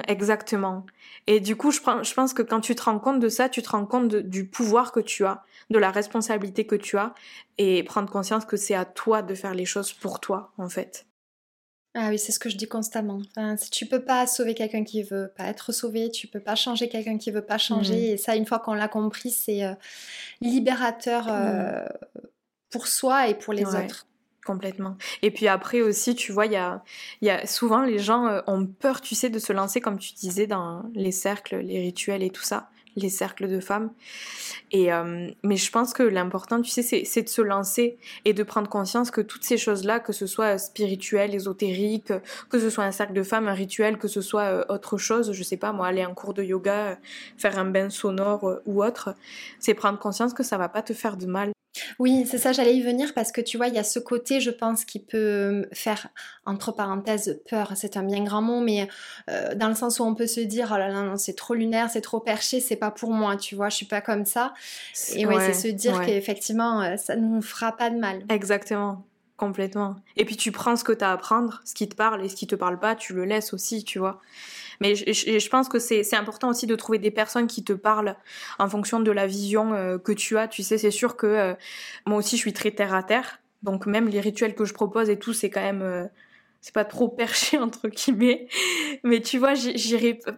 Exactement. 0.08 0.86
Et 1.26 1.40
du 1.40 1.54
coup, 1.54 1.70
je, 1.70 1.80
je, 1.80 2.14
pense 2.14 2.32
que 2.32 2.42
quand 2.42 2.60
tu 2.60 2.74
te 2.74 2.82
rends 2.82 2.98
compte 2.98 3.20
de 3.20 3.28
ça, 3.28 3.48
tu 3.48 3.62
te 3.62 3.68
rends 3.68 3.84
compte 3.84 4.14
du 4.14 4.46
pouvoir 4.46 4.90
que 4.90 5.00
tu 5.00 5.24
as, 5.26 5.44
de 5.70 5.78
la 5.78 5.90
responsabilité 5.90 6.66
que 6.66 6.76
tu 6.76 6.96
as, 6.96 7.14
et 7.58 7.82
prendre 7.82 8.10
conscience 8.10 8.44
que 8.46 8.56
c'est 8.56 8.74
à 8.74 8.84
toi 8.84 9.22
de 9.22 9.34
faire 9.34 9.54
les 9.54 9.66
choses 9.66 9.92
pour 9.92 10.20
toi, 10.20 10.52
en 10.56 10.68
fait. 10.68 11.06
Ah 11.94 12.08
oui, 12.08 12.18
c'est 12.18 12.32
ce 12.32 12.38
que 12.38 12.48
je 12.48 12.56
dis 12.56 12.66
constamment. 12.66 13.20
Enfin, 13.36 13.54
tu 13.70 13.84
peux 13.84 14.02
pas 14.02 14.26
sauver 14.26 14.54
quelqu'un 14.54 14.82
qui 14.82 15.02
veut 15.02 15.30
pas 15.36 15.44
être 15.44 15.72
sauvé, 15.72 16.10
tu 16.10 16.26
peux 16.26 16.40
pas 16.40 16.54
changer 16.54 16.88
quelqu'un 16.88 17.18
qui 17.18 17.30
veut 17.30 17.44
pas 17.44 17.58
changer. 17.58 18.12
Mmh. 18.12 18.14
Et 18.14 18.16
ça, 18.16 18.34
une 18.34 18.46
fois 18.46 18.60
qu'on 18.60 18.72
l'a 18.72 18.88
compris, 18.88 19.30
c'est 19.30 19.62
euh, 19.62 19.74
libérateur 20.40 21.26
mmh. 21.26 21.30
euh, 21.30 21.84
pour 22.70 22.86
soi 22.86 23.28
et 23.28 23.34
pour 23.34 23.52
les 23.52 23.66
autres. 23.66 24.06
Complètement. 24.44 24.96
Et 25.22 25.30
puis 25.30 25.46
après 25.46 25.82
aussi, 25.82 26.16
tu 26.16 26.32
vois, 26.32 26.46
il 26.46 26.52
y 26.52 26.56
a, 26.56 26.82
y 27.20 27.30
a 27.30 27.46
souvent 27.46 27.82
les 27.82 28.00
gens 28.00 28.26
euh, 28.26 28.40
ont 28.48 28.66
peur, 28.66 29.00
tu 29.00 29.14
sais, 29.14 29.30
de 29.30 29.38
se 29.38 29.52
lancer, 29.52 29.80
comme 29.80 29.98
tu 29.98 30.14
disais, 30.14 30.48
dans 30.48 30.82
les 30.94 31.12
cercles, 31.12 31.58
les 31.58 31.78
rituels 31.78 32.24
et 32.24 32.30
tout 32.30 32.42
ça, 32.42 32.68
les 32.96 33.08
cercles 33.08 33.48
de 33.48 33.60
femmes. 33.60 33.92
Et 34.72 34.92
euh, 34.92 35.30
mais 35.44 35.56
je 35.56 35.70
pense 35.70 35.92
que 35.92 36.02
l'important, 36.02 36.60
tu 36.60 36.70
sais, 36.70 36.82
c'est 36.82 37.22
de 37.22 37.28
se 37.28 37.40
lancer 37.40 37.98
et 38.24 38.32
de 38.32 38.42
prendre 38.42 38.68
conscience 38.68 39.12
que 39.12 39.20
toutes 39.20 39.44
ces 39.44 39.58
choses-là, 39.58 40.00
que 40.00 40.12
ce 40.12 40.26
soit 40.26 40.58
spirituel, 40.58 41.36
ésotérique, 41.36 42.12
que 42.50 42.58
ce 42.58 42.68
soit 42.68 42.82
un 42.82 42.92
cercle 42.92 43.12
de 43.12 43.22
femmes, 43.22 43.46
un 43.46 43.54
rituel, 43.54 43.96
que 43.96 44.08
ce 44.08 44.20
soit 44.20 44.42
euh, 44.42 44.64
autre 44.70 44.98
chose, 44.98 45.30
je 45.32 45.42
sais 45.44 45.56
pas 45.56 45.72
moi, 45.72 45.86
aller 45.86 46.04
en 46.04 46.14
cours 46.14 46.34
de 46.34 46.42
yoga, 46.42 46.98
faire 47.38 47.60
un 47.60 47.66
bain 47.66 47.90
sonore 47.90 48.58
ou 48.66 48.82
autre, 48.82 49.14
c'est 49.60 49.74
prendre 49.74 50.00
conscience 50.00 50.34
que 50.34 50.42
ça 50.42 50.58
va 50.58 50.68
pas 50.68 50.82
te 50.82 50.94
faire 50.94 51.16
de 51.16 51.26
mal 51.26 51.52
oui, 51.98 52.26
c'est 52.26 52.38
ça, 52.38 52.52
j'allais 52.52 52.76
y 52.76 52.82
venir 52.82 53.14
parce 53.14 53.32
que 53.32 53.40
tu 53.40 53.56
vois, 53.56 53.68
il 53.68 53.74
y 53.74 53.78
a 53.78 53.84
ce 53.84 53.98
côté, 53.98 54.40
je 54.40 54.50
pense, 54.50 54.84
qui 54.84 54.98
peut 54.98 55.66
faire, 55.72 56.08
entre 56.44 56.72
parenthèses, 56.72 57.40
peur, 57.48 57.72
c'est 57.76 57.96
un 57.96 58.02
bien 58.02 58.22
grand 58.24 58.42
mot, 58.42 58.60
mais 58.60 58.88
euh, 59.30 59.54
dans 59.54 59.68
le 59.68 59.74
sens 59.74 59.98
où 59.98 60.04
on 60.04 60.14
peut 60.14 60.26
se 60.26 60.40
dire, 60.40 60.70
oh 60.74 60.78
là 60.78 60.88
là, 60.88 61.02
non, 61.02 61.16
c'est 61.16 61.34
trop 61.34 61.54
lunaire, 61.54 61.88
c'est 61.90 62.00
trop 62.00 62.20
perché, 62.20 62.60
c'est 62.60 62.76
pas 62.76 62.90
pour 62.90 63.10
moi, 63.10 63.36
tu 63.36 63.54
vois, 63.54 63.68
je 63.68 63.76
suis 63.76 63.86
pas 63.86 64.00
comme 64.00 64.26
ça. 64.26 64.52
Et 65.14 65.26
ouais, 65.26 65.52
c'est 65.52 65.68
se 65.68 65.68
dire 65.68 66.00
qu'effectivement, 66.04 66.82
euh, 66.82 66.96
ça 66.96 67.16
ne 67.16 67.26
nous 67.26 67.42
fera 67.42 67.76
pas 67.76 67.90
de 67.90 67.96
mal. 67.96 68.22
Exactement. 68.28 69.04
Complètement. 69.38 69.96
Et 70.16 70.24
puis 70.24 70.36
tu 70.36 70.52
prends 70.52 70.76
ce 70.76 70.84
que 70.84 70.92
tu 70.92 71.02
as 71.02 71.10
à 71.10 71.14
apprendre, 71.14 71.62
ce 71.64 71.74
qui 71.74 71.88
te 71.88 71.96
parle 71.96 72.24
et 72.24 72.28
ce 72.28 72.36
qui 72.36 72.46
te 72.46 72.54
parle 72.54 72.78
pas, 72.78 72.94
tu 72.94 73.12
le 73.12 73.24
laisses 73.24 73.52
aussi, 73.52 73.82
tu 73.82 73.98
vois. 73.98 74.20
Mais 74.82 74.96
je, 74.96 75.48
pense 75.48 75.68
que 75.68 75.78
c'est 75.78 76.16
important 76.16 76.48
aussi 76.48 76.66
de 76.66 76.74
trouver 76.74 76.98
des 76.98 77.12
personnes 77.12 77.46
qui 77.46 77.62
te 77.62 77.72
parlent 77.72 78.16
en 78.58 78.68
fonction 78.68 78.98
de 78.98 79.12
la 79.12 79.28
vision 79.28 79.74
euh, 79.74 79.96
que 79.96 80.10
tu 80.10 80.36
as. 80.36 80.48
Tu 80.48 80.64
sais, 80.64 80.76
c'est 80.76 80.90
sûr 80.90 81.16
que 81.16 81.26
euh, 81.28 81.54
moi 82.04 82.18
aussi, 82.18 82.36
je 82.36 82.40
suis 82.40 82.52
très 82.52 82.72
terre 82.72 82.92
à 82.92 83.04
terre. 83.04 83.38
Donc 83.62 83.86
même 83.86 84.08
les 84.08 84.18
rituels 84.18 84.56
que 84.56 84.64
je 84.64 84.74
propose 84.74 85.08
et 85.08 85.18
tout, 85.18 85.32
c'est 85.32 85.50
quand 85.50 85.62
même... 85.62 85.82
Euh, 85.82 86.06
c'est 86.64 86.74
pas 86.74 86.84
trop 86.84 87.08
perché 87.16 87.58
entre 87.58 87.88
guillemets 87.88 88.46
mais 89.02 89.20
tu 89.20 89.36
vois 89.36 89.54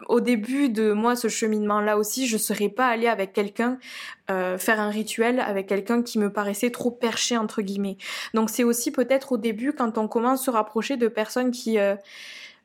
au 0.08 0.20
début 0.20 0.70
de 0.70 0.92
moi 0.92 1.16
ce 1.16 1.28
cheminement 1.28 1.82
là 1.82 1.98
aussi 1.98 2.26
je 2.26 2.38
serais 2.38 2.70
pas 2.70 2.86
allée 2.86 3.08
avec 3.08 3.34
quelqu'un 3.34 3.78
faire 4.26 4.80
un 4.80 4.88
rituel 4.88 5.38
avec 5.38 5.66
quelqu'un 5.66 6.02
qui 6.02 6.18
me 6.18 6.32
paraissait 6.32 6.70
trop 6.70 6.90
perché 6.90 7.36
entre 7.36 7.60
guillemets 7.60 7.98
donc 8.32 8.48
c'est 8.48 8.64
aussi 8.64 8.90
peut-être 8.90 9.32
au 9.32 9.36
début 9.36 9.74
quand 9.74 9.98
on 9.98 10.08
commence 10.08 10.40
à 10.40 10.44
se 10.46 10.50
rapprocher 10.50 10.96
de 10.96 11.08
personnes 11.08 11.50
qui 11.50 11.76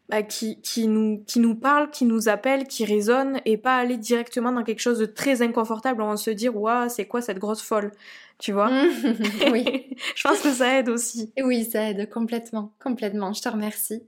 bah, 0.10 0.24
qui, 0.24 0.60
qui, 0.62 0.88
nous, 0.88 1.24
qui 1.28 1.40
nous 1.40 1.56
parle, 1.56 1.92
qui 1.92 2.06
nous 2.06 2.30
appelle, 2.30 2.68
qui 2.68 2.86
résonne, 2.86 3.40
et 3.46 3.58
pas 3.58 3.78
aller 3.78 3.98
directement 3.98 4.52
dans 4.52 4.64
quelque 4.64 4.82
chose 4.82 5.00
de 5.00 5.06
très 5.06 5.42
inconfortable 5.42 6.02
où 6.02 6.06
on 6.06 6.18
se 6.18 6.32
dire, 6.32 6.56
waouh, 6.56 6.90
c'est 6.90 7.06
quoi 7.06 7.22
cette 7.22 7.40
grosse 7.40 7.62
folle 7.62 7.92
tu 8.40 8.54
vois? 8.54 8.72
Oui. 9.52 9.96
je 10.16 10.24
pense 10.24 10.40
que 10.40 10.52
ça 10.52 10.80
aide 10.80 10.90
aussi. 10.90 11.32
Oui, 11.42 11.66
ça 11.66 11.90
aide 11.90 12.10
complètement, 12.10 12.72
complètement. 12.82 13.34
Je 13.34 13.42
te 13.42 13.50
remercie. 13.50 14.02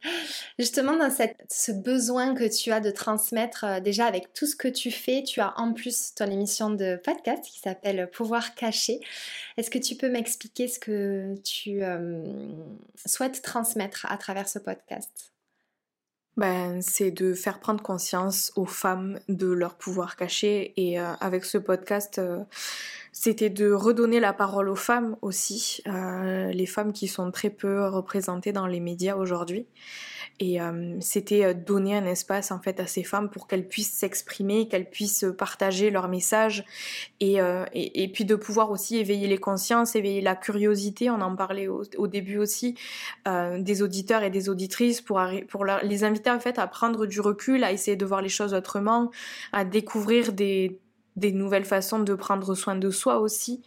Justement, 0.58 0.96
dans 0.96 1.12
cette, 1.12 1.36
ce 1.50 1.72
besoin 1.72 2.34
que 2.34 2.46
tu 2.50 2.72
as 2.72 2.80
de 2.80 2.92
transmettre, 2.92 3.66
euh, 3.66 3.80
déjà 3.80 4.06
avec 4.06 4.34
tout 4.34 4.46
ce 4.46 4.56
que 4.56 4.70
tu 4.70 4.90
fais, 4.90 5.24
tu 5.24 5.42
as 5.42 5.54
en 5.60 5.74
plus 5.74 6.16
ton 6.16 6.26
émission 6.26 6.70
de 6.70 7.00
podcast 7.04 7.44
qui 7.44 7.60
s'appelle 7.60 8.10
Pouvoir 8.12 8.56
caché. 8.56 9.02
Est-ce 9.58 9.70
que 9.70 9.80
tu 9.80 9.96
peux 9.96 10.10
m'expliquer 10.10 10.68
ce 10.70 10.80
que 10.80 11.36
tu 11.44 11.84
euh, 11.84 12.24
souhaites 13.06 13.42
transmettre 13.42 14.06
à 14.10 14.18
travers 14.18 14.48
ce 14.48 14.60
podcast? 14.60 15.31
Ben, 16.42 16.82
c'est 16.82 17.12
de 17.12 17.36
faire 17.36 17.60
prendre 17.60 17.84
conscience 17.84 18.52
aux 18.56 18.66
femmes 18.66 19.20
de 19.30 19.46
leur 19.46 19.76
pouvoir 19.76 20.16
caché. 20.16 20.74
Et 20.76 21.00
euh, 21.00 21.14
avec 21.20 21.46
ce 21.46 21.60
podcast, 21.60 22.18
euh, 22.18 22.40
c'était 23.12 23.52
de 23.52 23.72
redonner 23.72 24.20
la 24.20 24.34
parole 24.34 24.68
aux 24.68 24.76
femmes 24.76 25.18
aussi, 25.22 25.84
euh, 25.86 26.50
les 26.52 26.66
femmes 26.66 26.94
qui 26.94 27.08
sont 27.08 27.30
très 27.30 27.52
peu 27.52 27.86
représentées 27.86 28.54
dans 28.54 28.66
les 28.66 28.80
médias 28.80 29.16
aujourd'hui. 29.16 29.68
Et 30.40 30.60
euh, 30.60 30.98
c'était 31.00 31.46
euh, 31.46 31.54
donner 31.54 31.96
un 31.96 32.06
espace 32.06 32.52
en 32.52 32.60
fait 32.60 32.80
à 32.80 32.88
ces 32.88 33.04
femmes 33.04 33.30
pour 33.30 33.48
qu'elles 33.48 33.68
puissent 33.68 33.94
s'exprimer, 33.94 34.68
qu'elles 34.68 34.90
puissent 34.90 35.26
partager 35.38 35.92
leurs 35.92 36.08
messages 36.08 36.66
et, 37.20 37.40
euh, 37.40 37.64
et, 37.74 38.08
puis 38.12 38.26
de 38.26 38.34
pouvoir 38.34 38.72
aussi 38.72 38.98
éveiller 38.98 39.28
les 39.28 39.38
consciences, 39.38 39.96
éveiller 39.96 40.22
la 40.22 40.36
curiosité. 40.36 41.12
On 41.12 41.22
en 41.22 41.36
parlait 41.36 41.68
au, 41.68 41.84
au 41.98 42.08
début 42.08 42.38
aussi 42.40 42.76
euh, 43.28 43.62
des 43.62 43.84
auditeurs 43.84 44.24
et 44.24 44.32
des 44.32 44.50
auditrices 44.50 45.02
pour, 45.02 45.22
pour 45.48 45.66
les 45.66 46.04
inviter 46.04 46.32
en 46.32 46.40
fait 46.40 46.58
à 46.58 46.66
prendre 46.66 47.06
du 47.06 47.22
recul, 47.22 47.64
à 47.64 47.72
essayer 47.72 47.96
de 47.96 48.06
voir 48.06 48.24
les 48.24 48.30
choses 48.30 48.56
autrement, 48.56 49.12
à 49.54 49.64
découvrir 49.64 50.34
des 50.34 50.80
des 51.18 51.32
nouvelles 51.32 51.66
façons 51.66 52.00
de 52.00 52.14
prendre 52.14 52.56
soin 52.56 52.76
de 52.76 52.90
soi 52.90 53.20
aussi, 53.20 53.62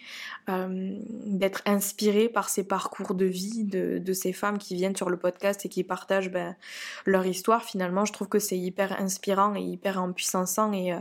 euh, 0.48 0.96
d'être 1.26 1.62
inspiré 1.66 2.28
par 2.28 2.48
ces 2.48 2.64
parcours 2.64 3.14
de 3.14 3.26
vie 3.26 3.64
de, 3.64 4.12
ces 4.12 4.32
femmes 4.32 4.58
qui 4.58 4.74
viennent 4.74 4.96
sur 4.96 5.10
le 5.10 5.16
podcast 5.16 5.66
et 5.66 5.68
qui 5.68 5.84
partagent 5.84 6.30
ben, 6.30 6.56
leur 7.04 7.26
histoire. 7.26 7.62
Finalement, 7.62 8.04
je 8.04 8.12
trouve 8.12 8.28
que 8.28 8.38
c'est 8.38 8.58
hyper 8.58 9.00
inspirant 9.00 9.54
et 9.54 9.60
hyper 9.60 10.00
empuissançant 10.00 10.72
et, 10.72 10.92
euh, 10.92 10.98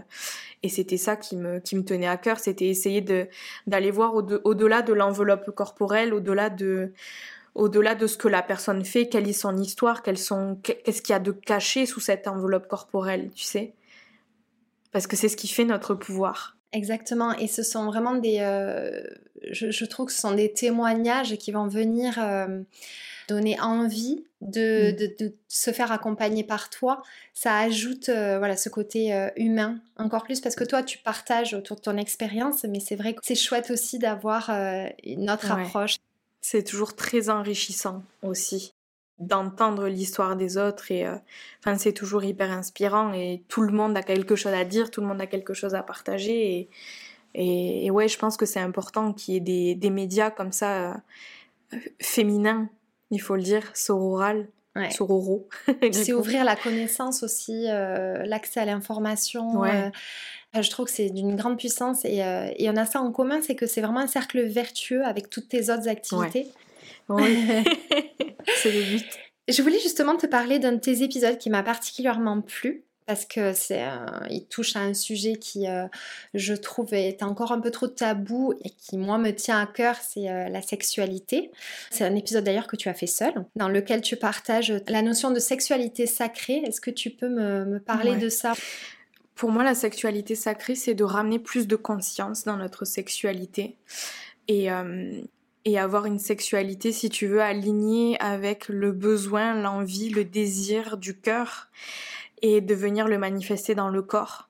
et 0.63 0.69
c'était 0.69 0.97
ça 0.97 1.15
qui 1.15 1.37
me, 1.37 1.59
qui 1.59 1.75
me 1.75 1.83
tenait 1.83 2.07
à 2.07 2.17
cœur, 2.17 2.39
c'était 2.39 2.67
essayer 2.67 3.01
de, 3.01 3.27
d'aller 3.67 3.91
voir 3.91 4.13
au-delà 4.15 4.81
de 4.81 4.93
l'enveloppe 4.93 5.51
corporelle, 5.51 6.13
au-delà 6.13 6.49
de 6.49 6.91
au-delà 7.55 7.93
de 7.93 8.07
ce 8.07 8.17
que 8.17 8.27
la 8.27 8.41
personne 8.41 8.83
fait, 8.83 9.07
quelle 9.07 9.29
est 9.29 9.33
son 9.33 9.55
histoire, 9.57 10.01
qu'est-ce 10.01 11.01
qu'il 11.03 11.13
y 11.13 11.15
a 11.15 11.19
de 11.19 11.31
caché 11.31 11.85
sous 11.85 11.99
cette 11.99 12.27
enveloppe 12.27 12.67
corporelle, 12.67 13.29
tu 13.35 13.43
sais 13.43 13.75
parce 14.93 15.07
que 15.07 15.17
c'est 15.17 15.27
ce 15.27 15.35
qui 15.35 15.49
fait 15.49 15.65
notre 15.65 15.95
pouvoir. 15.95 16.55
Exactement, 16.71 17.33
et 17.37 17.47
ce 17.47 17.61
sont 17.61 17.85
vraiment 17.85 18.15
des... 18.15 18.37
Euh, 18.39 19.03
je, 19.51 19.85
trouve 19.85 20.07
que 20.07 20.11
ce 20.13 20.21
sont 20.21 20.33
des 20.33 20.53
témoignages 20.53 21.35
qui 21.35 21.51
vont 21.51 21.67
venir 21.67 22.15
euh, 22.17 22.61
donner 23.27 23.59
envie 23.59 24.23
mm. 24.41 24.49
de, 24.49 25.15
de, 25.19 25.35
se 25.47 25.71
faire 25.71 25.91
accompagner 25.91 26.43
par 26.43 26.69
toi. 26.69 27.03
Ça 27.33 27.57
ajoute 27.57 28.09
euh, 28.09 28.37
voilà, 28.37 28.55
ce 28.55 28.69
côté 28.69 29.29
humain 29.35 29.79
encore 29.97 30.23
plus 30.23 30.39
parce 30.41 30.55
que 30.55 30.63
toi, 30.63 30.81
tu 30.81 30.97
partages 30.99 31.53
autour 31.53 31.77
de 31.77 31.81
ton 31.81 31.97
expérience, 31.97 32.63
mais 32.63 32.79
c'est 32.79 32.95
vrai 32.95 33.13
que 33.13 33.19
c'est 33.21 33.35
chouette 33.35 33.69
aussi 33.69 33.99
d'avoir 33.99 34.49
une 35.03 35.29
autre 35.29 35.51
approche. 35.51 35.97
C'est 36.41 36.63
toujours 36.63 36.95
très 36.95 37.29
enrichissant 37.29 38.03
aussi 38.21 38.73
d'entendre 39.19 39.87
l'histoire 39.87 40.35
des 40.35 40.57
autres 40.57 40.91
et 40.91 41.05
euh, 41.05 41.15
enfin 41.59 41.77
c'est 41.77 41.93
toujours 41.93 42.23
hyper 42.23 42.51
inspirant 42.51 43.13
et 43.13 43.43
tout 43.47 43.61
le 43.61 43.71
monde 43.71 43.95
a 43.95 44.01
quelque 44.01 44.35
chose 44.35 44.53
à 44.53 44.65
dire, 44.65 44.91
tout 44.91 45.01
le 45.01 45.07
monde 45.07 45.21
a 45.21 45.27
quelque 45.27 45.53
chose 45.53 45.75
à 45.75 45.83
partager 45.83 46.69
et, 47.35 47.85
et, 47.85 47.91
ouais 47.91 48.07
je 48.07 48.17
pense 48.17 48.37
que 48.37 48.45
c'est 48.45 48.59
important 48.59 49.13
qu'il 49.13 49.35
y 49.35 49.37
ait 49.37 49.41
des, 49.41 49.75
des, 49.75 49.89
médias 49.89 50.31
comme 50.31 50.51
ça 50.51 50.93
euh, 51.73 51.77
féminins, 52.01 52.69
il 53.11 53.21
faut 53.21 53.35
le 53.35 53.43
dire, 53.43 53.63
sororal. 53.75 54.47
Ouais. 54.75 54.89
Sororo. 54.89 55.47
c'est 55.91 56.13
ouvrir 56.13 56.43
la 56.43 56.55
connaissance 56.55 57.21
aussi, 57.21 57.67
euh, 57.69 58.23
l'accès 58.25 58.59
à 58.59 58.65
l'information. 58.65 59.63
je 59.63 60.69
trouve 60.71 60.87
que 60.87 60.91
c'est 60.91 61.11
d'une 61.11 61.35
grande 61.35 61.59
puissance 61.59 62.05
et, 62.05 62.23
et, 62.57 62.69
on 62.71 62.75
a 62.75 62.85
ça 62.87 62.99
en 62.99 63.11
commun, 63.11 63.39
c'est 63.43 63.53
que 63.53 63.67
c'est 63.67 63.81
vraiment 63.81 63.99
un 63.99 64.07
cercle 64.07 64.41
vertueux 64.41 65.05
avec 65.05 65.29
toutes 65.29 65.47
tes 65.47 65.69
autres 65.69 65.87
activités. 65.87 66.47
Oui. 67.09 67.37
c'est 68.55 68.71
le 68.71 68.97
but. 68.97 69.05
Je 69.47 69.61
voulais 69.61 69.79
justement 69.79 70.15
te 70.15 70.25
parler 70.25 70.59
d'un 70.59 70.73
de 70.73 70.79
tes 70.79 71.03
épisodes 71.03 71.37
qui 71.37 71.49
m'a 71.49 71.63
particulièrement 71.63 72.41
plu 72.41 72.85
parce 73.05 73.25
que 73.25 73.53
c'est 73.53 73.83
il 74.29 74.45
touche 74.45 74.75
à 74.75 74.79
un 74.79 74.93
sujet 74.93 75.35
qui 75.35 75.67
euh, 75.67 75.85
je 76.33 76.53
trouve 76.53 76.93
est 76.93 77.23
encore 77.23 77.51
un 77.51 77.59
peu 77.59 77.71
trop 77.71 77.87
tabou 77.87 78.53
et 78.63 78.69
qui 78.69 78.97
moi 78.97 79.17
me 79.17 79.31
tient 79.31 79.59
à 79.59 79.65
cœur 79.65 79.95
c'est 79.97 80.29
euh, 80.29 80.47
la 80.49 80.61
sexualité. 80.61 81.51
C'est 81.91 82.05
un 82.05 82.15
épisode 82.15 82.43
d'ailleurs 82.43 82.67
que 82.67 82.75
tu 82.75 82.89
as 82.89 82.93
fait 82.93 83.07
seul 83.07 83.33
dans 83.55 83.69
lequel 83.69 84.01
tu 84.01 84.15
partages 84.15 84.73
la 84.87 85.01
notion 85.01 85.31
de 85.31 85.39
sexualité 85.39 86.05
sacrée. 86.05 86.61
Est-ce 86.65 86.81
que 86.81 86.91
tu 86.91 87.09
peux 87.09 87.29
me, 87.29 87.79
parler 87.79 88.15
de 88.15 88.29
ça? 88.29 88.53
Pour 89.35 89.51
moi 89.51 89.63
la 89.63 89.75
sexualité 89.75 90.35
sacrée 90.35 90.75
c'est 90.75 90.93
de 90.93 91.03
ramener 91.03 91.39
plus 91.39 91.67
de 91.67 91.75
conscience 91.75 92.45
dans 92.45 92.57
notre 92.57 92.85
sexualité. 92.85 93.75
Et 94.47 94.71
euh, 94.71 95.21
et 95.65 95.79
avoir 95.79 96.05
une 96.05 96.19
sexualité, 96.19 96.91
si 96.91 97.09
tu 97.09 97.27
veux, 97.27 97.41
alignée 97.41 98.17
avec 98.19 98.67
le 98.67 98.91
besoin, 98.91 99.53
l'envie, 99.53 100.09
le 100.09 100.25
désir 100.25 100.97
du 100.97 101.17
cœur 101.17 101.69
et 102.41 102.59
de 102.61 102.75
venir 102.75 103.07
le 103.07 103.17
manifester 103.17 103.73
dans 103.73 103.89
le 103.89 104.01
corps. 104.01 104.49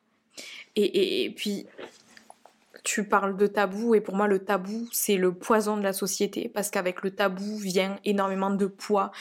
Et, 0.76 1.26
et 1.26 1.30
puis, 1.30 1.68
tu 2.84 3.06
parles 3.06 3.38
de 3.38 3.48
tabou 3.48 3.96
et 3.96 4.02
pour 4.02 4.16
moi 4.16 4.28
le 4.28 4.40
tabou 4.40 4.88
c'est 4.92 5.16
le 5.16 5.34
poison 5.34 5.78
de 5.78 5.84
la 5.84 5.94
société. 5.94 6.52
Parce 6.54 6.70
qu'avec 6.70 7.02
le 7.02 7.12
tabou 7.12 7.58
vient 7.58 7.98
énormément 8.04 8.52
de 8.52 8.66
poids 8.66 9.12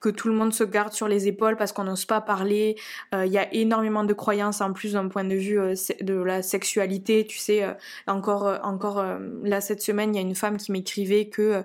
que 0.00 0.08
tout 0.08 0.28
le 0.28 0.34
monde 0.34 0.52
se 0.52 0.64
garde 0.64 0.92
sur 0.92 1.08
les 1.08 1.28
épaules 1.28 1.56
parce 1.56 1.72
qu'on 1.72 1.84
n'ose 1.84 2.04
pas 2.04 2.20
parler. 2.20 2.76
Euh, 3.14 3.24
il 3.24 3.32
y 3.32 3.38
a 3.38 3.52
énormément 3.54 4.04
de 4.04 4.12
croyances 4.12 4.60
en 4.60 4.72
plus 4.72 4.94
d'un 4.94 5.08
point 5.08 5.24
de 5.24 5.34
vue 5.34 5.60
euh, 5.60 5.74
de 6.00 6.14
la 6.14 6.42
sexualité. 6.42 7.24
Tu 7.24 7.38
sais 7.38 7.62
euh, 7.62 7.72
encore 8.06 8.60
encore 8.64 9.04
là 9.42 9.60
cette 9.60 9.82
semaine 9.82 10.14
il 10.14 10.16
y 10.16 10.20
a 10.20 10.26
une 10.26 10.34
femme 10.34 10.56
qui 10.56 10.72
m'écrivait 10.72 11.26
que 11.26 11.62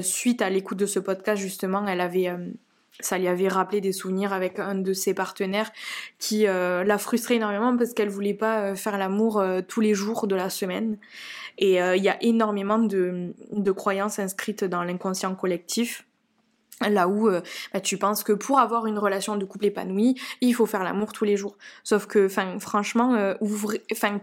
suite 0.00 0.42
à 0.42 0.50
l'écoute 0.50 0.78
de 0.78 0.86
ce 0.86 0.98
podcast 0.98 1.40
justement 1.40 1.86
elle 1.86 2.00
avait 2.00 2.30
ça 3.00 3.18
lui 3.18 3.28
avait 3.28 3.48
rappelé 3.48 3.80
des 3.80 3.92
souvenirs 3.92 4.32
avec 4.32 4.58
un 4.58 4.74
de 4.74 4.92
ses 4.92 5.14
partenaires 5.14 5.70
qui 6.18 6.46
euh, 6.46 6.84
l'a 6.84 6.98
frustrée 6.98 7.36
énormément 7.36 7.76
parce 7.76 7.92
qu'elle 7.92 8.08
voulait 8.08 8.34
pas 8.34 8.60
euh, 8.60 8.74
faire 8.74 8.96
l'amour 8.98 9.38
euh, 9.38 9.60
tous 9.66 9.80
les 9.80 9.94
jours 9.94 10.26
de 10.26 10.34
la 10.34 10.50
semaine. 10.50 10.98
Et 11.58 11.76
il 11.76 12.02
y 12.02 12.10
a 12.10 12.22
énormément 12.22 12.78
de, 12.78 13.32
de 13.50 13.70
croyances 13.70 14.18
inscrites 14.18 14.62
dans 14.62 14.84
l'inconscient 14.84 15.34
collectif 15.34 16.04
Là 16.82 17.08
où 17.08 17.28
euh, 17.28 17.40
bah, 17.72 17.80
tu 17.80 17.96
penses 17.96 18.22
que 18.22 18.32
pour 18.32 18.58
avoir 18.58 18.86
une 18.86 18.98
relation 18.98 19.36
de 19.36 19.46
couple 19.46 19.66
épanouie, 19.66 20.14
il 20.42 20.54
faut 20.54 20.66
faire 20.66 20.84
l'amour 20.84 21.14
tous 21.14 21.24
les 21.24 21.36
jours. 21.36 21.56
Sauf 21.84 22.06
que, 22.06 22.28
franchement, 22.28 23.14
euh, 23.14 23.34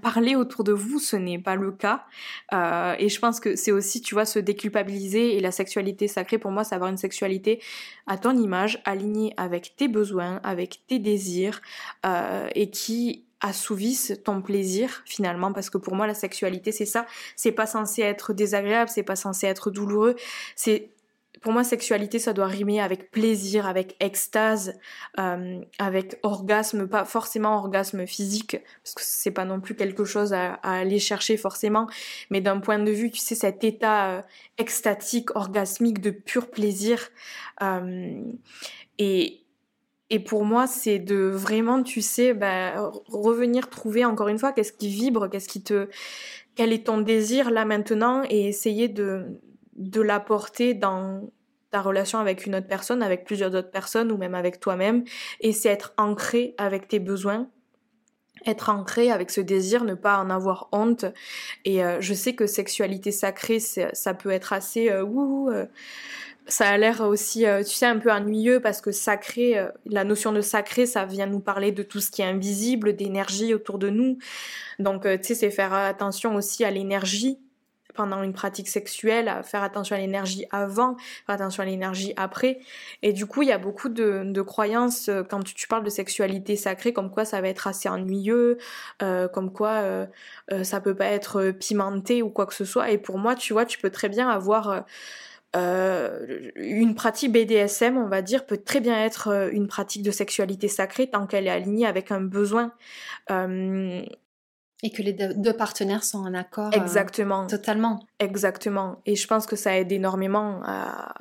parler 0.02 0.36
autour 0.36 0.64
de 0.64 0.72
vous, 0.72 1.00
ce 1.00 1.16
n'est 1.16 1.40
pas 1.40 1.56
le 1.56 1.72
cas. 1.72 2.06
Euh, 2.54 2.96
et 3.00 3.10
je 3.10 3.20
pense 3.20 3.40
que 3.40 3.56
c'est 3.56 3.72
aussi, 3.72 4.02
tu 4.02 4.14
vois, 4.14 4.26
se 4.26 4.38
déculpabiliser 4.38 5.36
et 5.36 5.40
la 5.40 5.52
sexualité 5.52 6.08
sacrée. 6.08 6.38
Pour 6.38 6.52
moi, 6.52 6.64
c'est 6.64 6.76
avoir 6.76 6.92
une 6.92 6.98
sexualité 6.98 7.60
à 8.06 8.18
ton 8.20 8.38
image, 8.38 8.82
alignée 8.86 9.34
avec 9.38 9.76
tes 9.76 9.88
besoins, 9.88 10.40
avec 10.44 10.82
tes 10.88 11.00
désirs, 11.00 11.60
et 12.54 12.70
qui 12.70 13.24
assouvissent 13.42 14.14
ton 14.24 14.42
plaisir 14.42 15.02
finalement 15.06 15.52
parce 15.52 15.70
que 15.70 15.78
pour 15.78 15.96
moi 15.96 16.08
la 16.08 16.14
sexualité 16.14 16.72
c'est 16.72 16.86
ça 16.86 17.06
c'est 17.36 17.52
pas 17.52 17.66
censé 17.66 18.02
être 18.02 18.32
désagréable 18.32 18.90
c'est 18.90 19.04
pas 19.04 19.18
censé 19.18 19.48
être 19.48 19.70
douloureux 19.70 20.16
c'est 20.56 20.94
pour 21.44 21.52
moi, 21.52 21.66
sexualité, 21.66 22.20
ça 22.20 22.32
doit 22.32 22.48
rimer 22.48 22.80
avec 22.80 23.12
plaisir, 23.12 23.68
avec 23.68 23.98
extase, 24.00 24.80
euh, 25.20 25.60
avec 25.78 26.18
orgasme, 26.24 26.88
pas 26.88 27.04
forcément 27.04 27.58
orgasme 27.58 28.08
physique, 28.08 28.58
parce 28.82 28.96
que 28.96 29.02
c'est 29.04 29.32
pas 29.32 29.44
non 29.44 29.60
plus 29.60 29.76
quelque 29.76 30.06
chose 30.06 30.34
à, 30.34 30.54
aller 30.64 31.00
chercher 31.00 31.36
forcément, 31.36 31.88
mais 32.30 32.40
d'un 32.40 32.60
point 32.60 32.80
de 32.80 32.90
vue, 32.90 33.12
tu 33.12 33.20
sais, 33.20 33.36
cet 33.36 33.66
état 33.66 34.10
euh, 34.10 34.22
extatique, 34.58 35.36
orgasmique, 35.36 36.00
de 36.00 36.12
pur 36.12 36.50
plaisir. 36.50 37.10
Euh, 37.62 38.22
et, 38.98 39.42
et 40.10 40.20
pour 40.20 40.46
moi, 40.46 40.66
c'est 40.66 41.00
de 41.00 41.26
vraiment, 41.26 41.84
tu 41.84 42.02
sais, 42.02 42.34
bah, 42.34 42.90
revenir 43.10 43.70
trouver 43.70 44.06
encore 44.06 44.30
une 44.30 44.40
fois 44.40 44.54
qu'est-ce 44.54 44.72
qui 44.72 44.88
vibre, 44.88 45.30
qu'est-ce 45.30 45.50
qui 45.50 45.62
te, 45.62 45.90
quel 46.56 46.72
est 46.72 46.86
ton 46.86 47.00
désir 47.02 47.52
là 47.52 47.66
maintenant, 47.66 48.24
et 48.30 48.48
essayer 48.48 48.88
de 48.88 49.42
de 49.76 50.02
l'apporter 50.02 50.74
dans 50.74 51.30
ta 51.74 51.82
relation 51.82 52.20
avec 52.20 52.46
une 52.46 52.56
autre 52.56 52.68
personne, 52.68 53.02
avec 53.02 53.26
plusieurs 53.26 53.54
autres 53.56 53.72
personnes 53.72 54.12
ou 54.12 54.18
même 54.18 54.36
avec 54.36 54.60
toi-même. 54.60 55.04
Et 55.42 55.52
c'est 55.54 55.70
être 55.70 55.94
ancré 55.98 56.54
avec 56.60 56.88
tes 56.88 57.00
besoins, 57.00 57.50
être 58.46 58.70
ancré 58.70 59.12
avec 59.12 59.32
ce 59.32 59.42
désir, 59.42 59.84
ne 59.84 59.96
pas 59.96 60.20
en 60.20 60.30
avoir 60.30 60.70
honte. 60.72 61.06
Et 61.66 61.84
euh, 61.84 62.00
je 62.00 62.14
sais 62.14 62.34
que 62.34 62.46
sexualité 62.46 63.12
sacrée, 63.12 63.60
ça 63.60 64.14
peut 64.14 64.30
être 64.30 64.54
assez 64.54 64.90
euh, 64.92 65.04
euh, 65.04 65.66
ça 66.46 66.68
a 66.68 66.78
l'air 66.78 67.02
aussi, 67.02 67.46
tu 67.60 67.72
sais, 67.72 67.86
un 67.86 67.98
peu 67.98 68.12
ennuyeux 68.12 68.60
parce 68.60 68.82
que 68.82 68.92
sacré, 68.92 69.66
la 69.86 70.04
notion 70.04 70.34
de 70.34 70.42
sacré, 70.42 70.86
ça 70.86 71.06
vient 71.06 71.26
nous 71.26 71.40
parler 71.40 71.72
de 71.72 71.84
tout 71.84 72.02
ce 72.02 72.12
qui 72.12 72.22
est 72.22 72.26
invisible, 72.26 72.98
d'énergie 72.98 73.54
autour 73.54 73.80
de 73.80 73.90
nous. 73.90 74.18
Donc, 74.78 75.04
tu 75.04 75.24
sais, 75.24 75.36
c'est 75.36 75.52
faire 75.52 75.72
attention 75.72 76.36
aussi 76.36 76.66
à 76.66 76.70
l'énergie 76.70 77.40
pendant 77.94 78.24
une 78.24 78.34
pratique 78.34 78.68
sexuelle, 78.68 79.42
faire 79.44 79.64
attention 79.64 79.96
à 79.96 80.00
l'énergie 80.00 80.46
avant, 80.52 80.96
faire 81.26 81.36
attention 81.36 81.64
à 81.64 81.66
l'énergie 81.66 82.14
après. 82.18 82.60
Et 83.02 83.14
du 83.14 83.26
coup, 83.26 83.42
il 83.42 83.50
y 83.50 83.52
a 83.52 83.58
beaucoup 83.58 83.90
de, 83.90 84.42
croyances 84.42 85.10
euh, 85.10 85.24
quand 85.24 85.44
tu, 85.44 85.68
parles 85.68 85.84
de 85.84 85.90
sexualité 85.90 86.56
sacrée, 86.56 86.94
comme 86.94 87.10
quoi 87.10 87.26
ça 87.26 87.42
va 87.42 87.48
être 87.48 87.68
assez 87.68 87.88
ennuyeux, 87.90 88.58
euh, 89.02 89.28
comme 89.28 89.52
quoi 89.52 89.70
euh, 89.70 90.06
ça 90.64 90.82
peut 90.82 90.96
pas 90.96 91.08
être 91.08 91.52
pimenté 91.52 92.22
ou 92.22 92.30
quoi 92.30 92.46
que 92.46 92.54
ce 92.54 92.66
soit. 92.66 92.92
Et 92.92 92.98
pour 92.98 93.18
moi, 93.18 93.36
tu 93.36 93.54
vois, 93.54 93.66
tu 93.66 93.80
peux 93.80 93.90
très 93.90 94.10
bien 94.10 94.30
avoir 94.30 94.86
une 95.56 96.96
pratique 96.96 97.32
BDSM, 97.32 97.96
on 97.96 98.08
va 98.08 98.24
dire, 98.24 98.46
peut 98.48 98.58
très 98.58 98.80
bien 98.80 98.98
être 99.06 99.50
une 99.52 99.68
pratique 99.68 100.02
de 100.02 100.10
sexualité 100.10 100.68
sacrée 100.68 101.12
tant 101.12 101.28
qu'elle 101.28 101.46
est 101.46 101.52
alignée 101.52 101.86
avec 101.86 102.12
un 102.12 102.22
besoin. 102.22 102.72
Et 104.84 104.92
que 104.92 105.02
les 105.02 105.14
deux 105.14 105.54
partenaires 105.54 106.04
sont 106.04 106.20
en 106.20 106.34
accord. 106.34 106.68
Euh, 106.68 106.82
Exactement. 106.82 107.48
totalement. 107.48 108.06
Exactement. 108.20 109.02
Et 109.06 109.16
je 109.16 109.26
pense 109.28 109.46
que 109.46 109.56
ça 109.56 109.78
aide 109.78 109.92
énormément 109.92 110.62
à, 110.66 111.14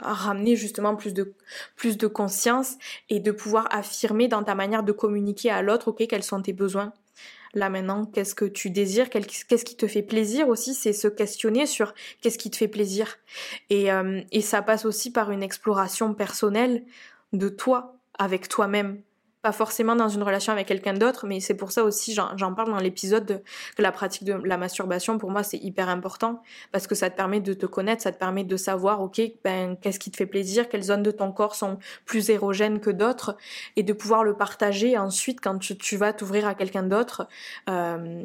ramener 0.00 0.54
justement 0.56 0.94
plus 0.94 1.12
de, 1.12 1.34
plus 1.76 1.98
de 1.98 2.06
conscience 2.06 2.76
et 3.10 3.20
de 3.20 3.32
pouvoir 3.32 3.66
affirmer 3.70 4.28
dans 4.28 4.42
ta 4.44 4.54
manière 4.54 4.82
de 4.84 4.92
communiquer 4.92 5.50
à 5.50 5.62
l'autre, 5.62 5.88
ok, 5.88 6.06
quels 6.08 6.22
sont 6.22 6.40
tes 6.40 6.52
besoins. 6.52 6.92
Là 7.54 7.68
maintenant, 7.70 8.04
qu'est-ce 8.06 8.34
que 8.34 8.44
tu 8.44 8.70
désires, 8.70 9.10
qu'est-ce 9.10 9.64
qui 9.64 9.76
te 9.76 9.86
fait 9.86 10.02
plaisir 10.02 10.48
aussi, 10.48 10.74
c'est 10.74 10.92
se 10.92 11.08
questionner 11.08 11.66
sur 11.66 11.94
qu'est-ce 12.20 12.38
qui 12.38 12.50
te 12.50 12.56
fait 12.56 12.68
plaisir. 12.68 13.18
Et, 13.70 13.90
euh, 13.90 14.20
et 14.30 14.42
ça 14.42 14.62
passe 14.62 14.84
aussi 14.84 15.10
par 15.10 15.30
une 15.30 15.42
exploration 15.42 16.14
personnelle 16.14 16.84
de 17.32 17.48
toi, 17.48 17.96
avec 18.18 18.48
toi-même 18.48 19.00
pas 19.42 19.52
forcément 19.52 19.94
dans 19.94 20.08
une 20.08 20.22
relation 20.22 20.52
avec 20.52 20.66
quelqu'un 20.66 20.94
d'autre, 20.94 21.26
mais 21.26 21.38
c'est 21.38 21.54
pour 21.54 21.70
ça 21.70 21.84
aussi, 21.84 22.12
j'en 22.12 22.54
parle 22.54 22.70
dans 22.70 22.78
l'épisode, 22.78 23.42
que 23.76 23.82
la 23.82 23.92
pratique 23.92 24.24
de 24.24 24.32
la 24.32 24.56
masturbation, 24.56 25.16
pour 25.18 25.30
moi, 25.30 25.42
c'est 25.42 25.58
hyper 25.58 25.88
important, 25.88 26.42
parce 26.72 26.86
que 26.86 26.94
ça 26.94 27.08
te 27.08 27.16
permet 27.16 27.40
de 27.40 27.52
te 27.54 27.66
connaître, 27.66 28.02
ça 28.02 28.10
te 28.10 28.18
permet 28.18 28.44
de 28.44 28.56
savoir, 28.56 29.00
ok, 29.00 29.20
ben, 29.44 29.76
qu'est-ce 29.80 30.00
qui 30.00 30.10
te 30.10 30.16
fait 30.16 30.26
plaisir, 30.26 30.68
quelles 30.68 30.82
zones 30.82 31.04
de 31.04 31.12
ton 31.12 31.30
corps 31.30 31.54
sont 31.54 31.78
plus 32.04 32.30
érogènes 32.30 32.80
que 32.80 32.90
d'autres, 32.90 33.36
et 33.76 33.84
de 33.84 33.92
pouvoir 33.92 34.24
le 34.24 34.34
partager 34.34 34.98
ensuite 34.98 35.40
quand 35.40 35.58
tu, 35.58 35.96
vas 35.96 36.12
t'ouvrir 36.12 36.46
à 36.46 36.54
quelqu'un 36.54 36.82
d'autre. 36.82 37.28
Euh, 37.68 38.22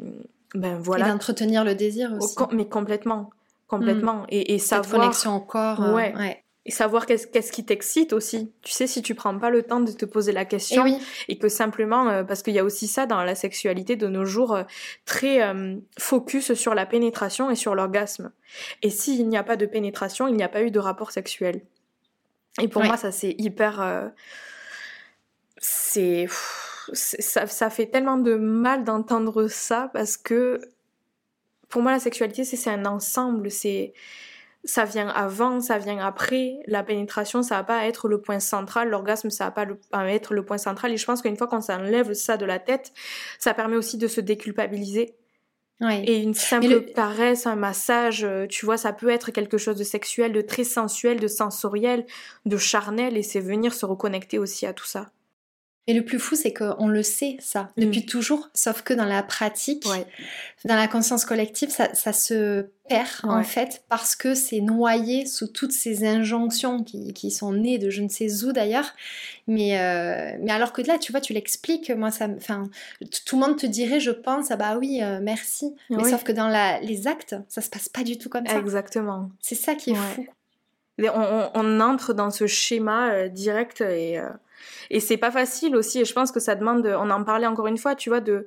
ben 0.54 0.78
voilà. 0.78 1.06
Et 1.06 1.10
d'entretenir 1.10 1.64
le 1.64 1.74
désir 1.74 2.12
aussi. 2.12 2.36
mais 2.52 2.68
complètement 2.68 3.30
complètement 3.66 4.22
mm. 4.22 4.26
et, 4.28 4.54
et 4.54 4.58
savoir 4.58 5.00
connexion 5.00 5.36
au 5.36 5.40
corps 5.40 5.82
euh, 5.82 5.94
ouais 5.94 6.43
et 6.66 6.70
savoir 6.70 7.04
qu'est-ce 7.06 7.52
qui 7.52 7.64
t'excite 7.64 8.12
aussi. 8.12 8.52
Tu 8.62 8.72
sais, 8.72 8.86
si 8.86 9.02
tu 9.02 9.14
prends 9.14 9.38
pas 9.38 9.50
le 9.50 9.62
temps 9.62 9.80
de 9.80 9.92
te 9.92 10.06
poser 10.06 10.32
la 10.32 10.46
question 10.46 10.86
et, 10.86 10.98
et 11.28 11.38
que 11.38 11.48
simplement, 11.48 12.08
euh, 12.08 12.24
parce 12.24 12.42
qu'il 12.42 12.54
y 12.54 12.58
a 12.58 12.64
aussi 12.64 12.88
ça 12.88 13.04
dans 13.04 13.22
la 13.22 13.34
sexualité 13.34 13.96
de 13.96 14.08
nos 14.08 14.24
jours, 14.24 14.54
euh, 14.54 14.62
très 15.04 15.42
euh, 15.42 15.76
focus 15.98 16.54
sur 16.54 16.74
la 16.74 16.86
pénétration 16.86 17.50
et 17.50 17.54
sur 17.54 17.74
l'orgasme. 17.74 18.32
Et 18.82 18.88
s'il 18.88 19.28
n'y 19.28 19.36
a 19.36 19.42
pas 19.42 19.56
de 19.56 19.66
pénétration, 19.66 20.26
il 20.26 20.36
n'y 20.36 20.42
a 20.42 20.48
pas 20.48 20.62
eu 20.62 20.70
de 20.70 20.78
rapport 20.78 21.10
sexuel. 21.10 21.62
Et 22.60 22.68
pour 22.68 22.82
moi, 22.84 22.96
ça 22.96 23.10
c'est 23.10 23.34
hyper, 23.36 24.12
c'est, 25.58 26.28
ça, 26.92 27.48
ça 27.48 27.68
fait 27.68 27.86
tellement 27.86 28.16
de 28.16 28.36
mal 28.36 28.84
d'entendre 28.84 29.48
ça 29.48 29.90
parce 29.92 30.16
que 30.16 30.60
pour 31.68 31.82
moi, 31.82 31.90
la 31.90 31.98
sexualité, 31.98 32.44
c'est 32.44 32.70
un 32.70 32.86
ensemble, 32.86 33.50
c'est 33.50 33.92
ça 34.64 34.84
vient 34.84 35.08
avant, 35.08 35.60
ça 35.60 35.78
vient 35.78 35.98
après. 35.98 36.58
La 36.66 36.82
pénétration, 36.82 37.42
ça 37.42 37.56
va 37.56 37.64
pas 37.64 37.86
être 37.86 38.08
le 38.08 38.20
point 38.20 38.40
central. 38.40 38.88
L'orgasme, 38.88 39.30
ça 39.30 39.44
va 39.44 39.50
pas, 39.50 39.64
le, 39.64 39.78
être 40.08 40.34
le 40.34 40.44
point 40.44 40.58
central. 40.58 40.92
Et 40.92 40.96
je 40.96 41.04
pense 41.04 41.22
qu'une 41.22 41.36
fois 41.36 41.46
qu'on 41.46 41.60
s'enlève 41.60 42.12
ça 42.14 42.36
de 42.36 42.46
la 42.46 42.58
tête, 42.58 42.92
ça 43.38 43.54
permet 43.54 43.76
aussi 43.76 43.98
de 43.98 44.08
se 44.08 44.20
déculpabiliser. 44.20 45.14
Et 45.80 46.22
une 46.22 46.34
simple 46.34 46.92
caresse, 46.94 47.46
un 47.46 47.56
massage, 47.56 48.24
euh, 48.24 48.46
tu 48.46 48.64
vois, 48.64 48.78
ça 48.78 48.92
peut 48.92 49.10
être 49.10 49.32
quelque 49.32 49.58
chose 49.58 49.76
de 49.76 49.84
sexuel, 49.84 50.32
de 50.32 50.40
très 50.40 50.64
sensuel, 50.64 51.20
de 51.20 51.26
sensoriel, 51.26 52.06
de 52.46 52.56
charnel, 52.56 53.18
et 53.18 53.22
c'est 53.22 53.40
venir 53.40 53.74
se 53.74 53.84
reconnecter 53.84 54.38
aussi 54.38 54.64
à 54.66 54.72
tout 54.72 54.86
ça. 54.86 55.10
Et 55.86 55.92
le 55.92 56.02
plus 56.02 56.18
fou, 56.18 56.34
c'est 56.34 56.54
qu'on 56.54 56.88
le 56.88 57.02
sait, 57.02 57.36
ça, 57.40 57.64
mm. 57.76 57.84
depuis 57.84 58.06
toujours, 58.06 58.48
sauf 58.54 58.80
que 58.80 58.94
dans 58.94 59.04
la 59.04 59.22
pratique, 59.22 59.86
dans 60.64 60.76
la 60.76 60.88
conscience 60.88 61.26
collective, 61.26 61.68
ça, 61.68 62.12
se 62.12 62.66
perd, 62.88 63.08
en 63.24 63.42
fait, 63.42 63.84
parce 63.90 64.16
que 64.16 64.34
c'est 64.34 64.60
noyé 64.60 65.26
sous 65.26 65.46
toutes 65.46 65.72
ces 65.72 66.06
injonctions 66.06 66.82
qui, 66.82 67.30
sont 67.30 67.52
nées 67.52 67.78
de 67.78 67.90
je 67.90 68.02
ne 68.02 68.08
sais 68.08 68.44
où 68.44 68.52
d'ailleurs. 68.52 68.92
Mais, 69.46 69.78
euh, 69.78 70.38
mais 70.40 70.52
alors 70.52 70.72
que 70.72 70.80
là, 70.80 70.98
tu 70.98 71.12
vois, 71.12 71.20
tu 71.20 71.34
l'expliques, 71.34 71.90
moi, 71.90 72.10
ça, 72.10 72.28
enfin, 72.34 72.70
tout 73.26 73.38
le 73.38 73.46
monde 73.46 73.58
te 73.58 73.66
dirait, 73.66 74.00
je 74.00 74.10
pense, 74.10 74.50
ah 74.50 74.56
bah 74.56 74.78
oui, 74.78 75.00
euh, 75.02 75.20
merci. 75.22 75.74
Mais 75.90 76.08
sauf 76.08 76.24
que 76.24 76.32
dans 76.32 76.48
la, 76.48 76.80
les 76.80 77.06
actes, 77.06 77.36
ça 77.48 77.60
se 77.60 77.68
passe 77.68 77.90
pas 77.90 78.04
du 78.04 78.16
tout 78.16 78.30
comme 78.30 78.46
ça. 78.46 78.58
Exactement. 78.58 79.30
C'est 79.40 79.54
ça 79.54 79.74
qui 79.74 79.90
est 79.90 79.94
fou. 79.94 80.26
On, 80.98 81.80
entre 81.80 82.12
dans 82.12 82.30
ce 82.30 82.46
schéma 82.46 83.12
euh, 83.12 83.28
direct 83.28 83.80
et 83.80 84.20
et 84.90 85.00
c'est 85.00 85.16
pas 85.16 85.30
facile 85.30 85.76
aussi. 85.76 86.00
Et 86.00 86.04
je 86.04 86.12
pense 86.12 86.32
que 86.32 86.40
ça 86.40 86.54
demande, 86.54 86.86
on 86.86 87.10
en 87.10 87.24
parlait 87.24 87.46
encore 87.46 87.66
une 87.66 87.78
fois, 87.78 87.94
tu 87.94 88.10
vois, 88.10 88.20
de 88.20 88.46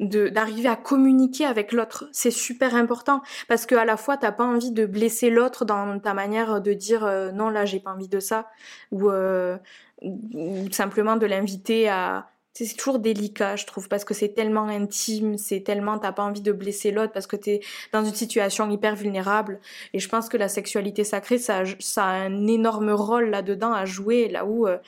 d'arriver 0.00 0.68
à 0.68 0.76
communiquer 0.76 1.44
avec 1.44 1.72
l'autre. 1.72 2.08
C'est 2.12 2.30
super 2.30 2.74
important 2.74 3.22
parce 3.48 3.66
que 3.66 3.74
à 3.74 3.84
la 3.84 3.96
fois 3.96 4.16
t'as 4.16 4.32
pas 4.32 4.44
envie 4.44 4.70
de 4.70 4.86
blesser 4.86 5.30
l'autre 5.30 5.64
dans 5.64 5.98
ta 5.98 6.14
manière 6.14 6.60
de 6.60 6.72
dire 6.72 7.04
euh, 7.04 7.32
non 7.32 7.48
là 7.50 7.64
j'ai 7.64 7.80
pas 7.80 7.92
envie 7.92 8.08
de 8.08 8.20
ça 8.20 8.48
ou, 8.92 9.10
euh, 9.10 9.56
ou 10.02 10.70
simplement 10.70 11.16
de 11.16 11.26
l'inviter 11.26 11.88
à 11.88 12.28
c'est 12.64 12.74
toujours 12.74 12.98
délicat, 12.98 13.56
je 13.56 13.66
trouve, 13.66 13.88
parce 13.88 14.04
que 14.04 14.14
c'est 14.14 14.30
tellement 14.30 14.66
intime, 14.66 15.38
c'est 15.38 15.60
tellement 15.60 15.98
t'as 15.98 16.12
pas 16.12 16.24
envie 16.24 16.40
de 16.40 16.50
blesser 16.50 16.90
l'autre 16.90 17.12
parce 17.12 17.26
que 17.26 17.36
t'es 17.36 17.60
dans 17.92 18.04
une 18.04 18.14
situation 18.14 18.68
hyper 18.68 18.96
vulnérable. 18.96 19.60
Et 19.92 20.00
je 20.00 20.08
pense 20.08 20.28
que 20.28 20.36
la 20.36 20.48
sexualité 20.48 21.04
sacrée, 21.04 21.38
ça, 21.38 21.62
ça 21.78 22.04
a 22.04 22.12
un 22.12 22.46
énorme 22.46 22.90
rôle 22.90 23.30
là-dedans 23.30 23.72
à 23.72 23.84
jouer, 23.84 24.28
là 24.28 24.44
où 24.44 24.66
euh, 24.66 24.78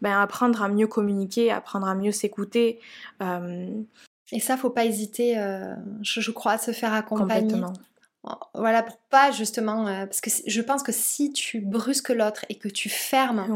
ben, 0.00 0.18
apprendre 0.20 0.62
à 0.62 0.68
mieux 0.68 0.88
communiquer, 0.88 1.52
apprendre 1.52 1.86
à 1.86 1.94
mieux 1.94 2.12
s'écouter. 2.12 2.80
Euh, 3.22 3.68
Et 4.32 4.40
ça, 4.40 4.56
faut 4.56 4.70
pas 4.70 4.84
hésiter, 4.84 5.38
euh, 5.38 5.74
je, 6.02 6.30
crois, 6.32 6.52
à 6.52 6.58
se 6.58 6.72
faire 6.72 6.92
accompagner. 6.92 7.54
Voilà, 8.54 8.82
pour 8.82 8.96
pas 9.10 9.32
justement, 9.32 9.84
parce 9.84 10.20
que 10.20 10.30
je 10.46 10.60
pense 10.60 10.84
que 10.84 10.92
si 10.92 11.32
tu 11.32 11.60
brusques 11.60 12.10
l'autre 12.10 12.44
et 12.48 12.54
que 12.54 12.68
tu 12.68 12.88
fermes, 12.88 13.46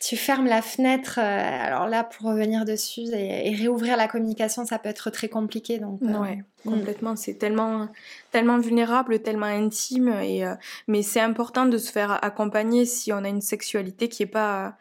tu 0.00 0.16
fermes 0.16 0.46
la 0.46 0.62
fenêtre, 0.62 1.18
alors 1.18 1.88
là, 1.88 2.04
pour 2.04 2.30
revenir 2.30 2.64
dessus 2.64 3.02
et, 3.12 3.54
réouvrir 3.54 3.96
la 3.96 4.06
communication, 4.06 4.64
ça 4.64 4.78
peut 4.78 4.88
être 4.88 5.10
très 5.10 5.28
compliqué. 5.28 5.78
Donc, 5.78 6.00
ouais, 6.02 6.36
mm. 6.64 6.70
complètement. 6.70 7.16
C'est 7.16 7.34
tellement, 7.34 7.88
tellement 8.30 8.58
vulnérable, 8.58 9.20
tellement 9.20 9.46
intime, 9.46 10.08
et 10.22 10.44
mais 10.86 11.02
c'est 11.02 11.20
important 11.20 11.66
de 11.66 11.78
se 11.78 11.90
faire 11.90 12.22
accompagner 12.24 12.84
si 12.84 13.12
on 13.12 13.24
a 13.24 13.28
une 13.28 13.40
sexualité 13.40 14.08
qui 14.08 14.22
est 14.22 14.26
pas 14.26 14.76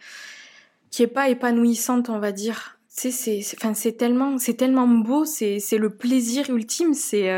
qui 0.91 1.03
est 1.03 1.07
pas 1.07 1.30
épanouissante, 1.30 2.09
on 2.09 2.20
va 2.20 2.32
dire. 2.32 2.78
Tu 2.95 3.11
sais, 3.11 3.41
c'est, 3.43 3.57
enfin, 3.57 3.74
c'est 3.76 3.93
tellement, 3.93 4.39
c'est 4.39 4.55
tellement 4.55 4.88
beau, 4.88 5.26
c'est, 5.26 5.59
c'est 5.59 5.78
le 5.78 5.91
plaisir 5.91 6.49
ultime, 6.49 6.95
c'est, 6.95 7.30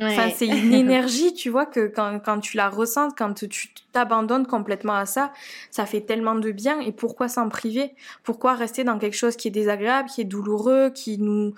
enfin, 0.00 0.30
c'est 0.34 0.46
une 0.46 0.72
énergie, 0.74 1.34
tu 1.34 1.50
vois, 1.50 1.66
que 1.66 1.86
quand, 1.86 2.20
quand 2.24 2.40
tu 2.40 2.56
la 2.56 2.68
ressens, 2.68 3.10
quand 3.16 3.34
tu 3.34 3.68
t'abandonnes 3.92 4.46
complètement 4.46 4.94
à 4.94 5.06
ça, 5.06 5.32
ça 5.70 5.86
fait 5.86 6.00
tellement 6.00 6.34
de 6.34 6.50
bien. 6.50 6.80
Et 6.80 6.92
pourquoi 6.92 7.28
s'en 7.28 7.48
priver? 7.48 7.94
Pourquoi 8.22 8.54
rester 8.54 8.84
dans 8.84 8.98
quelque 8.98 9.16
chose 9.16 9.36
qui 9.36 9.48
est 9.48 9.52
désagréable, 9.52 10.08
qui 10.08 10.20
est 10.20 10.24
douloureux, 10.24 10.90
qui 10.90 11.18
nous, 11.18 11.54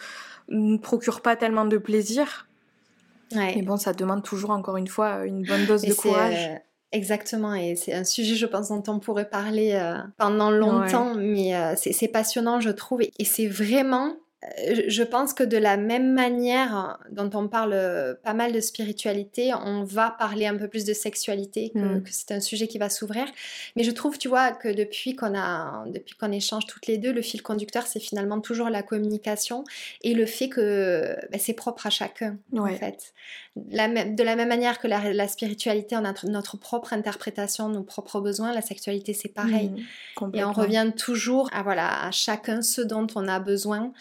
nous 0.49 0.78
procure 0.78 1.20
pas 1.20 1.37
tellement 1.37 1.64
de 1.64 1.78
plaisir? 1.78 2.49
Ouais. 3.35 3.55
Mais 3.57 3.62
bon, 3.62 3.76
ça 3.76 3.93
demande 3.93 4.22
toujours, 4.22 4.51
encore 4.51 4.76
une 4.76 4.89
fois, 4.89 5.24
une 5.24 5.43
bonne 5.45 5.66
dose 5.66 5.82
de 5.82 5.95
courage. 5.95 6.49
Euh, 6.51 6.59
Exactement, 6.95 7.55
et 7.55 7.74
c'est 7.74 7.93
un 7.93 8.05
sujet, 8.05 8.37
je 8.37 8.47
pense, 8.47 8.68
dont 8.68 8.85
on 8.87 9.01
pourrait 9.01 9.28
parler 9.28 9.72
euh, 9.72 9.99
pendant 10.16 10.53
longtemps, 10.53 11.16
mais 11.16 11.57
euh, 11.57 11.74
c'est 11.74 12.07
passionnant, 12.07 12.61
je 12.61 12.70
trouve, 12.70 13.03
et 13.03 13.24
c'est 13.24 13.49
vraiment 13.49 14.14
je 14.88 15.03
pense 15.03 15.34
que 15.34 15.42
de 15.42 15.57
la 15.57 15.76
même 15.76 16.12
manière 16.12 16.99
dont 17.11 17.30
on 17.34 17.49
parle 17.49 17.72
euh, 17.72 18.14
pas 18.14 18.34
mal 18.34 18.53
de 18.53 18.61
spiritualité, 18.61 19.53
on 19.55 19.84
va 19.84 20.11
parler 20.11 20.47
un 20.47 20.57
peu 20.57 20.68
plus 20.68 20.84
de 20.84 20.92
sexualité, 20.92 21.72
mm. 21.74 22.03
que, 22.03 22.11
c'est 22.11 22.32
un 22.32 22.40
sujet 22.40 22.66
qui 22.66 22.78
va 22.78 22.88
s'ouvrir. 22.88 23.26
Mais 23.76 23.84
je 23.84 23.90
trouve, 23.90 24.18
tu 24.18 24.28
vois, 24.28 24.53
que 24.53 24.68
depuis 24.68 25.16
qu'on 25.16 25.36
a, 25.36 25.84
depuis 25.86 26.14
qu'on 26.14 26.32
échange 26.32 26.66
toutes 26.66 26.86
les 26.86 26.99
deux, 26.99 27.12
le 27.12 27.22
fil 27.22 27.42
conducteur, 27.42 27.86
c'est 27.86 28.01
finalement 28.01 28.40
toujours 28.40 28.70
la 28.70 28.82
communication 28.82 29.64
et 30.03 30.14
le 30.14 30.26
fait 30.26 30.49
que 30.49 31.16
ben, 31.30 31.40
c'est 31.40 31.55
propre 31.55 31.86
à 31.86 31.90
chacun, 31.90 32.36
en 32.57 32.66
fait. 32.66 33.14
La 33.70 33.88
de 33.88 34.22
la 34.22 34.34
même 34.34 34.49
manière 34.49 34.78
que 34.80 34.88
la, 34.88 35.28
spiritualité, 35.28 35.97
on 35.97 36.05
a 36.05 36.12
notre 36.24 36.57
propre 36.57 36.92
interprétation, 36.92 37.68
nos 37.68 37.82
propres 37.82 38.20
besoins, 38.20 38.53
la 38.53 38.62
sexualité, 38.62 39.14
c'est 39.14 39.28
pareil. 39.28 39.70
Mm, 40.20 40.30
et 40.34 40.45
on 40.45 40.53
revient 40.53 40.90
toujours 40.97 41.49
à, 41.53 41.62
voilà, 41.62 42.05
à 42.05 42.11
chacun 42.11 42.62
ce 42.62 42.80
dont 42.80 43.07
on 43.14 43.28
a 43.28 43.38
besoin. 43.38 43.92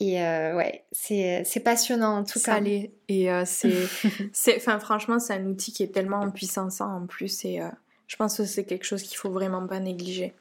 Et 0.00 0.20
euh, 0.20 0.56
ouais, 0.56 0.84
c'est 0.90 1.62
passionnant 1.62 2.18
en 2.18 2.24
tout 2.24 2.38
ça 2.38 2.60
cas. 2.60 2.66
Et 3.08 3.30
euh, 3.30 3.44
c'est, 4.32 4.56
enfin 4.56 4.78
franchement, 4.78 5.18
c'est 5.18 5.34
un 5.34 5.46
outil 5.46 5.72
qui 5.72 5.82
est 5.82 5.92
tellement 5.94 6.28
puissant 6.30 6.68
en 6.80 7.06
plus. 7.06 7.44
Et 7.44 7.60
euh, 7.60 7.68
je 8.06 8.16
pense 8.16 8.36
que 8.36 8.44
c'est 8.44 8.64
quelque 8.64 8.84
chose 8.84 9.02
qu'il 9.02 9.16
faut 9.16 9.30
vraiment 9.30 9.66
pas 9.66 9.80
négliger. 9.80 10.34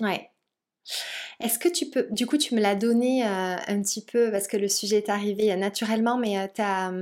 Ouais. 0.00 0.30
Est-ce 1.40 1.58
que 1.58 1.68
tu 1.68 1.86
peux, 1.86 2.06
du 2.10 2.26
coup, 2.26 2.36
tu 2.36 2.54
me 2.54 2.60
l'as 2.60 2.74
donné 2.74 3.24
un 3.24 3.80
petit 3.80 4.04
peu 4.04 4.30
parce 4.30 4.48
que 4.48 4.56
le 4.56 4.68
sujet 4.68 4.98
est 4.98 5.08
arrivé 5.08 5.54
naturellement, 5.56 6.18
mais 6.18 6.48
ta 6.48 6.92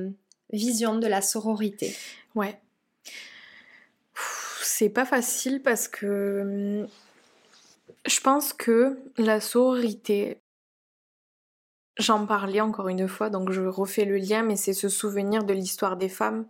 vision 0.53 0.97
de 0.97 1.07
la 1.07 1.21
sororité? 1.21 1.95
Ouais. 2.35 2.61
C'est 4.63 4.89
pas 4.89 5.05
facile 5.05 5.63
parce 5.63 5.89
que 5.89 6.87
je 8.07 8.21
pense 8.21 8.53
que 8.53 8.99
la 9.17 9.41
sororité, 9.41 10.42
J'en 11.99 12.25
parlais 12.25 12.63
encore 12.63 12.89
une 12.89 13.07
fois, 13.07 13.29
donc 13.29 13.53
je 13.53 13.61
refais 13.61 14.07
le 14.07 14.17
lien, 14.17 14.43
mais 14.43 14.57
c'est 14.57 14.73
se 14.73 14.89
souvenir 14.89 15.45
de 15.45 15.53
l'histoire 15.53 15.99
des 15.99 16.09
femmes, 16.09 16.47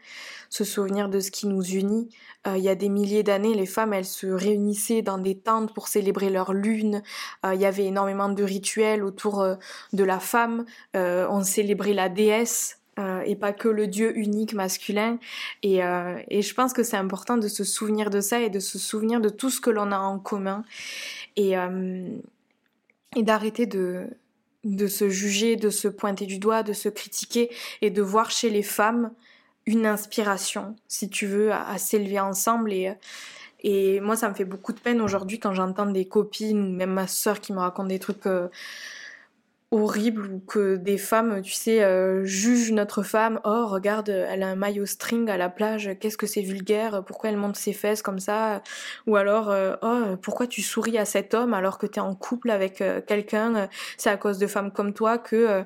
se 0.50 0.62
souvenir 0.62 1.08
de 1.08 1.18
ce 1.18 1.32
qui 1.32 1.48
nous 1.48 1.64
unit. 1.64 2.08
Euh, 2.46 2.56
il 2.56 2.62
y 2.62 2.68
a 2.68 2.76
des 2.76 2.88
milliers 2.88 3.24
d'années, 3.24 3.54
les 3.54 3.66
femmes, 3.66 3.92
elles 3.92 4.04
se 4.04 4.28
réunissaient 4.28 5.02
dans 5.02 5.18
des 5.18 5.36
tentes 5.36 5.74
pour 5.74 5.88
célébrer 5.88 6.30
leur 6.30 6.52
lune. 6.52 7.02
Euh, 7.44 7.54
il 7.54 7.60
y 7.60 7.66
avait 7.66 7.86
énormément 7.86 8.28
de 8.28 8.44
rituels 8.44 9.02
autour 9.02 9.40
euh, 9.40 9.56
de 9.92 10.04
la 10.04 10.20
femme. 10.20 10.64
on 10.94 11.42
célébrait 11.42 11.94
la 11.94 12.08
déesse. 12.08 12.78
et 13.26 13.36
pas 13.36 13.52
que 13.52 13.68
le 13.68 13.88
dieu 13.88 14.16
unique 14.16 14.54
masculin. 14.54 15.18
Et, 15.64 15.78
je 15.78 16.54
pense 16.54 16.72
que 16.72 16.84
c'est 16.84 16.96
important 16.96 17.36
de 17.36 17.48
se 17.48 17.64
souvenir 17.64 18.10
de 18.10 18.20
ça 18.20 18.40
et 18.40 18.50
de 18.50 18.60
se 18.60 18.78
souvenir 18.78 19.20
de 19.20 19.28
tout 19.28 19.50
ce 19.50 19.60
que 19.60 19.70
l'on 19.70 19.90
a 19.90 19.98
en 19.98 20.20
commun. 20.20 20.62
Et 21.36 21.56
d'arrêter 23.16 23.66
de, 23.66 24.06
de 24.64 24.86
se 24.86 25.08
juger, 25.08 25.56
de 25.56 25.70
se 25.70 25.88
pointer 25.88 26.26
du 26.26 26.38
doigt, 26.38 26.62
de 26.62 26.72
se 26.72 26.88
critiquer 26.88 27.50
et 27.80 27.90
de 27.90 28.02
voir 28.02 28.30
chez 28.30 28.50
les 28.50 28.62
femmes 28.62 29.12
une 29.66 29.86
inspiration, 29.86 30.76
si 30.88 31.08
tu 31.08 31.26
veux, 31.26 31.52
à, 31.52 31.78
s'élever 31.78 32.20
ensemble. 32.20 32.72
Et, 32.72 32.92
Et 33.60 34.00
moi, 34.00 34.16
ça 34.16 34.28
me 34.28 34.34
fait 34.34 34.44
beaucoup 34.44 34.72
de 34.72 34.80
peine 34.80 35.00
aujourd'hui 35.00 35.38
quand 35.38 35.54
j'entends 35.54 35.86
des 35.86 36.04
copines 36.04 36.74
même 36.74 36.92
ma 36.92 37.06
sœur 37.06 37.40
qui 37.40 37.52
me 37.52 37.58
raconte 37.58 37.88
des 37.88 37.98
trucs 37.98 38.26
horrible 39.72 40.26
ou 40.26 40.38
que 40.38 40.76
des 40.76 40.98
femmes, 40.98 41.40
tu 41.40 41.52
sais, 41.52 41.82
euh, 41.82 42.24
jugent 42.24 42.72
notre 42.72 43.02
femme. 43.02 43.40
Oh, 43.44 43.66
regarde, 43.66 44.10
elle 44.10 44.42
a 44.42 44.48
un 44.48 44.54
maillot 44.54 44.84
string 44.84 45.28
à 45.30 45.38
la 45.38 45.48
plage. 45.48 45.90
Qu'est-ce 45.98 46.18
que 46.18 46.26
c'est 46.26 46.42
vulgaire 46.42 47.02
Pourquoi 47.04 47.30
elle 47.30 47.38
monte 47.38 47.56
ses 47.56 47.72
fesses 47.72 48.02
comme 48.02 48.18
ça? 48.18 48.62
Ou 49.06 49.16
alors, 49.16 49.50
euh, 49.50 49.74
oh, 49.80 50.16
pourquoi 50.20 50.46
tu 50.46 50.60
souris 50.60 50.98
à 50.98 51.06
cet 51.06 51.32
homme 51.32 51.54
alors 51.54 51.78
que 51.78 51.86
tu 51.86 51.98
es 51.98 52.02
en 52.02 52.14
couple 52.14 52.50
avec 52.50 52.82
euh, 52.82 53.00
quelqu'un 53.00 53.68
C'est 53.96 54.10
à 54.10 54.18
cause 54.18 54.38
de 54.38 54.46
femmes 54.46 54.72
comme 54.72 54.92
toi 54.92 55.16
que 55.16 55.64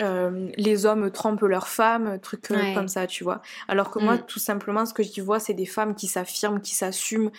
euh, 0.00 0.48
les 0.56 0.86
hommes 0.86 1.10
trompent 1.10 1.42
leurs 1.42 1.68
femmes, 1.68 2.18
trucs 2.20 2.50
euh, 2.50 2.74
comme 2.74 2.88
ça, 2.88 3.06
tu 3.06 3.24
vois. 3.24 3.42
Alors 3.68 3.90
que 3.90 3.98
moi, 3.98 4.14
mm. 4.14 4.26
tout 4.26 4.38
simplement, 4.38 4.86
ce 4.86 4.94
que 4.94 5.02
j'y 5.02 5.20
vois, 5.20 5.40
c'est 5.40 5.54
des 5.54 5.66
femmes 5.66 5.94
qui 5.94 6.06
s'affirment, 6.06 6.60
qui 6.60 6.74
s'assument, 6.74 7.30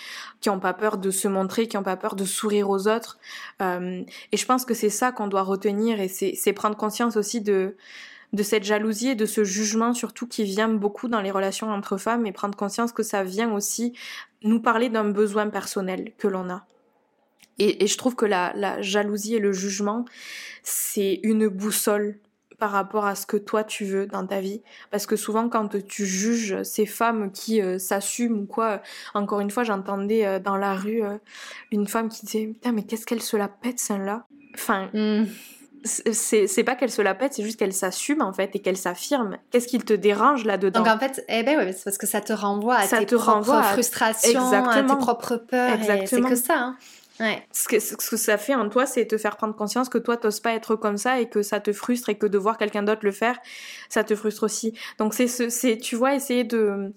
qui 0.41 0.49
n'ont 0.49 0.59
pas 0.59 0.74
peur 0.74 0.97
de 0.97 1.12
se 1.12 1.28
montrer, 1.28 1.68
qui 1.68 1.78
n'ont 1.78 1.84
pas 1.84 1.97
peur 1.97 2.16
de 2.16 2.26
sourire 2.26 2.70
aux 2.70 2.88
autres. 2.88 3.18
Euh, 3.62 4.03
et 4.32 4.38
je 4.38 4.45
pense 4.45 4.66
que 4.66 4.74
c'est 4.74 4.89
ça 4.89 5.12
qu'on 5.12 5.28
doit 5.28 5.43
retenir 5.43 5.99
et 5.99 6.07
c'est 6.07 6.53
prendre 6.53 6.78
conscience 6.78 7.18
aussi 7.18 7.41
de 7.41 7.76
de 8.34 8.43
cette 8.43 8.64
jalousie 8.64 9.09
et 9.09 9.16
de 9.16 9.26
ce 9.26 9.43
jugement 9.43 9.93
surtout 9.93 10.26
qui 10.26 10.45
vient 10.45 10.70
beaucoup 10.70 11.09
dans 11.09 11.20
les 11.20 11.32
relations 11.32 11.70
entre 11.70 11.97
femmes 11.97 12.26
et 12.26 12.32
prendre 12.32 12.55
conscience 12.55 12.93
que 12.93 13.03
ça 13.03 13.26
vient 13.26 13.51
aussi 13.51 13.91
nous 14.41 14.62
parler 14.62 14.88
d'un 14.88 15.09
besoin 15.09 15.49
personnel 15.49 16.14
que 16.18 16.30
l'on 16.30 16.49
a. 16.49 16.66
Et, 17.59 17.86
je 17.86 17.97
trouve 17.97 18.16
que 18.16 18.26
la, 18.26 18.53
la 18.55 18.82
jalousie 18.82 19.36
et 19.36 19.39
le 19.39 19.51
jugement, 19.51 20.05
c'est 20.64 21.20
une 21.24 21.49
boussole 21.49 22.18
par 22.62 22.70
rapport 22.70 23.07
à 23.07 23.16
ce 23.16 23.26
que 23.26 23.38
toi 23.38 23.64
tu 23.64 23.86
veux 23.86 24.05
dans 24.05 24.24
ta 24.28 24.39
vie. 24.39 24.62
Parce 24.91 25.07
que 25.07 25.16
souvent 25.16 25.49
quand 25.49 25.84
tu 25.88 26.05
juges 26.05 26.62
ces 26.62 26.86
femmes 26.86 27.32
qui 27.32 27.59
euh, 27.59 27.80
s'assument 27.80 28.41
ou 28.41 28.45
quoi, 28.45 28.66
euh, 28.66 28.78
encore 29.16 29.39
une 29.39 29.49
fois 29.49 29.64
j'entendais 29.64 30.28
euh, 30.28 30.38
dans 30.38 30.57
la 30.57 30.76
rue 30.76 31.01
une 31.72 31.88
femme 31.88 32.07
qui 32.07 32.24
disait 32.24 32.45
putain 32.45 32.72
mais 32.72 32.84
qu'est-ce 32.84 33.07
qu'elle 33.07 33.24
se 33.24 33.36
la 33.36 33.47
pète 33.47 33.80
celle-là? 33.80 34.28
Enfin... 34.53 34.89
Hmm. 34.93 35.26
C'est 35.84 36.64
pas 36.64 36.76
qu'elle 36.76 36.91
se 36.91 37.01
la 37.01 37.16
pète, 37.16 37.34
c'est 37.34 37.41
juste 37.41 37.57
qu'elle 37.57 37.74
s'assume 37.74 38.22
en 38.22 38.34
fait 38.34 38.55
et 38.55 38.59
qu'elle 38.59 38.78
s'affirme. 38.78 39.39
Qu'est-ce 39.49 39.68
qui 39.68 39.80
te 39.80 39.93
dérange 39.93 40.45
là-dedans? 40.45 40.82
Donc 40.82 40.88
en 40.88 40.99
fait, 40.99 41.26
eh 41.28 41.41
ben 41.41 41.57
ouais, 41.57 41.74
c'est 41.74 41.86
parce 41.86 41.97
que 41.97 42.05
ça 42.05 42.22
te 42.22 42.32
renvoie 42.32 42.76
à 42.76 42.88
tes 42.88 43.03
propres 43.07 43.64
frustrations, 43.64 44.51
à 44.51 44.84
tes 44.84 44.84
propres 44.84 45.38
peurs. 45.38 45.80
C'est 46.05 46.22
que 46.22 46.36
ça. 46.36 46.59
Hein. 46.59 46.78
Ce, 47.20 47.68
que, 47.68 47.80
ce 47.80 47.95
que 47.95 48.18
ça 48.18 48.38
fait 48.38 48.55
en 48.55 48.68
toi, 48.70 48.86
c'est 48.86 49.05
te 49.05 49.18
faire 49.18 49.38
prendre 49.38 49.55
conscience 49.55 49.89
que 49.89 49.97
toi, 49.97 50.18
t'oses 50.18 50.39
pas 50.39 50.53
être 50.53 50.76
comme 50.76 50.97
ça 50.97 51.20
et 51.20 51.30
que 51.30 51.43
ça 51.43 51.59
te 51.59 51.72
frustre 51.72 52.09
et 52.09 52.16
que 52.16 52.26
de 52.26 52.38
voir 52.38 52.57
quelqu'un 52.57 52.84
d'autre 52.84 53.01
le 53.03 53.12
faire, 53.12 53.38
ça 53.89 54.03
te 54.03 54.16
frustre 54.16 54.43
aussi. 54.43 54.74
Donc 54.97 55.14
c'est, 55.14 55.28
c'est, 55.28 55.78
tu 55.78 55.95
vois, 55.95 56.16
essayer 56.16 56.43
de, 56.43 56.93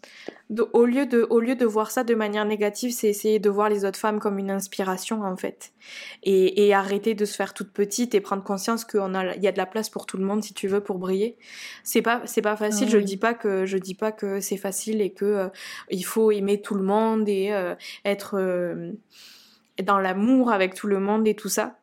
au 0.73 0.85
lieu 0.87 1.07
de, 1.07 1.27
au 1.29 1.41
lieu 1.41 1.57
de 1.57 1.67
voir 1.67 1.91
ça 1.91 2.05
de 2.05 2.15
manière 2.15 2.45
négative, 2.45 2.93
c'est 2.93 3.09
essayer 3.09 3.39
de 3.39 3.51
voir 3.51 3.69
les 3.69 3.85
autres 3.85 3.99
femmes 3.99 4.19
comme 4.19 4.39
une 4.39 4.51
inspiration 4.51 5.23
en 5.23 5.37
fait, 5.37 5.73
et, 6.23 6.67
et 6.67 6.75
arrêter 6.75 7.15
de 7.15 7.25
se 7.25 7.35
faire 7.35 7.53
toute 7.53 7.73
petite 7.73 8.15
et 8.15 8.21
prendre 8.21 8.45
conscience 8.45 8.85
qu'on 8.85 9.15
a, 9.15 9.35
il 9.35 9.43
y 9.43 9.49
a 9.49 9.53
de 9.53 9.59
la 9.59 9.67
place 9.67 9.91
pour 9.91 10.07
tout 10.07 10.17
le 10.17 10.25
monde 10.25 10.43
si 10.43 10.55
tu 10.55 10.69
veux 10.69 10.81
pour 10.81 10.99
briller. 10.99 11.37
C'est 11.83 12.03
pas, 12.03 12.23
c'est 12.25 12.43
pas 12.43 12.57
facile. 12.57 12.89
Je 12.89 12.99
dis 12.99 13.17
pas 13.17 13.35
que, 13.35 13.67
je 13.67 13.77
dis 13.77 13.95
pas 13.95 14.13
que 14.13 14.41
c'est 14.41 14.57
facile 14.57 15.01
et 15.01 15.13
que 15.13 15.25
euh, 15.25 15.49
il 15.91 16.05
faut 16.05 16.31
aimer 16.31 16.61
tout 16.63 16.75
le 16.75 16.83
monde 16.83 17.29
et 17.29 17.53
euh, 17.53 17.75
être 18.05 18.39
euh, 18.39 18.93
dans 19.83 19.99
l'amour 19.99 20.53
avec 20.53 20.75
tout 20.75 20.87
le 20.87 21.01
monde 21.01 21.27
et 21.27 21.35
tout 21.35 21.49
ça. 21.49 21.79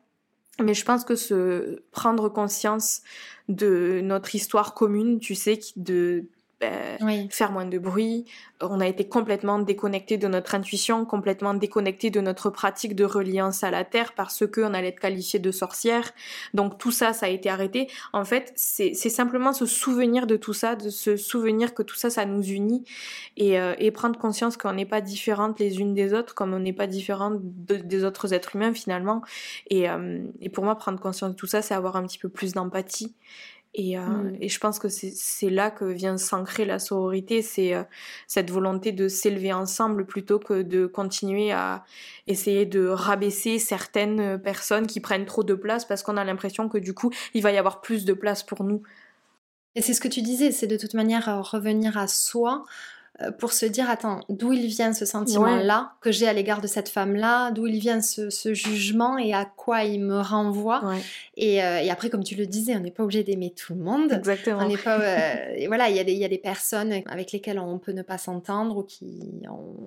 Mais 0.61 0.73
je 0.73 0.85
pense 0.85 1.03
que 1.03 1.15
se 1.15 1.83
prendre 1.91 2.29
conscience 2.29 3.01
de 3.49 4.01
notre 4.03 4.35
histoire 4.35 4.73
commune, 4.73 5.19
tu 5.19 5.35
sais, 5.35 5.59
de 5.75 6.25
ben, 6.61 7.27
faire 7.29 7.51
moins 7.51 7.65
de 7.65 7.79
bruit. 7.79 8.25
On 8.61 8.79
a 8.79 8.87
été 8.87 9.07
complètement 9.07 9.57
déconnecté 9.57 10.17
de 10.17 10.27
notre 10.27 10.53
intuition, 10.53 11.05
complètement 11.05 11.55
déconnecté 11.55 12.11
de 12.11 12.21
notre 12.21 12.51
pratique 12.51 12.95
de 12.95 13.03
reliance 13.03 13.63
à 13.63 13.71
la 13.71 13.83
terre 13.83 14.13
parce 14.13 14.45
que 14.45 14.61
on 14.61 14.73
allait 14.75 14.89
être 14.89 14.99
qualifié 14.99 15.39
de 15.39 15.51
sorcière. 15.51 16.11
Donc 16.53 16.77
tout 16.77 16.91
ça, 16.91 17.13
ça 17.13 17.25
a 17.25 17.29
été 17.29 17.49
arrêté. 17.49 17.87
En 18.13 18.25
fait, 18.25 18.53
c'est 18.55 18.93
simplement 18.93 19.53
se 19.53 19.65
souvenir 19.65 20.27
de 20.27 20.35
tout 20.35 20.53
ça, 20.53 20.75
de 20.75 20.89
se 20.89 21.17
souvenir 21.17 21.73
que 21.73 21.81
tout 21.81 21.95
ça, 21.95 22.11
ça 22.11 22.25
nous 22.25 22.43
unit 22.43 22.83
et, 23.37 23.59
euh, 23.59 23.73
et 23.79 23.89
prendre 23.89 24.19
conscience 24.19 24.55
qu'on 24.55 24.73
n'est 24.73 24.85
pas 24.85 25.01
différentes 25.01 25.59
les 25.59 25.79
unes 25.79 25.95
des 25.95 26.13
autres, 26.13 26.35
comme 26.35 26.53
on 26.53 26.59
n'est 26.59 26.73
pas 26.73 26.87
différentes 26.87 27.39
des 27.41 28.03
autres 28.03 28.33
êtres 28.33 28.55
humains 28.55 28.73
finalement. 28.73 29.23
Et, 29.71 29.89
euh, 29.89 30.19
et 30.41 30.49
pour 30.49 30.63
moi, 30.63 30.75
prendre 30.75 30.99
conscience 30.99 31.31
de 31.31 31.35
tout 31.35 31.47
ça, 31.47 31.63
c'est 31.63 31.73
avoir 31.73 31.95
un 31.95 32.05
petit 32.05 32.19
peu 32.19 32.29
plus 32.29 32.53
d'empathie 32.53 33.15
et, 33.73 33.97
euh, 33.97 34.01
mm. 34.01 34.37
et, 34.41 34.49
je 34.49 34.59
pense 34.59 34.79
que 34.79 34.89
c'est 34.89 35.49
là 35.49 35.71
que 35.71 35.85
vient 35.85 36.17
s'ancrer 36.17 36.65
la 36.65 36.79
sororité, 36.79 37.41
c'est 37.41 37.73
euh, 37.73 37.83
cette 38.27 38.51
volonté 38.51 38.91
de 38.91 39.07
s'élever 39.07 39.53
ensemble 39.53 40.05
plutôt 40.05 40.39
que 40.39 40.61
de 40.61 40.85
continuer 40.85 41.51
à 41.51 41.85
essayer 42.27 42.65
de 42.65 42.87
rabaisser 42.87 43.59
certaines 43.59 44.39
personnes 44.39 44.87
qui 44.87 44.99
prennent 44.99 45.25
trop 45.25 45.43
de 45.43 45.53
place 45.53 45.85
parce 45.85 46.03
qu'on 46.03 46.17
a 46.17 46.23
l'impression 46.23 46.67
que 46.67 46.77
du 46.77 46.93
coup, 46.93 47.11
il 47.33 47.41
va 47.41 47.51
y 47.51 47.57
avoir 47.57 47.81
plus 47.81 48.03
de 48.03 48.13
place 48.13 48.43
pour 48.43 48.63
nous. 48.63 48.83
Et 49.75 49.81
c'est 49.81 49.93
ce 49.93 50.01
que 50.01 50.07
tu 50.07 50.21
disais, 50.21 50.51
c'est 50.51 50.67
de 50.67 50.77
toute 50.77 50.93
manière 50.93 51.29
euh, 51.29 51.41
revenir 51.41 51.97
à 51.97 52.07
soi, 52.07 52.65
pour 53.37 53.53
se 53.53 53.65
dire 53.65 53.89
attends 53.89 54.21
d'où 54.29 54.53
il 54.53 54.67
vient 54.67 54.93
ce 54.93 55.05
sentiment 55.05 55.57
là 55.57 55.93
que 56.01 56.11
j'ai 56.11 56.27
à 56.27 56.33
l'égard 56.33 56.61
de 56.61 56.67
cette 56.67 56.89
femme 56.89 57.15
là 57.15 57.51
d'où 57.51 57.67
il 57.67 57.79
vient 57.79 58.01
ce, 58.01 58.29
jugement 58.53 59.17
et 59.17 59.33
à 59.33 59.45
quoi 59.45 59.83
il 59.83 60.01
me 60.01 60.19
renvoie? 60.19 60.81
Euh, 60.85 60.97
et, 61.35 61.61
après 61.61 62.09
comme 62.09 62.23
tu 62.23 62.35
le 62.35 62.45
disais 62.47 62.75
on 62.75 62.79
n'est 62.79 62.91
pas 62.91 63.03
obligé 63.03 63.23
d'aimer 63.23 63.51
tout 63.51 63.73
le 63.73 63.81
monde. 63.81 64.13
Exactement. 64.13 64.61
On 64.63 64.67
n'est 64.67 64.77
pas 64.77 64.99
euh, 64.99 65.65
voilà 65.67 65.89
il 65.89 65.95
y, 65.95 65.99
a 65.99 66.03
des, 66.03 66.13
il 66.13 66.17
y 66.17 66.25
a 66.25 66.29
des 66.29 66.37
personnes 66.37 66.93
avec 67.07 67.31
lesquelles 67.31 67.59
on 67.59 67.79
peut 67.79 67.91
ne 67.91 68.01
pas 68.01 68.17
s'entendre 68.17 68.77
ou 68.77 68.83
qui 68.83 69.41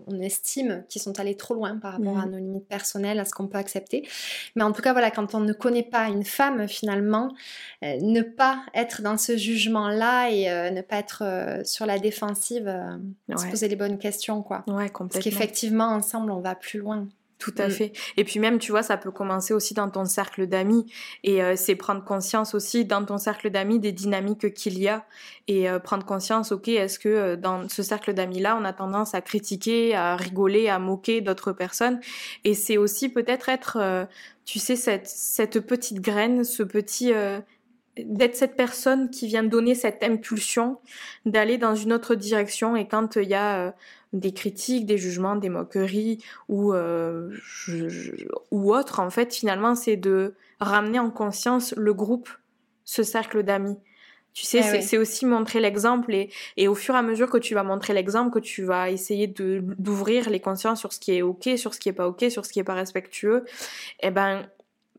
on, 0.06 0.20
estime 0.20 0.84
qui 0.88 0.98
sont 0.98 1.18
allées 1.18 1.36
trop 1.36 1.54
loin 1.54 1.76
par 1.76 1.94
rapport 1.94 2.18
à 2.18 2.26
mm. 2.26 2.30
nos 2.30 2.38
limites 2.38 2.68
personnelles 2.68 3.18
à 3.18 3.24
ce 3.24 3.32
qu'on 3.32 3.48
peut 3.48 3.58
accepter. 3.58 4.06
Mais 4.54 4.62
en 4.62 4.72
tout 4.72 4.82
cas 4.82 4.92
voilà 4.92 5.10
quand 5.10 5.34
on 5.34 5.40
ne 5.40 5.52
connaît 5.52 5.82
pas 5.82 6.08
une 6.08 6.24
femme 6.24 6.68
finalement 6.68 7.34
ne 7.82 8.22
pas 8.22 8.60
être 8.74 9.02
dans 9.02 9.18
ce 9.18 9.36
jugement 9.36 9.88
là 9.88 10.28
et 10.30 10.70
ne 10.70 10.82
pas 10.82 10.96
être 10.96 11.62
sur 11.64 11.86
la 11.86 11.98
défensive 11.98 12.72
se 13.36 13.46
poser 13.46 13.68
les 13.68 13.76
bonnes 13.76 13.98
questions, 13.98 14.42
quoi. 14.42 14.64
Ouais, 14.66 14.88
complètement. 14.88 15.08
Parce 15.08 15.24
qu'effectivement, 15.24 15.88
ensemble, 15.88 16.30
on 16.30 16.40
va 16.40 16.54
plus 16.54 16.78
loin. 16.78 17.08
Tout 17.38 17.54
à 17.58 17.68
mm. 17.68 17.70
fait. 17.70 17.92
Et 18.16 18.24
puis 18.24 18.38
même, 18.38 18.58
tu 18.58 18.70
vois, 18.70 18.82
ça 18.82 18.96
peut 18.96 19.10
commencer 19.10 19.52
aussi 19.52 19.74
dans 19.74 19.90
ton 19.90 20.04
cercle 20.04 20.46
d'amis. 20.46 20.90
Et 21.24 21.42
euh, 21.42 21.54
c'est 21.56 21.74
prendre 21.74 22.04
conscience 22.04 22.54
aussi 22.54 22.84
dans 22.84 23.04
ton 23.04 23.18
cercle 23.18 23.50
d'amis 23.50 23.78
des 23.78 23.92
dynamiques 23.92 24.54
qu'il 24.54 24.78
y 24.78 24.88
a. 24.88 25.04
Et 25.48 25.68
euh, 25.68 25.78
prendre 25.78 26.06
conscience, 26.06 26.52
ok, 26.52 26.68
est-ce 26.68 26.98
que 26.98 27.08
euh, 27.08 27.36
dans 27.36 27.68
ce 27.68 27.82
cercle 27.82 28.14
d'amis-là, 28.14 28.56
on 28.58 28.64
a 28.64 28.72
tendance 28.72 29.14
à 29.14 29.20
critiquer, 29.20 29.94
à 29.94 30.16
rigoler, 30.16 30.68
à 30.68 30.78
moquer 30.78 31.20
d'autres 31.20 31.52
personnes? 31.52 32.00
Et 32.44 32.54
c'est 32.54 32.78
aussi 32.78 33.08
peut-être 33.08 33.48
être, 33.48 34.06
tu 34.44 34.58
sais, 34.58 34.76
cette, 34.76 35.06
cette 35.06 35.60
petite 35.60 36.00
graine, 36.00 36.44
ce 36.44 36.62
petit 36.62 37.12
d'être 37.96 38.34
cette 38.34 38.56
personne 38.56 39.10
qui 39.10 39.26
vient 39.26 39.44
donner 39.44 39.74
cette 39.74 40.02
impulsion 40.02 40.78
d'aller 41.26 41.58
dans 41.58 41.74
une 41.74 41.92
autre 41.92 42.14
direction. 42.14 42.76
Et 42.76 42.88
quand 42.88 43.16
il 43.16 43.28
y 43.28 43.34
a 43.34 43.66
euh, 43.66 43.70
des 44.12 44.32
critiques, 44.32 44.86
des 44.86 44.98
jugements, 44.98 45.36
des 45.36 45.48
moqueries 45.48 46.22
ou 46.48 46.72
euh, 46.72 47.30
ou 48.50 48.74
autre 48.74 49.00
en 49.00 49.10
fait 49.10 49.34
finalement 49.34 49.74
c'est 49.74 49.96
de 49.96 50.34
ramener 50.60 50.98
en 50.98 51.10
conscience 51.10 51.74
le 51.76 51.92
groupe, 51.94 52.28
ce 52.84 53.02
cercle 53.02 53.42
d'amis. 53.42 53.76
Tu 54.32 54.44
sais, 54.44 54.62
eh 54.74 54.82
c'est 54.82 54.98
aussi 54.98 55.26
montrer 55.26 55.60
l'exemple 55.60 56.12
et, 56.12 56.28
et 56.56 56.66
au 56.66 56.74
fur 56.74 56.96
et 56.96 56.98
à 56.98 57.02
mesure 57.02 57.30
que 57.30 57.38
tu 57.38 57.54
vas 57.54 57.62
montrer 57.62 57.94
l'exemple, 57.94 58.32
que 58.32 58.44
tu 58.44 58.64
vas 58.64 58.90
essayer 58.90 59.28
de 59.28 59.62
d'ouvrir 59.78 60.28
les 60.28 60.40
consciences 60.40 60.80
sur 60.80 60.92
ce 60.92 60.98
qui 60.98 61.12
est 61.12 61.22
ok, 61.22 61.50
sur 61.56 61.72
ce 61.72 61.78
qui 61.78 61.88
est 61.88 61.92
pas 61.92 62.08
ok, 62.08 62.24
sur 62.30 62.44
ce 62.44 62.52
qui 62.52 62.58
est 62.58 62.64
pas 62.64 62.74
respectueux, 62.74 63.44
eh 64.00 64.10
ben 64.10 64.48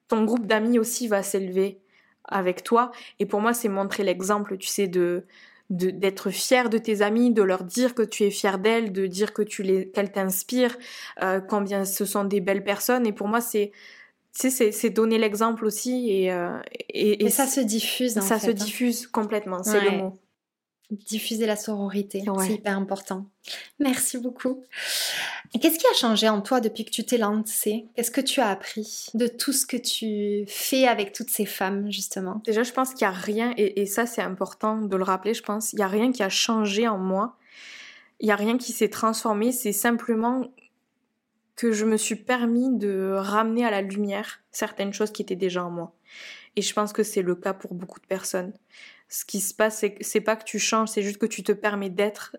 ton 0.07 0.23
groupe 0.23 0.45
d'amis 0.47 0.79
aussi 0.79 1.09
va 1.09 1.21
s'élever 1.21 1.81
avec 2.27 2.63
toi. 2.63 2.91
Et 3.19 3.25
pour 3.25 3.41
moi, 3.41 3.53
c'est 3.53 3.69
montrer 3.69 4.03
l'exemple, 4.03 4.57
tu 4.57 4.67
sais, 4.67 4.87
de 4.87 5.25
d'être 5.71 6.29
fier 6.29 6.69
de 6.69 6.77
tes 6.77 7.01
amis, 7.01 7.33
de 7.33 7.41
leur 7.41 7.63
dire 7.63 7.95
que 7.95 8.03
tu 8.03 8.23
es 8.23 8.29
fier 8.29 8.59
d'elles, 8.59 8.91
de 8.91 9.07
dire 9.07 9.33
que 9.33 9.41
tu 9.41 9.63
les 9.63 9.89
qu'elles 9.89 10.11
t'inspirent, 10.11 10.77
euh, 11.23 11.39
combien 11.41 11.85
ce 11.85 12.05
sont 12.05 12.23
des 12.23 12.39
belles 12.39 12.63
personnes. 12.63 13.07
Et 13.07 13.11
pour 13.11 13.27
moi, 13.27 13.41
c'est 13.41 13.71
c'est 14.31 14.89
donner 14.89 15.17
l'exemple 15.17 15.65
aussi 15.65 16.11
et, 16.11 16.31
euh, 16.31 16.59
et, 16.89 17.29
ça 17.29 17.47
se 17.47 17.61
diffuse. 17.61 18.19
ça 18.19 18.37
se 18.37 18.49
hein. 18.49 18.53
diffuse 18.53 19.07
complètement, 19.07 19.63
c'est 19.63 19.79
le 19.79 19.97
mot. 19.97 20.19
Diffuser 20.91 21.47
la 21.47 21.55
sororité, 21.55 22.23
c'est 22.39 22.53
hyper 22.53 22.77
important. 22.77 23.25
Merci 23.79 24.19
beaucoup. 24.19 24.63
Qu'est-ce 25.59 25.79
qui 25.79 25.87
a 25.87 25.93
changé 25.95 26.29
en 26.29 26.41
toi 26.41 26.61
depuis 26.61 26.85
que 26.85 26.91
tu 26.91 27.03
t'es 27.03 27.17
lancée? 27.17 27.87
Qu'est-ce 27.95 28.11
que 28.11 28.21
tu 28.21 28.39
as 28.39 28.49
appris 28.49 29.07
de 29.15 29.25
tout 29.25 29.51
ce 29.51 29.65
que 29.65 29.77
tu 29.77 30.45
fais 30.47 30.87
avec 30.87 31.11
toutes 31.11 31.31
ces 31.31 31.47
femmes, 31.47 31.91
justement? 31.91 32.41
Déjà, 32.45 32.61
je 32.61 32.71
pense 32.71 32.93
qu'il 32.93 33.07
n'y 33.07 33.13
a 33.13 33.17
rien, 33.17 33.53
et, 33.57 33.85
ça 33.87 34.05
c'est 34.05 34.21
important 34.21 34.79
de 34.79 34.95
le 34.95 35.03
rappeler, 35.03 35.33
je 35.33 35.41
pense, 35.41 35.73
il 35.73 35.77
n'y 35.77 35.83
a 35.83 35.87
rien 35.87 36.11
qui 36.11 36.21
a 36.21 36.29
changé 36.29 36.87
en 36.87 36.99
moi. 36.99 37.35
Il 38.19 38.27
n'y 38.27 38.31
a 38.31 38.35
rien 38.35 38.57
qui 38.57 38.71
s'est 38.71 38.89
transformé, 38.89 39.51
c'est 39.51 39.73
simplement 39.73 40.47
que 41.55 41.71
je 41.71 41.85
me 41.85 41.97
suis 41.97 42.15
permis 42.15 42.69
de 42.77 43.13
ramener 43.15 43.65
à 43.65 43.71
la 43.71 43.81
lumière 43.81 44.41
certaines 44.51 44.93
choses 44.93 45.11
qui 45.11 45.23
étaient 45.23 45.35
déjà 45.35 45.65
en 45.65 45.71
moi. 45.71 45.95
Et 46.55 46.61
je 46.61 46.73
pense 46.73 46.93
que 46.93 47.03
c'est 47.03 47.21
le 47.21 47.35
cas 47.35 47.53
pour 47.53 47.73
beaucoup 47.73 47.99
de 47.99 48.05
personnes 48.05 48.53
ce 49.09 49.25
qui 49.25 49.39
se 49.39 49.53
passe, 49.53 49.85
c'est 50.01 50.21
pas 50.21 50.35
que 50.35 50.43
tu 50.43 50.59
changes, 50.59 50.89
c'est 50.89 51.01
juste 51.01 51.17
que 51.17 51.25
tu 51.25 51.43
te 51.43 51.51
permets 51.51 51.89
d'être 51.89 52.35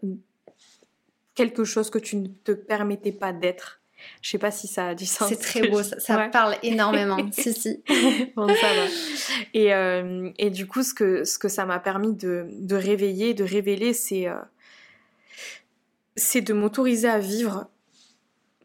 quelque 1.37 1.65
chose 1.65 1.91
que 1.91 1.99
tu 1.99 2.17
ne 2.17 2.27
te 2.27 2.53
permettais 2.53 3.13
pas 3.13 3.33
d'être 3.33 3.81
Je 4.23 4.31
sais 4.31 4.39
pas 4.39 4.51
si 4.51 4.67
ça 4.67 4.89
a 4.89 4.95
du 4.95 5.07
sens. 5.07 5.29
C'est 5.29 5.37
très 5.37 5.69
beau, 5.71 5.83
ça, 5.83 6.01
ça 6.01 6.29
parle 6.29 6.57
énormément. 6.63 7.19
si, 7.33 7.53
si. 7.53 7.83
bon, 8.35 8.49
ça 8.49 8.75
va. 8.75 8.87
Et, 9.55 9.73
euh, 9.73 10.31
et 10.39 10.51
du 10.51 10.67
coup, 10.67 10.83
ce 10.83 10.93
que, 10.93 11.25
ce 11.25 11.39
que 11.39 11.49
ça 11.49 11.65
m'a 11.65 11.79
permis 11.79 12.15
de, 12.15 12.47
de 12.51 12.77
réveiller, 12.77 13.33
de 13.33 13.45
révéler, 13.45 13.93
c'est 13.93 14.29
euh, 14.29 14.35
c'est 16.17 16.41
de 16.41 16.53
m'autoriser 16.53 17.09
à 17.09 17.19
vivre. 17.19 17.69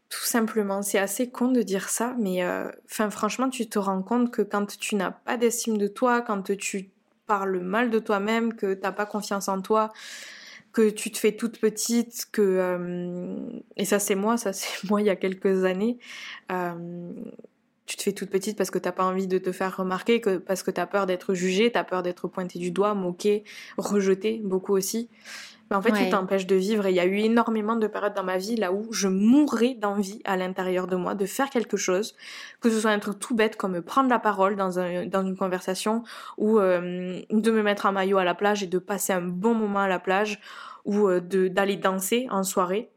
Tout 0.08 0.24
simplement. 0.24 0.82
C'est 0.82 0.98
assez 0.98 1.30
con 1.30 1.48
de 1.48 1.62
dire 1.62 1.88
ça, 1.88 2.14
mais 2.18 2.42
euh, 2.42 2.68
franchement, 2.86 3.48
tu 3.48 3.66
te 3.66 3.78
rends 3.78 4.02
compte 4.02 4.30
que 4.30 4.42
quand 4.42 4.78
tu 4.78 4.96
n'as 4.96 5.12
pas 5.12 5.38
d'estime 5.38 5.78
de 5.78 5.86
toi, 5.86 6.20
quand 6.20 6.54
tu 6.56 6.90
parles 7.26 7.60
mal 7.60 7.90
de 7.90 7.98
toi-même, 7.98 8.54
que 8.54 8.74
tu 8.74 8.80
n'as 8.82 8.92
pas 8.92 9.06
confiance 9.06 9.48
en 9.48 9.60
toi, 9.60 9.92
que 10.72 10.90
tu 10.90 11.10
te 11.10 11.18
fais 11.18 11.32
toute 11.32 11.58
petite, 11.58 12.26
que 12.32 12.42
euh, 12.42 13.36
et 13.76 13.84
ça 13.84 13.98
c'est 13.98 14.14
moi, 14.14 14.36
ça 14.36 14.52
c'est 14.52 14.88
moi 14.88 15.00
il 15.00 15.06
y 15.06 15.10
a 15.10 15.16
quelques 15.16 15.64
années. 15.64 15.98
Euh, 16.50 17.12
tu 17.84 17.96
te 17.96 18.02
fais 18.02 18.12
toute 18.12 18.30
petite 18.30 18.56
parce 18.56 18.70
que 18.70 18.78
t'as 18.78 18.92
pas 18.92 19.04
envie 19.04 19.26
de 19.26 19.38
te 19.38 19.52
faire 19.52 19.76
remarquer, 19.76 20.20
que 20.20 20.38
parce 20.38 20.62
que 20.62 20.70
t'as 20.70 20.86
peur 20.86 21.06
d'être 21.06 21.34
jugée, 21.34 21.70
t'as 21.70 21.84
peur 21.84 22.02
d'être 22.02 22.28
pointée 22.28 22.58
du 22.58 22.70
doigt, 22.70 22.94
moquée, 22.94 23.44
rejetée, 23.76 24.40
beaucoup 24.42 24.72
aussi. 24.72 25.10
Mais 25.72 25.78
en 25.78 25.82
fait, 25.82 26.04
tu 26.04 26.10
t'empêches 26.10 26.46
de 26.46 26.54
vivre. 26.54 26.86
Et 26.86 26.90
il 26.90 26.96
y 26.96 27.00
a 27.00 27.06
eu 27.06 27.18
énormément 27.18 27.76
de 27.76 27.86
périodes 27.86 28.14
dans 28.14 28.24
ma 28.24 28.36
vie 28.36 28.56
là 28.56 28.72
où 28.72 28.92
je 28.92 29.08
mourrais 29.08 29.74
d'envie 29.74 30.20
à 30.24 30.36
l'intérieur 30.36 30.86
de 30.86 30.96
moi 30.96 31.14
de 31.14 31.24
faire 31.24 31.48
quelque 31.48 31.78
chose, 31.78 32.14
que 32.60 32.68
ce 32.68 32.78
soit 32.78 32.90
un 32.90 32.98
truc 32.98 33.18
tout 33.18 33.34
bête 33.34 33.56
comme 33.56 33.80
prendre 33.80 34.10
la 34.10 34.18
parole 34.18 34.56
dans, 34.56 34.78
un, 34.78 35.06
dans 35.06 35.24
une 35.24 35.36
conversation 35.36 36.02
ou 36.36 36.58
euh, 36.58 37.20
de 37.30 37.50
me 37.50 37.62
mettre 37.62 37.86
en 37.86 37.92
maillot 37.92 38.18
à 38.18 38.24
la 38.24 38.34
plage 38.34 38.62
et 38.62 38.66
de 38.66 38.78
passer 38.78 39.14
un 39.14 39.22
bon 39.22 39.54
moment 39.54 39.80
à 39.80 39.88
la 39.88 39.98
plage 39.98 40.40
ou 40.84 41.08
euh, 41.08 41.20
d'aller 41.20 41.76
danser 41.76 42.26
en 42.30 42.42
soirée. 42.42 42.90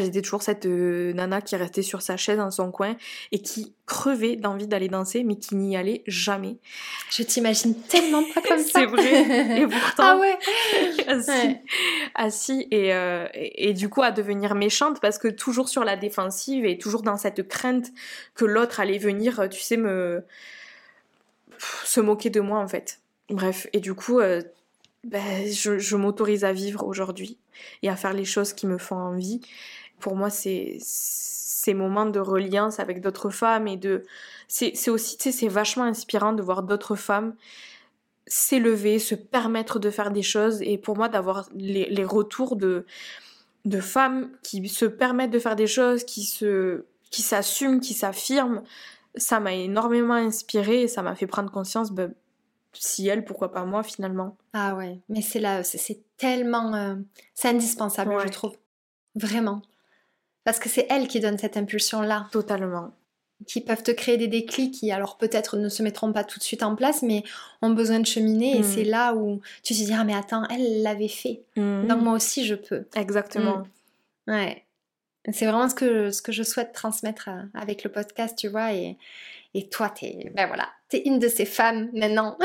J'étais 0.00 0.22
toujours 0.22 0.42
cette 0.42 0.66
euh, 0.66 1.12
nana 1.12 1.40
qui 1.40 1.56
restait 1.56 1.82
sur 1.82 2.02
sa 2.02 2.16
chaise 2.16 2.38
dans 2.38 2.50
son 2.50 2.70
coin 2.70 2.96
et 3.32 3.40
qui 3.40 3.74
crevait 3.86 4.36
d'envie 4.36 4.66
d'aller 4.66 4.88
danser, 4.88 5.24
mais 5.24 5.36
qui 5.36 5.54
n'y 5.54 5.76
allait 5.76 6.02
jamais. 6.06 6.56
Je 7.10 7.22
t'imagine 7.22 7.74
tellement 7.82 8.22
pas 8.34 8.40
comme 8.42 8.58
ça. 8.62 8.80
C'est 8.80 8.86
vrai. 8.86 9.60
Et 9.60 9.66
pourtant, 9.66 10.02
ah 10.02 10.16
ouais. 10.18 10.38
assis, 11.06 11.56
assis 12.14 12.68
euh, 12.72 13.28
et, 13.34 13.68
et, 13.68 13.72
du 13.74 13.88
coup 13.88 14.02
à 14.02 14.10
devenir 14.10 14.54
méchante 14.54 15.00
parce 15.00 15.18
que 15.18 15.28
toujours 15.28 15.68
sur 15.68 15.84
la 15.84 15.96
défensive 15.96 16.64
et 16.64 16.78
toujours 16.78 17.02
dans 17.02 17.16
cette 17.16 17.46
crainte 17.48 17.86
que 18.34 18.44
l'autre 18.44 18.80
allait 18.80 18.98
venir, 18.98 19.48
tu 19.50 19.60
sais, 19.60 19.76
me 19.76 20.24
se 21.84 22.00
moquer 22.00 22.30
de 22.30 22.40
moi 22.40 22.58
en 22.58 22.68
fait. 22.68 23.00
Bref, 23.28 23.66
et 23.72 23.80
du 23.80 23.94
coup, 23.94 24.20
euh, 24.20 24.42
ben, 25.04 25.46
je, 25.50 25.78
je 25.78 25.96
m'autorise 25.96 26.44
à 26.44 26.52
vivre 26.52 26.84
aujourd'hui 26.84 27.38
et 27.82 27.88
à 27.88 27.96
faire 27.96 28.12
les 28.12 28.24
choses 28.24 28.52
qui 28.52 28.66
me 28.66 28.78
font 28.78 28.96
envie 28.96 29.40
pour 30.00 30.16
moi, 30.16 30.30
c'est 30.30 30.78
ces 30.80 31.74
moments 31.74 32.06
de 32.06 32.20
reliance 32.20 32.80
avec 32.80 33.00
d'autres 33.00 33.30
femmes 33.30 33.68
et 33.68 33.76
de. 33.76 34.04
C'est 34.48 34.88
aussi, 34.88 35.16
tu 35.16 35.24
sais, 35.24 35.32
c'est 35.32 35.48
vachement 35.48 35.84
inspirant 35.84 36.32
de 36.32 36.42
voir 36.42 36.62
d'autres 36.62 36.94
femmes 36.96 37.34
s'élever, 38.26 38.98
se 38.98 39.14
permettre 39.14 39.78
de 39.78 39.90
faire 39.90 40.10
des 40.10 40.22
choses 40.22 40.60
et 40.62 40.78
pour 40.78 40.96
moi 40.96 41.08
d'avoir 41.08 41.48
les, 41.54 41.88
les, 41.88 42.04
retours 42.04 42.56
de, 42.56 42.84
de 43.64 43.80
femmes 43.80 44.30
qui 44.42 44.68
se 44.68 44.84
permettent 44.84 45.30
de 45.30 45.38
faire 45.38 45.56
des 45.56 45.66
choses, 45.66 46.04
qui 46.04 46.24
se 46.24 46.84
qui 47.10 47.22
s'assument, 47.22 47.80
qui 47.80 47.94
s'affirment, 47.94 48.62
ça 49.14 49.38
m'a 49.38 49.54
énormément 49.54 50.14
inspiré 50.14 50.82
et 50.82 50.88
ça 50.88 51.02
m'a 51.02 51.14
fait 51.14 51.28
prendre 51.28 51.50
conscience, 51.50 51.92
ben, 51.92 52.12
si 52.72 53.06
elle, 53.06 53.24
pourquoi 53.24 53.52
pas 53.52 53.64
moi 53.64 53.82
finalement. 53.82 54.36
Ah 54.52 54.74
ouais, 54.74 54.98
mais 55.08 55.22
c'est 55.22 55.38
là, 55.38 55.62
c'est 55.62 56.00
tellement, 56.16 56.74
euh, 56.74 56.96
c'est 57.32 57.48
indispensable, 57.48 58.14
je 58.24 58.28
trouve, 58.28 58.56
vraiment. 59.14 59.62
Parce 60.46 60.60
que 60.60 60.68
c'est 60.68 60.86
elles 60.90 61.08
qui 61.08 61.18
donnent 61.18 61.38
cette 61.38 61.56
impulsion-là. 61.56 62.28
Totalement. 62.30 62.94
Qui 63.48 63.60
peuvent 63.60 63.82
te 63.82 63.90
créer 63.90 64.16
des 64.16 64.28
déclics 64.28 64.72
qui, 64.72 64.92
alors 64.92 65.18
peut-être 65.18 65.56
ne 65.56 65.68
se 65.68 65.82
mettront 65.82 66.12
pas 66.12 66.22
tout 66.22 66.38
de 66.38 66.44
suite 66.44 66.62
en 66.62 66.76
place, 66.76 67.02
mais 67.02 67.24
ont 67.62 67.70
besoin 67.70 67.98
de 67.98 68.06
cheminer. 68.06 68.56
Et 68.56 68.60
mm. 68.60 68.62
c'est 68.62 68.84
là 68.84 69.14
où 69.14 69.40
tu 69.64 69.74
te 69.74 69.78
dis, 69.78 69.92
ah 69.92 70.04
mais 70.04 70.14
attends, 70.14 70.46
elle 70.48 70.82
l'avait 70.82 71.08
fait. 71.08 71.42
Mm. 71.56 71.88
Donc 71.88 72.00
moi 72.00 72.12
aussi, 72.12 72.46
je 72.46 72.54
peux. 72.54 72.86
Exactement. 72.94 73.64
Mm. 74.28 74.32
Ouais. 74.32 74.64
C'est 75.32 75.46
vraiment 75.46 75.68
ce 75.68 75.74
que, 75.74 76.12
ce 76.12 76.22
que 76.22 76.30
je 76.30 76.44
souhaite 76.44 76.72
transmettre 76.72 77.28
euh, 77.28 77.42
avec 77.52 77.82
le 77.82 77.90
podcast, 77.90 78.38
tu 78.38 78.46
vois. 78.46 78.72
Et, 78.72 78.96
et 79.54 79.68
toi, 79.68 79.88
t'es, 79.88 80.30
ben 80.34 80.46
voilà, 80.46 80.68
t'es 80.88 81.02
une 81.06 81.18
de 81.18 81.28
ces 81.28 81.44
femmes 81.44 81.88
maintenant. 81.92 82.36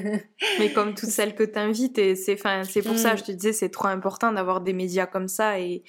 Mais 0.58 0.72
comme 0.72 0.94
toutes 0.94 1.08
celles 1.08 1.34
que 1.34 1.42
t'invites, 1.42 1.98
et 1.98 2.14
c'est, 2.14 2.34
enfin, 2.34 2.64
c'est 2.64 2.82
pour 2.82 2.98
ça, 2.98 3.14
mm. 3.14 3.18
je 3.18 3.22
te 3.24 3.32
disais, 3.32 3.52
c'est 3.52 3.70
trop 3.70 3.88
important 3.88 4.32
d'avoir 4.32 4.60
des 4.60 4.72
médias 4.72 5.06
comme 5.06 5.28
ça 5.28 5.58
et, 5.58 5.82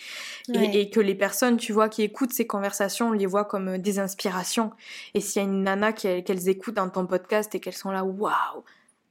et, 0.53 0.89
que 0.89 0.99
les 0.99 1.15
personnes, 1.15 1.57
tu 1.57 1.73
vois, 1.73 1.89
qui 1.89 2.03
écoutent 2.03 2.33
ces 2.33 2.47
conversations, 2.47 3.09
on 3.09 3.13
les 3.13 3.25
voit 3.25 3.45
comme 3.45 3.69
euh, 3.69 3.77
des 3.77 3.99
inspirations. 3.99 4.71
Et 5.13 5.19
s'il 5.19 5.41
y 5.41 5.45
a 5.45 5.47
une 5.47 5.63
nana 5.63 5.93
qu'elles 5.93 6.49
écoutent 6.49 6.75
dans 6.75 6.89
ton 6.89 7.05
podcast 7.05 7.53
et 7.53 7.59
qu'elles 7.59 7.73
sont 7.73 7.91
là, 7.91 8.03
waouh, 8.03 8.63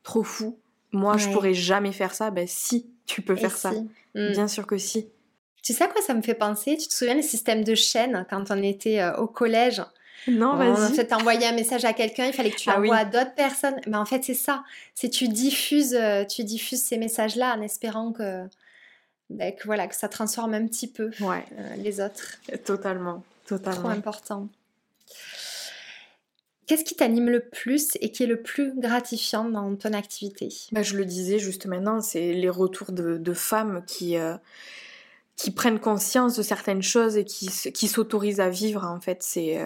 trop 0.03 0.23
fou. 0.23 0.59
Moi, 0.93 1.17
je 1.19 1.29
pourrais 1.29 1.55
jamais 1.55 1.93
faire 1.93 2.15
ça. 2.15 2.31
Ben 2.31 2.47
si, 2.49 2.91
tu 3.07 3.23
peux 3.23 3.37
faire 3.37 3.57
ça. 3.57 3.71
Mm. 4.15 4.33
Bien 4.33 4.49
sûr 4.49 4.67
que 4.67 4.79
si. 4.79 5.09
Tu 5.63 5.75
sais 5.75 5.85
à 5.85 5.89
quoi 5.89 6.01
ça 6.03 6.15
me 6.15 6.23
fait 6.23 6.35
penser? 6.35 6.77
Tu 6.77 6.89
te 6.89 6.95
souviens 6.95 7.15
le 7.15 7.23
système 7.23 7.65
de 7.65 7.75
chaîne 7.75 8.27
quand 8.31 8.51
on 8.51 8.63
était 8.63 9.01
euh, 9.01 9.17
au 9.19 9.27
collège? 9.27 9.83
Non, 10.29 10.57
vas-y. 10.57 10.71
En 10.71 10.95
fait, 10.95 11.13
envoyé 11.13 11.47
un 11.47 11.53
message 11.53 11.85
à 11.85 11.93
quelqu'un, 11.93 12.27
il 12.27 12.33
fallait 12.33 12.51
que 12.51 12.57
tu 12.57 12.69
ah 12.71 12.77
l'envoies 12.77 12.97
à 12.97 13.05
d'autres 13.05 13.35
personnes. 13.35 13.77
Mais 13.87 13.97
en 13.97 14.05
fait, 14.05 14.23
c'est 14.25 14.35
ça. 14.35 14.65
C'est 14.95 15.09
tu 15.09 15.29
diffuses, 15.29 15.95
euh, 15.95 16.25
tu 16.25 16.45
diffuses 16.45 16.83
ces 16.83 16.99
messages-là 16.99 17.57
en 17.57 17.63
espérant 17.63 18.13
que, 18.13 18.45
ben, 19.31 19.55
que, 19.55 19.65
voilà, 19.65 19.87
que 19.87 19.95
ça 19.95 20.09
transforme 20.09 20.55
un 20.55 20.67
petit 20.67 20.89
peu 20.89 21.11
ouais. 21.21 21.45
Euh, 21.59 21.77
les 21.77 22.01
autres. 22.01 22.39
Totalement, 22.65 23.25
totalement. 23.47 23.81
Trop 23.81 23.89
important. 23.89 24.49
Qu'est-ce 26.67 26.85
qui 26.85 26.95
t'anime 26.95 27.31
le 27.31 27.41
plus 27.41 27.89
et 28.01 28.13
qui 28.13 28.23
est 28.23 28.29
le 28.29 28.43
plus 28.43 28.79
gratifiant 28.79 29.45
dans 29.45 29.75
ton 29.75 29.93
activité? 29.93 30.51
Bah, 30.71 30.83
Je 30.83 30.97
le 30.97 31.05
disais 31.05 31.39
juste 31.39 31.67
maintenant, 31.67 32.01
c'est 32.01 32.33
les 32.33 32.51
retours 32.51 32.93
de, 32.93 33.35
femmes 33.35 33.83
qui, 33.89 34.17
euh, 34.17 34.37
qui 35.35 35.51
prennent 35.51 35.81
conscience 35.81 36.37
de 36.37 36.43
certaines 36.43 36.83
choses 36.83 37.17
et 37.17 37.25
qui, 37.25 37.49
qui 37.49 37.89
s'autorisent 37.89 38.39
à 38.39 38.51
vivre. 38.51 38.85
En 38.85 39.01
fait, 39.01 39.23
c'est 39.25 39.59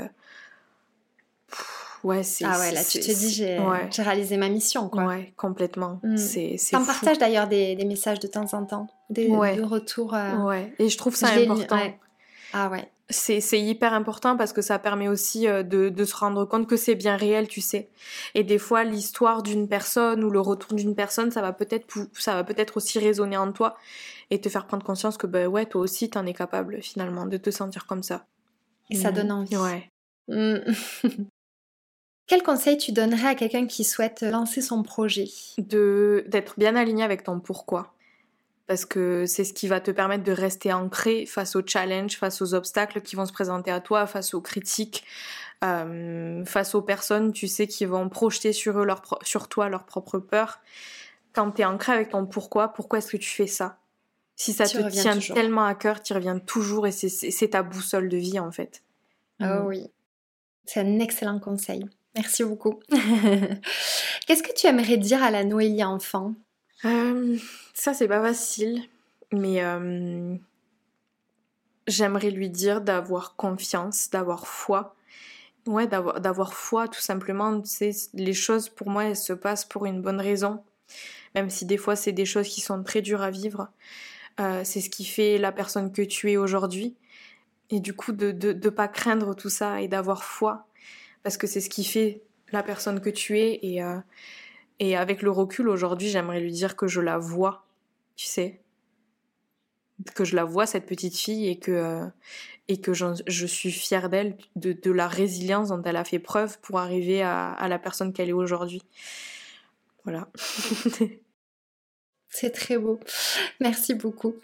ouais, 2.04 2.22
c'est. 2.22 2.44
Ah 2.44 2.58
ouais, 2.58 2.72
là, 2.72 2.84
tu 2.84 3.00
te 3.00 3.06
dis, 3.06 3.30
j'ai 3.30 4.02
réalisé 4.02 4.36
ma 4.36 4.48
mission, 4.48 4.88
quoi. 4.88 5.04
Ouais, 5.04 5.32
complètement. 5.36 6.00
Mm. 6.02 6.16
C'est. 6.16 6.56
T'en 6.70 6.84
partages 6.84 7.18
d'ailleurs 7.18 7.48
des, 7.48 7.74
des, 7.74 7.84
messages 7.84 8.20
de 8.20 8.26
temps 8.26 8.52
en 8.52 8.64
temps, 8.64 8.86
des, 9.10 9.28
retours. 9.28 10.14
Euh, 10.14 10.36
ouais, 10.44 10.72
et 10.78 10.88
je 10.88 10.98
trouve 10.98 11.14
ça 11.14 11.28
important. 11.28 11.78
Ah 12.52 12.68
ouais. 12.70 12.88
C'est 13.10 13.60
hyper 13.60 13.92
important 13.92 14.36
parce 14.36 14.54
que 14.54 14.62
ça 14.62 14.78
permet 14.78 15.08
aussi 15.08 15.46
euh, 15.46 15.62
de, 15.62 15.90
de 15.90 16.04
se 16.04 16.16
rendre 16.16 16.46
compte 16.46 16.66
que 16.66 16.76
c'est 16.76 16.94
bien 16.94 17.16
réel, 17.16 17.48
tu 17.48 17.60
sais. 17.60 17.90
Et 18.34 18.44
des 18.44 18.58
fois, 18.58 18.82
l'histoire 18.82 19.42
d'une 19.42 19.68
personne 19.68 20.24
ou 20.24 20.30
le 20.30 20.40
retour 20.40 20.72
d'une 20.72 20.94
personne, 20.94 21.30
ça 21.30 21.42
va 21.42 21.52
peut-être 21.52 21.86
ça 22.14 22.34
va 22.34 22.44
peut-être 22.44 22.78
aussi 22.78 22.98
résonner 22.98 23.36
en 23.36 23.52
toi 23.52 23.76
et 24.30 24.40
te 24.40 24.48
faire 24.48 24.66
prendre 24.66 24.84
conscience 24.84 25.18
que 25.18 25.26
bah 25.26 25.46
ouais, 25.48 25.66
toi 25.66 25.82
aussi, 25.82 26.08
t'en 26.08 26.24
es 26.24 26.32
capable 26.32 26.80
finalement 26.80 27.26
de 27.26 27.36
te 27.36 27.50
sentir 27.50 27.86
comme 27.86 28.02
ça. 28.02 28.24
Et 28.88 28.96
ça 28.96 29.12
donne 29.12 29.32
envie. 29.32 29.56
Ouais. 29.56 29.90
Quel 32.26 32.42
conseil 32.42 32.78
tu 32.78 32.92
donnerais 32.92 33.28
à 33.28 33.34
quelqu'un 33.34 33.66
qui 33.66 33.84
souhaite 33.84 34.22
lancer 34.22 34.62
son 34.62 34.82
projet? 34.82 35.28
De 35.58 36.24
d'être 36.28 36.58
bien 36.58 36.74
aligné 36.74 37.04
avec 37.04 37.22
ton 37.24 37.38
pourquoi. 37.38 37.92
Parce 38.66 38.86
que 38.86 39.26
c'est 39.26 39.44
ce 39.44 39.52
qui 39.52 39.68
va 39.68 39.80
te 39.80 39.90
permettre 39.90 40.24
de 40.24 40.32
rester 40.32 40.72
ancré 40.72 41.26
face 41.26 41.54
aux 41.54 41.66
challenges, 41.66 42.16
face 42.16 42.40
aux 42.40 42.54
obstacles 42.54 43.02
qui 43.02 43.14
vont 43.14 43.26
se 43.26 43.32
présenter 43.32 43.70
à 43.70 43.80
toi, 43.80 44.06
face 44.06 44.32
aux 44.32 44.40
critiques, 44.40 45.04
euh, 45.62 46.42
face 46.46 46.74
aux 46.74 46.80
personnes, 46.80 47.32
tu 47.32 47.46
sais, 47.46 47.66
qui 47.66 47.84
vont 47.84 48.08
projeter 48.08 48.54
sur, 48.54 48.78
eux 48.78 48.86
leur 48.86 49.02
sur 49.22 49.48
toi 49.48 49.68
leur 49.68 49.84
propre 49.84 50.18
peur. 50.18 50.60
Quand 51.34 51.50
tu 51.50 51.60
es 51.60 51.64
ancré 51.66 51.92
avec 51.92 52.08
ton 52.10 52.24
pourquoi, 52.24 52.68
pourquoi 52.68 53.00
est-ce 53.00 53.12
que 53.12 53.16
tu 53.18 53.28
fais 53.28 53.46
ça? 53.46 53.78
Si 54.36 54.54
ça 54.54 54.64
te 54.64 54.88
tient 54.88 55.18
tellement 55.18 55.66
à 55.66 55.74
cœur, 55.74 56.02
tu 56.02 56.14
reviens 56.14 56.38
toujours 56.38 56.86
et 56.86 56.90
c'est 56.90 57.48
ta 57.48 57.62
boussole 57.62 58.08
de 58.08 58.16
vie 58.16 58.38
en 58.38 58.50
fait. 58.50 58.82
Oh 59.42 59.66
oui, 59.66 59.90
c'est 60.64 60.80
un 60.80 60.98
excellent 61.00 61.38
conseil. 61.38 61.84
Merci 62.14 62.44
beaucoup. 62.44 62.80
Qu'est-ce 64.26 64.42
que 64.42 64.54
tu 64.54 64.66
aimerais 64.66 64.96
dire 64.96 65.22
à 65.22 65.30
la 65.30 65.44
Noélie 65.44 65.84
enfant? 65.84 66.34
Euh, 66.84 67.36
Ça, 67.74 67.92
c'est 67.92 68.08
pas 68.08 68.22
facile, 68.22 68.82
mais 69.32 69.64
euh, 69.64 70.36
j'aimerais 71.86 72.30
lui 72.30 72.50
dire 72.50 72.80
d'avoir 72.80 73.34
confiance, 73.36 74.10
d'avoir 74.10 74.46
foi. 74.46 74.94
Ouais, 75.66 75.86
d'avoir 75.86 76.54
foi, 76.54 76.88
tout 76.88 77.00
simplement. 77.00 77.62
Les 78.12 78.34
choses, 78.34 78.68
pour 78.68 78.90
moi, 78.90 79.04
elles 79.06 79.16
se 79.16 79.32
passent 79.32 79.64
pour 79.64 79.86
une 79.86 80.02
bonne 80.02 80.20
raison. 80.20 80.62
Même 81.34 81.50
si 81.50 81.64
des 81.64 81.78
fois, 81.78 81.96
c'est 81.96 82.12
des 82.12 82.26
choses 82.26 82.48
qui 82.48 82.60
sont 82.60 82.82
très 82.84 83.00
dures 83.02 83.22
à 83.22 83.30
vivre. 83.30 83.68
Euh, 84.40 84.60
c'est 84.62 84.80
ce 84.80 84.90
qui 84.90 85.04
fait 85.04 85.38
la 85.38 85.52
personne 85.52 85.90
que 85.90 86.02
tu 86.02 86.30
es 86.30 86.36
aujourd'hui. 86.36 86.94
Et 87.70 87.80
du 87.80 87.94
coup, 87.94 88.12
de 88.12 88.30
ne 88.30 88.68
pas 88.68 88.88
craindre 88.88 89.34
tout 89.34 89.48
ça 89.48 89.80
et 89.80 89.88
d'avoir 89.88 90.22
foi 90.22 90.66
parce 91.24 91.36
que 91.36 91.48
c'est 91.48 91.60
ce 91.60 91.70
qui 91.70 91.82
fait 91.82 92.22
la 92.52 92.62
personne 92.62 93.00
que 93.00 93.10
tu 93.10 93.40
es. 93.40 93.58
Et, 93.62 93.82
euh, 93.82 93.98
et 94.78 94.96
avec 94.96 95.22
le 95.22 95.32
recul 95.32 95.68
aujourd'hui, 95.68 96.08
j'aimerais 96.08 96.40
lui 96.40 96.52
dire 96.52 96.76
que 96.76 96.86
je 96.86 97.00
la 97.00 97.18
vois, 97.18 97.66
tu 98.14 98.26
sais. 98.26 98.60
que 100.14 100.24
je 100.24 100.36
la 100.36 100.44
vois 100.44 100.66
cette 100.66 100.86
petite 100.86 101.16
fille 101.16 101.48
et 101.48 101.58
que 101.58 101.72
euh, 101.72 102.06
et 102.68 102.80
que 102.80 102.92
je 102.94 103.46
suis 103.46 103.70
fière 103.70 104.08
d'elle 104.08 104.38
de, 104.56 104.72
de, 104.72 104.90
la 104.90 105.06
résilience 105.06 105.68
dont 105.68 105.82
elle 105.82 105.96
a 105.96 106.04
fait 106.04 106.18
preuve 106.18 106.58
pour 106.60 106.78
arriver 106.78 107.22
à, 107.22 107.50
à 107.50 107.68
la 107.68 107.78
personne 107.78 108.14
qu'elle 108.14 108.30
est 108.30 108.32
aujourd'hui 108.32 108.82
voilà 110.04 110.28
C'est 112.34 112.50
très 112.50 112.78
beau. 112.78 112.98
Merci 113.60 113.94
beaucoup. 113.94 114.34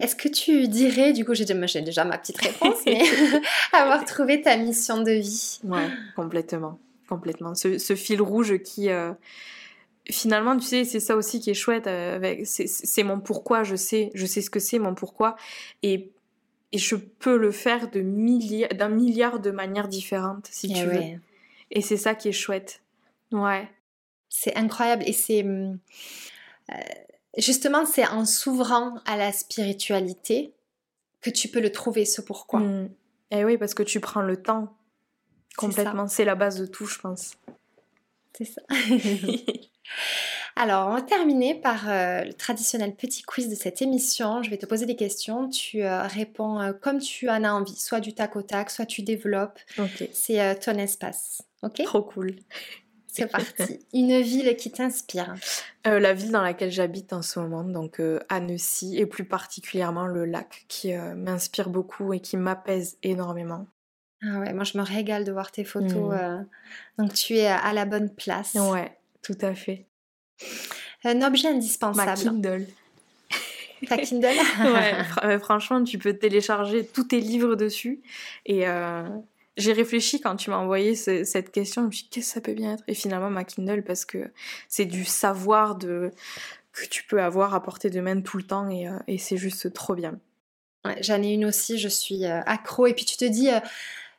Est-ce 0.00 0.16
que 0.16 0.28
tu 0.28 0.66
dirais, 0.66 1.12
du 1.12 1.26
coup, 1.26 1.34
j'ai 1.34 1.44
déjà 1.44 2.04
ma 2.04 2.16
petite 2.16 2.38
réponse, 2.38 2.78
mais 2.86 3.02
avoir 3.74 4.06
trouvé 4.06 4.40
ta 4.40 4.56
mission 4.56 5.02
de 5.02 5.10
vie? 5.10 5.60
Ouais, 5.62 5.86
complètement. 6.16 6.78
Complètement. 7.06 7.54
Ce, 7.54 7.94
fil 7.94 8.22
rouge 8.22 8.56
qui. 8.62 8.88
Euh, 8.88 9.12
finalement, 10.10 10.56
tu 10.56 10.64
sais, 10.64 10.84
c'est 10.84 11.00
ça 11.00 11.16
aussi 11.16 11.38
qui 11.38 11.50
est 11.50 11.54
chouette. 11.54 11.86
Euh, 11.86 12.16
avec, 12.16 12.46
c'est 12.46 13.02
mon 13.02 13.20
pourquoi, 13.20 13.62
je 13.62 13.76
sais. 13.76 14.10
Je 14.14 14.24
sais 14.24 14.40
ce 14.40 14.48
que 14.48 14.58
c'est, 14.58 14.78
mon 14.78 14.94
pourquoi. 14.94 15.36
Et, 15.82 16.12
et 16.72 16.78
je 16.78 16.96
peux 16.96 17.36
le 17.36 17.50
faire 17.50 17.90
d'un 17.90 18.00
milliard, 18.00 18.70
milliard 18.88 19.38
de 19.38 19.50
manières 19.50 19.88
différentes, 19.88 20.48
si 20.50 20.68
eh 20.70 20.80
tu 20.80 20.86
veux. 20.86 21.02
Et 21.70 21.82
c'est 21.82 21.98
ça 21.98 22.14
qui 22.14 22.28
est 22.28 22.32
chouette. 22.32 22.80
Ouais. 23.32 23.68
C'est 24.30 24.56
incroyable. 24.56 25.04
Et 25.06 25.12
c'est. 25.12 25.44
Euh, 25.44 25.74
justement, 27.38 27.86
c'est 27.86 28.06
en 28.06 28.24
s'ouvrant 28.24 28.96
à 29.06 29.16
la 29.16 29.32
spiritualité 29.32 30.54
que 31.20 31.30
tu 31.30 31.48
peux 31.48 31.60
le 31.60 31.72
trouver, 31.72 32.04
ce 32.04 32.20
pourquoi. 32.20 32.60
Mm. 32.60 32.90
Eh 33.30 33.44
oui, 33.44 33.56
parce 33.56 33.74
que 33.74 33.82
tu 33.82 34.00
prends 34.00 34.22
le 34.22 34.40
temps. 34.40 34.76
Complètement. 35.56 36.08
C'est 36.08 36.24
la 36.24 36.34
base 36.34 36.58
de 36.58 36.66
tout, 36.66 36.86
je 36.86 36.98
pense. 36.98 37.32
C'est 38.36 38.44
ça. 38.44 38.60
Alors, 40.56 40.88
on 40.88 40.94
va 40.94 41.02
terminer 41.02 41.54
par 41.54 41.88
euh, 41.88 42.22
le 42.22 42.32
traditionnel 42.32 42.94
petit 42.94 43.22
quiz 43.22 43.48
de 43.48 43.56
cette 43.56 43.82
émission. 43.82 44.42
Je 44.42 44.50
vais 44.50 44.56
te 44.56 44.66
poser 44.66 44.86
des 44.86 44.94
questions. 44.94 45.48
Tu 45.48 45.82
euh, 45.82 46.02
réponds 46.02 46.60
euh, 46.60 46.72
comme 46.72 47.00
tu 47.00 47.28
en 47.28 47.42
as 47.42 47.52
envie, 47.52 47.76
soit 47.76 48.00
du 48.00 48.14
tac 48.14 48.36
au 48.36 48.42
tac, 48.42 48.70
soit 48.70 48.86
tu 48.86 49.02
développes. 49.02 49.58
C'est 50.12 50.60
ton 50.60 50.78
espace. 50.78 51.42
Ok? 51.62 51.82
Trop 51.84 52.02
cool. 52.02 52.36
C'est 53.14 53.30
parti. 53.30 53.78
Une 53.92 54.20
ville 54.20 54.56
qui 54.56 54.72
t'inspire 54.72 55.34
euh, 55.86 56.00
La 56.00 56.14
ville 56.14 56.32
dans 56.32 56.42
laquelle 56.42 56.72
j'habite 56.72 57.12
en 57.12 57.22
ce 57.22 57.38
moment, 57.38 57.62
donc 57.62 58.00
euh, 58.00 58.18
Annecy, 58.28 58.98
et 58.98 59.06
plus 59.06 59.24
particulièrement 59.24 60.08
le 60.08 60.24
lac, 60.24 60.64
qui 60.66 60.92
euh, 60.94 61.14
m'inspire 61.14 61.68
beaucoup 61.68 62.12
et 62.12 62.18
qui 62.18 62.36
m'apaise 62.36 62.98
énormément. 63.04 63.68
Ah 64.22 64.40
ouais, 64.40 64.52
moi 64.52 64.64
je 64.64 64.76
me 64.78 64.82
régale 64.82 65.24
de 65.24 65.30
voir 65.30 65.52
tes 65.52 65.64
photos. 65.64 66.12
Mmh. 66.14 66.46
donc 66.98 67.12
tu 67.12 67.36
es 67.36 67.46
à 67.46 67.72
la 67.72 67.84
bonne 67.84 68.10
place. 68.10 68.54
Ouais, 68.54 68.96
tout 69.22 69.38
à 69.42 69.54
fait. 69.54 69.86
Un 71.04 71.22
objet 71.22 71.48
indispensable. 71.48 72.08
Ma 72.08 72.16
Kindle. 72.16 72.66
Ta 73.88 73.98
Kindle 73.98 74.28
Ouais, 75.22 75.38
franchement, 75.38 75.84
tu 75.84 75.98
peux 75.98 76.14
télécharger 76.14 76.84
tous 76.84 77.04
tes 77.04 77.20
livres 77.20 77.54
dessus 77.54 78.00
et 78.46 78.64
j'ai 79.56 79.72
réfléchi 79.72 80.20
quand 80.20 80.36
tu 80.36 80.50
m'as 80.50 80.56
envoyé 80.56 80.94
cette 80.94 81.52
question, 81.52 81.82
je 81.82 81.86
me 81.86 81.92
suis 81.92 82.04
dit 82.04 82.10
qu'est-ce 82.10 82.28
que 82.28 82.34
ça 82.34 82.40
peut 82.40 82.54
bien 82.54 82.74
être? 82.74 82.84
Et 82.88 82.94
finalement 82.94 83.30
ma 83.30 83.44
Kindle 83.44 83.82
parce 83.82 84.04
que 84.04 84.30
c'est 84.68 84.84
du 84.84 85.04
savoir 85.04 85.76
de 85.76 86.10
que 86.72 86.86
tu 86.86 87.04
peux 87.04 87.22
avoir 87.22 87.54
à 87.54 87.62
portée 87.62 87.88
de 87.88 88.00
main 88.00 88.20
tout 88.20 88.36
le 88.36 88.42
temps 88.42 88.68
et, 88.68 88.88
euh, 88.88 88.98
et 89.06 89.18
c'est 89.18 89.36
juste 89.36 89.72
trop 89.72 89.94
bien. 89.94 90.18
Ouais, 90.84 90.96
J'en 91.02 91.22
ai 91.22 91.32
une 91.32 91.44
aussi, 91.44 91.78
je 91.78 91.88
suis 91.88 92.24
euh, 92.24 92.40
accro 92.46 92.88
et 92.88 92.94
puis 92.94 93.04
tu 93.04 93.16
te 93.16 93.24
dis, 93.24 93.48
euh, 93.48 93.60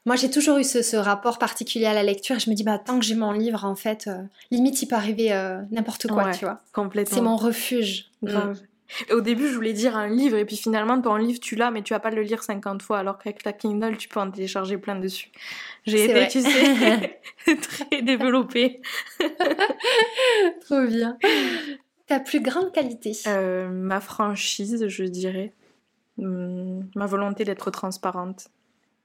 moi 0.05 0.15
j'ai 0.15 0.29
toujours 0.29 0.57
eu 0.57 0.63
ce, 0.63 0.95
rapport 0.95 1.37
particulier 1.37 1.85
à 1.85 1.93
la 1.93 2.03
lecture 2.03 2.37
et 2.37 2.39
je 2.39 2.49
me 2.49 2.55
dis 2.55 2.63
bah 2.63 2.79
tant 2.79 2.97
que 2.97 3.05
j'ai 3.05 3.15
mon 3.15 3.33
livre 3.33 3.65
en 3.65 3.75
fait, 3.75 4.09
limite 4.51 4.81
il 4.81 4.87
peut 4.87 4.95
arriver 4.95 5.29
n'importe 5.71 6.07
quoi, 6.07 6.31
tu 6.31 6.45
vois. 6.45 6.61
Complètement. 6.71 7.15
C'est 7.15 7.21
mon 7.21 7.35
refuge. 7.35 8.09
Mm. 8.21 8.53
Au 9.11 9.21
début, 9.21 9.49
je 9.49 9.55
voulais 9.55 9.73
dire 9.73 9.95
un 9.97 10.07
livre, 10.07 10.37
et 10.37 10.45
puis 10.45 10.57
finalement, 10.57 11.01
ton 11.01 11.15
livre, 11.15 11.39
tu 11.39 11.55
l'as, 11.55 11.71
mais 11.71 11.81
tu 11.81 11.93
vas 11.93 11.99
pas 11.99 12.11
le 12.11 12.21
lire 12.21 12.43
50 12.43 12.81
fois, 12.81 12.99
alors 12.99 13.17
qu'avec 13.17 13.41
ta 13.41 13.51
Kindle, 13.51 13.97
tu 13.97 14.07
peux 14.07 14.19
en 14.19 14.29
télécharger 14.29 14.77
plein 14.77 14.95
dessus. 14.95 15.31
J'ai 15.85 16.05
été, 16.05 16.27
tu 16.27 16.41
sais, 16.41 17.19
très 17.61 18.01
développée. 18.01 18.81
Trop 20.65 20.85
bien. 20.85 21.17
Ta 22.07 22.19
plus 22.19 22.41
grande 22.41 22.71
qualité? 22.71 23.13
Euh, 23.27 23.69
Ma 23.69 23.99
franchise, 23.99 24.87
je 24.87 25.03
dirais. 25.03 25.53
Hum, 26.17 26.87
ma 26.95 27.07
volonté 27.07 27.43
d'être 27.43 27.71
transparente. 27.71 28.47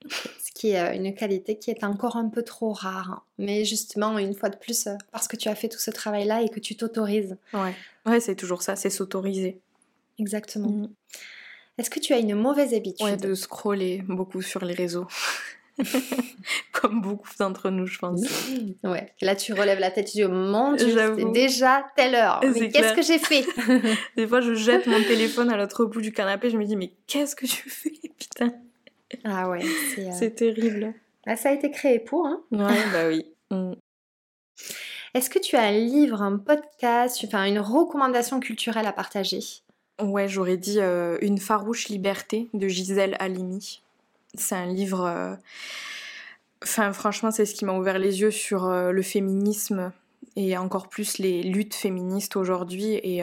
Ce 0.09 0.51
qui 0.55 0.71
est 0.71 0.81
euh, 0.81 0.95
une 0.95 1.15
qualité 1.15 1.59
qui 1.59 1.71
est 1.71 1.85
encore 1.85 2.17
un 2.17 2.29
peu 2.29 2.43
trop 2.43 2.73
rare. 2.73 3.11
Hein. 3.11 3.23
Mais 3.39 3.65
justement, 3.65 4.19
une 4.19 4.35
fois 4.35 4.49
de 4.49 4.57
plus, 4.57 4.87
euh, 4.87 4.95
parce 5.13 5.29
que 5.29 5.37
tu 5.37 5.49
as 5.49 5.55
fait 5.55 5.69
tout 5.69 5.79
ce 5.79 5.91
travail-là 5.91 6.43
et 6.43 6.49
que 6.49 6.61
tu 6.61 6.77
t'autorises. 6.77 7.37
Ouais, 7.53 7.75
ouais 8.07 8.21
c'est 8.21 8.37
toujours 8.37 8.63
ça, 8.63 8.77
c'est 8.77 8.91
s'autoriser. 8.91 9.61
Exactement. 10.21 10.69
Mm. 10.69 10.89
Est-ce 11.79 11.91
que 11.91 11.99
tu 11.99 12.13
as 12.13 12.19
une 12.19 12.35
mauvaise 12.35 12.75
habitude 12.75 13.07
ouais, 13.07 13.17
de 13.17 13.35
scroller 13.35 14.03
beaucoup 14.07 14.43
sur 14.43 14.65
les 14.65 14.75
réseaux. 14.75 15.07
Comme 16.73 17.01
beaucoup 17.01 17.31
d'entre 17.39 17.71
nous, 17.71 17.87
je 17.87 17.99
pense. 17.99 18.21
Ouais. 18.85 19.13
Là, 19.23 19.35
tu 19.35 19.55
relèves 19.55 19.79
la 19.79 19.91
tête, 19.91 20.07
tu 20.07 20.13
dis, 20.13 20.25
oh 20.25 20.29
mon 20.29 20.75
Dieu, 20.75 20.95
c'est 20.95 21.33
déjà 21.33 21.87
telle 21.97 22.15
heure. 22.15 22.41
Mais 22.43 22.69
qu'est-ce 22.69 22.93
que 22.93 23.03
j'ai 23.03 23.19
fait 23.19 23.47
Des 24.17 24.27
fois, 24.27 24.41
je 24.41 24.53
jette 24.55 24.87
mon 24.87 25.03
téléphone 25.09 25.51
à 25.51 25.57
l'autre 25.57 25.87
bout 25.87 26.03
du 26.03 26.13
canapé, 26.13 26.51
je 26.51 26.59
me 26.59 26.65
dis, 26.65 26.77
mais 26.77 26.93
qu'est-ce 27.07 27.35
que 27.35 27.47
tu 27.47 27.71
fais, 27.71 27.93
putain? 28.19 28.53
Ah 29.25 29.49
ouais, 29.49 29.65
c'est 29.95 30.27
euh, 30.27 30.31
terrible. 30.31 30.95
Ah, 31.27 31.37
ça 31.37 31.49
a 31.49 31.53
été 31.53 31.71
créé 31.71 31.99
pour, 31.99 32.27
hein 32.27 32.43
Ouais, 32.53 32.83
bah 32.93 33.09
oui. 33.09 33.25
Mm. 33.51 33.73
Est-ce 35.15 35.29
que 35.31 35.39
tu 35.39 35.57
as 35.57 35.63
un 35.63 35.73
livre, 35.73 36.23
un 36.23 36.39
podcast, 36.39 37.21
enfin 37.27 37.45
une 37.45 37.59
recommandation 37.59 38.39
culturelle 38.39 38.87
à 38.87 38.93
partager? 38.93 39.41
Ouais, 40.03 40.29
j'aurais 40.29 40.57
dit 40.57 40.81
euh, 40.81 41.19
Une 41.21 41.39
farouche 41.39 41.89
liberté 41.89 42.49
de 42.55 42.69
Gisèle 42.69 43.17
Halimi. 43.19 43.83
C'est 44.35 44.55
un 44.55 44.67
livre. 44.67 45.05
Euh, 45.05 45.35
enfin, 46.63 46.93
franchement, 46.93 47.31
c'est 47.31 47.45
ce 47.45 47.55
qui 47.55 47.65
m'a 47.65 47.75
ouvert 47.75 47.99
les 47.99 48.21
yeux 48.21 48.31
sur 48.31 48.67
euh, 48.67 48.93
le 48.93 49.03
féminisme 49.03 49.93
et 50.37 50.57
encore 50.57 50.89
plus 50.89 51.19
les 51.19 51.43
luttes 51.43 51.75
féministes 51.75 52.37
aujourd'hui. 52.37 52.95
Et 53.03 53.23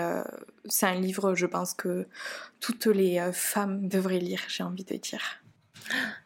c'est 0.65 0.87
un 0.87 0.99
livre, 0.99 1.35
je 1.35 1.45
pense, 1.45 1.73
que 1.73 2.05
toutes 2.59 2.87
les 2.87 3.21
femmes 3.31 3.87
devraient 3.87 4.19
lire, 4.19 4.41
j'ai 4.49 4.63
envie 4.63 4.83
de 4.83 4.95
dire. 4.97 5.39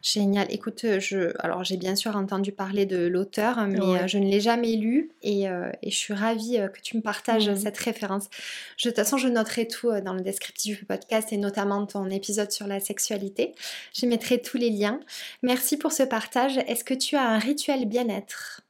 Génial. 0.02 0.46
Écoute, 0.50 0.84
euh, 0.84 1.00
je, 1.00 1.32
alors 1.38 1.64
j'ai 1.64 1.76
bien 1.76 1.94
sûr 1.94 2.16
entendu 2.16 2.52
parler 2.52 2.86
de 2.86 3.06
l'auteur, 3.06 3.66
mais 3.66 3.80
euh, 3.80 4.06
je 4.06 4.18
ne 4.18 4.28
l'ai 4.28 4.40
jamais 4.40 4.74
lu 4.74 5.10
et, 5.22 5.48
euh, 5.48 5.70
et, 5.82 5.90
je 5.90 5.96
suis 5.96 6.14
ravie 6.14 6.58
que 6.72 6.80
tu 6.80 6.96
me 6.96 7.02
partages 7.02 7.48
mmh. 7.48 7.56
cette 7.56 7.78
référence. 7.78 8.28
de 8.28 8.88
toute 8.88 8.96
façon, 8.96 9.16
je 9.16 9.28
noterai 9.28 9.68
tout 9.68 9.90
dans 10.00 10.14
le 10.14 10.22
descriptif 10.22 10.80
du 10.80 10.84
podcast 10.84 11.32
et 11.32 11.36
notamment 11.36 11.86
ton 11.86 12.10
épisode 12.10 12.50
sur 12.50 12.66
la 12.66 12.80
sexualité. 12.80 13.54
Je 13.94 14.06
mettrai 14.06 14.40
tous 14.40 14.56
les 14.56 14.70
liens. 14.70 15.00
Merci 15.42 15.76
pour 15.76 15.92
ce 15.92 16.02
partage. 16.02 16.58
Est-ce 16.66 16.84
que 16.84 16.94
tu 16.94 17.16
as 17.16 17.28
un 17.28 17.38
rituel 17.38 17.86
bien-être? 17.86 18.62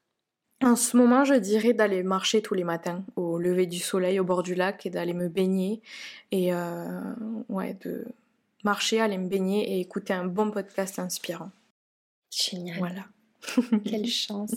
En 0.62 0.76
ce 0.76 0.96
moment, 0.96 1.24
je 1.24 1.34
dirais 1.34 1.72
d'aller 1.72 2.04
marcher 2.04 2.40
tous 2.40 2.54
les 2.54 2.62
matins 2.62 3.04
au 3.16 3.38
lever 3.38 3.66
du 3.66 3.80
soleil 3.80 4.20
au 4.20 4.24
bord 4.24 4.44
du 4.44 4.54
lac 4.54 4.86
et 4.86 4.90
d'aller 4.90 5.12
me 5.12 5.28
baigner 5.28 5.80
et 6.30 6.52
ouais, 7.48 7.76
de 7.80 8.04
marcher, 8.64 9.00
aller 9.00 9.18
me 9.18 9.28
baigner 9.28 9.72
et 9.72 9.80
écouter 9.80 10.12
un 10.12 10.24
bon 10.24 10.50
podcast 10.50 10.98
inspirant. 10.98 11.50
Génial. 12.30 12.78
Voilà. 12.78 13.04
Quelle 13.84 14.06
chance. 14.06 14.54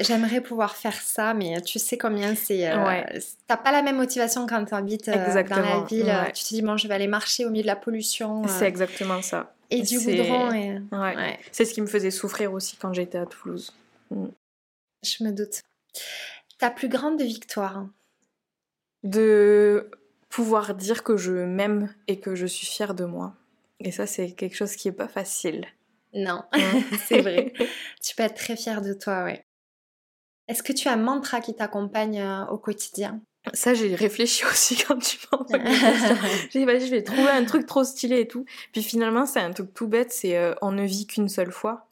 J'aimerais 0.00 0.40
pouvoir 0.40 0.76
faire 0.76 1.00
ça, 1.00 1.34
mais 1.34 1.60
tu 1.62 1.78
sais 1.78 1.96
combien 1.96 2.34
c'est. 2.34 2.68
Euh, 2.68 2.84
ouais. 2.84 3.20
T'as 3.46 3.56
pas 3.56 3.72
la 3.72 3.82
même 3.82 3.96
motivation 3.96 4.46
quand 4.46 4.64
tu 4.64 4.74
habites 4.74 5.08
euh, 5.08 5.42
dans 5.44 5.56
la 5.56 5.84
ville. 5.84 6.14
Tu 6.34 6.44
te 6.44 6.48
dis, 6.48 6.62
bon, 6.62 6.76
je 6.76 6.88
vais 6.88 6.94
aller 6.94 7.06
marcher 7.06 7.46
au 7.46 7.50
milieu 7.50 7.62
de 7.62 7.66
la 7.66 7.76
pollution. 7.76 8.44
Euh, 8.44 8.48
c'est 8.48 8.66
exactement 8.66 9.22
ça. 9.22 9.54
Et 9.70 9.82
du 9.82 9.98
goudron. 9.98 10.52
Et... 10.52 10.78
Ouais. 10.92 11.38
C'est 11.52 11.64
ce 11.64 11.74
qui 11.74 11.80
me 11.80 11.86
faisait 11.86 12.10
souffrir 12.10 12.52
aussi 12.52 12.76
quand 12.76 12.92
j'étais 12.92 13.18
à 13.18 13.26
Toulouse. 13.26 13.74
Mm. 14.10 14.26
Je 15.02 15.24
me 15.24 15.32
doute. 15.32 15.62
Ta 16.58 16.70
plus 16.70 16.88
grande 16.88 17.20
victoire? 17.20 17.86
De 19.02 19.90
pouvoir 20.36 20.74
dire 20.74 21.02
que 21.02 21.16
je 21.16 21.32
m'aime 21.32 21.94
et 22.08 22.20
que 22.20 22.34
je 22.34 22.44
suis 22.44 22.66
fière 22.66 22.92
de 22.92 23.06
moi. 23.06 23.32
Et 23.80 23.90
ça, 23.90 24.06
c'est 24.06 24.32
quelque 24.32 24.54
chose 24.54 24.76
qui 24.76 24.86
est 24.86 24.92
pas 24.92 25.08
facile. 25.08 25.64
Non, 26.12 26.42
c'est 27.06 27.22
vrai. 27.22 27.54
tu 28.04 28.14
peux 28.14 28.22
être 28.22 28.34
très 28.34 28.54
fière 28.54 28.82
de 28.82 28.92
toi, 28.92 29.24
ouais. 29.24 29.46
Est-ce 30.46 30.62
que 30.62 30.74
tu 30.74 30.88
as 30.88 30.92
un 30.92 30.98
mantra 30.98 31.40
qui 31.40 31.54
t'accompagne 31.54 32.20
euh, 32.20 32.44
au 32.48 32.58
quotidien? 32.58 33.22
Ça, 33.54 33.72
j'ai 33.72 33.94
réfléchi 33.94 34.44
aussi 34.50 34.76
quand 34.76 34.98
tu 34.98 35.16
m'as 35.32 35.38
J'ai 36.50 36.66
dit, 36.66 36.86
je 36.86 36.90
vais 36.90 37.02
trouver 37.02 37.30
un 37.30 37.46
truc 37.46 37.64
trop 37.64 37.84
stylé 37.84 38.20
et 38.20 38.28
tout. 38.28 38.44
Puis 38.72 38.82
finalement, 38.82 39.24
c'est 39.24 39.40
un 39.40 39.52
truc 39.52 39.72
tout 39.72 39.88
bête, 39.88 40.12
c'est 40.12 40.36
euh, 40.36 40.52
on 40.60 40.70
ne 40.70 40.84
vit 40.84 41.06
qu'une 41.06 41.30
seule 41.30 41.50
fois. 41.50 41.88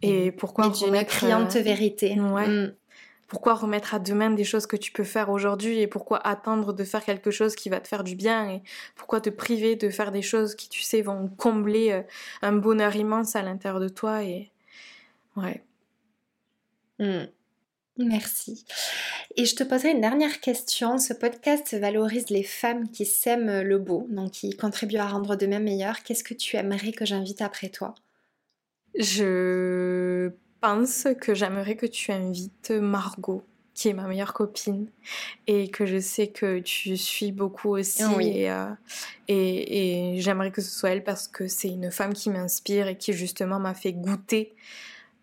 Et 0.00 0.30
mmh. 0.30 0.36
pourquoi 0.36 0.72
Mais 0.90 1.00
une 1.00 1.06
criante 1.06 1.56
vérité. 1.56 2.18
Ouais. 2.18 2.48
Mmh 2.48 2.74
pourquoi 3.26 3.54
remettre 3.54 3.94
à 3.94 3.98
demain 3.98 4.30
des 4.30 4.44
choses 4.44 4.66
que 4.66 4.76
tu 4.76 4.92
peux 4.92 5.04
faire 5.04 5.30
aujourd'hui 5.30 5.80
et 5.80 5.86
pourquoi 5.86 6.18
attendre 6.26 6.72
de 6.72 6.84
faire 6.84 7.04
quelque 7.04 7.30
chose 7.30 7.56
qui 7.56 7.68
va 7.68 7.80
te 7.80 7.88
faire 7.88 8.04
du 8.04 8.14
bien 8.14 8.48
et 8.50 8.62
pourquoi 8.94 9.20
te 9.20 9.30
priver 9.30 9.76
de 9.76 9.90
faire 9.90 10.12
des 10.12 10.22
choses 10.22 10.54
qui 10.54 10.68
tu 10.68 10.82
sais 10.82 11.02
vont 11.02 11.28
combler 11.36 11.92
euh, 11.92 12.02
un 12.42 12.52
bonheur 12.52 12.94
immense 12.96 13.36
à 13.36 13.42
l'intérieur 13.42 13.80
de 13.80 13.88
toi 13.88 14.22
et 14.22 14.50
ouais 15.36 15.62
mmh. 16.98 17.26
Merci. 17.98 18.66
Et 19.36 19.46
je 19.46 19.54
te 19.54 19.64
poserai 19.64 19.92
une 19.92 20.02
dernière 20.02 20.40
question. 20.40 20.98
Ce 20.98 21.14
podcast 21.14 21.74
valorise 21.74 22.28
les 22.28 22.42
femmes 22.42 22.90
qui 22.90 23.06
s'aiment 23.06 23.62
le 23.62 23.78
beau, 23.78 24.06
donc 24.10 24.32
qui 24.32 24.50
contribuent 24.54 24.98
à 24.98 25.06
rendre 25.06 25.34
demain 25.34 25.60
meilleur. 25.60 26.02
Qu'est-ce 26.02 26.22
que 26.22 26.34
tu 26.34 26.56
aimerais 26.56 26.92
que 26.92 27.06
j'invite 27.06 27.40
après 27.40 27.70
toi? 27.70 27.94
Je 28.98 30.30
pense 30.60 31.06
que 31.20 31.34
j'aimerais 31.34 31.76
que 31.76 31.86
tu 31.86 32.12
invites 32.12 32.70
Margot 32.70 33.42
qui 33.76 33.90
est 33.90 33.92
ma 33.92 34.08
meilleure 34.08 34.32
copine 34.32 34.88
et 35.46 35.68
que 35.68 35.84
je 35.84 36.00
sais 36.00 36.28
que 36.28 36.60
tu 36.60 36.96
suis 36.96 37.30
beaucoup 37.30 37.76
aussi. 37.76 38.02
Euh, 38.48 38.70
et, 39.28 40.14
et, 40.14 40.20
j'aimerais 40.22 40.50
que 40.50 40.62
ce 40.62 40.70
soit 40.70 40.90
elle 40.90 41.04
parce 41.04 41.28
que 41.28 41.46
c'est 41.46 41.68
une 41.68 41.90
femme 41.90 42.14
qui 42.14 42.30
m'inspire 42.30 42.88
et 42.88 42.96
qui 42.96 43.12
justement 43.12 43.58
m'a 43.58 43.74
fait 43.74 43.92
goûter 43.92 44.54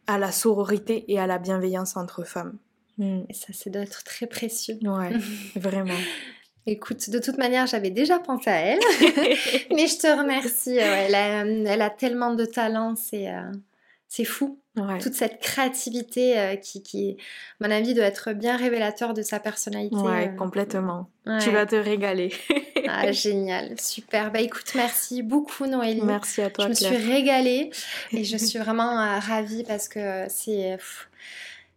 à 0.06 0.20
la 0.20 0.32
sororité 0.32 1.04
et 1.12 1.20
à 1.20 1.26
la 1.26 1.40
bienveillance 1.40 1.98
entre 1.98 2.24
femmes. 2.24 2.58
Mm. 3.00 3.22
Et 3.28 3.34
ça, 3.34 3.48
c'est 3.54 3.72
d'être 3.72 4.04
très 4.04 4.28
précieux. 4.28 4.78
Ouais, 4.84 5.12
vraiment. 5.56 5.98
Écoute, 6.68 7.10
de 7.10 7.20
toute 7.20 7.40
manière, 7.40 7.66
j'avais 7.66 7.90
déjà 7.90 8.20
pensé 8.20 8.50
à 8.50 8.56
elle, 8.56 8.80
mais 9.72 9.88
je 9.88 9.98
te 9.98 10.18
remercie. 10.18 10.78
elle, 10.78 11.16
a, 11.16 11.46
elle, 11.46 11.82
a, 11.82 11.90
tellement 11.90 12.36
de 12.36 12.46
talent, 12.46 12.96
c'est 12.96 13.30
euh, 13.30 13.52
c'est 14.16 14.26
fou. 14.26 14.60
Toute 15.02 15.16
cette 15.16 15.40
créativité 15.40 16.38
euh, 16.38 16.56
qui, 16.56 16.84
qui, 16.84 17.18
à 17.60 17.68
mon 17.68 17.74
avis, 17.74 17.96
doit 17.96 18.06
être 18.06 18.34
bien 18.34 18.58
révélateur 18.58 19.16
de 19.16 19.24
sa 19.24 19.40
personnalité. 19.40 19.96
Ouais, 19.96 20.28
euh. 20.28 20.36
complètement. 20.36 21.10
Tu 21.42 21.50
vas 21.50 21.66
te 21.66 21.76
régaler. 21.76 22.32
ah, 22.88 23.12
génial, 23.12 23.80
super. 23.80 24.32
Bah 24.32 24.42
écoute, 24.42 24.72
merci 24.76 25.24
beaucoup 25.24 25.66
Noélie. 25.66 26.02
Merci 26.04 26.44
à 26.44 26.52
toi. 26.52 26.66
Je 26.66 26.70
me 26.70 26.74
suis 26.76 26.96
régalée 26.96 27.72
et 28.12 28.24
je 28.24 28.38
suis 28.38 28.60
vraiment 28.60 29.00
euh, 29.00 29.18
ravie 29.18 29.64
parce 29.64 29.88
que 29.88 30.26
c'est... 30.30 30.78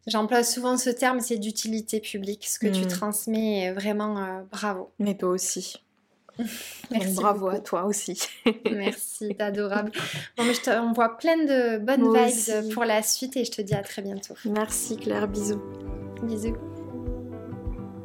J'emploie 0.07 0.45
souvent 0.45 0.77
ce 0.77 0.91
terme, 0.91 1.21
c'est 1.21 1.39
d'utilité 1.39 2.01
publique. 2.01 2.47
Ce 2.47 2.59
que 2.59 2.69
tu 2.69 2.85
mm. 2.85 2.89
transmets, 2.89 3.73
vraiment 3.73 4.45
bravo. 4.53 4.91
Mais 4.99 5.17
toi 5.17 5.31
aussi. 5.31 5.86
Merci 6.91 7.15
bravo 7.15 7.49
à 7.49 7.59
toi 7.59 7.85
aussi. 7.85 8.21
Merci, 8.71 9.35
t'es 9.37 9.43
adorable. 9.43 9.93
Bon, 10.37 10.45
mais 10.45 10.55
je 10.55 10.63
t'envoie 10.63 11.17
plein 11.17 11.37
de 11.37 11.79
bonnes 11.79 12.13
vibes 12.15 12.73
pour 12.73 12.85
la 12.85 13.03
suite 13.03 13.37
et 13.37 13.45
je 13.45 13.51
te 13.51 13.63
dis 13.63 13.75
à 13.75 13.83
très 13.83 14.03
bientôt. 14.03 14.35
Merci 14.45 14.97
Claire, 14.97 15.29
bisous. 15.29 15.63
Bisous. 16.23 16.57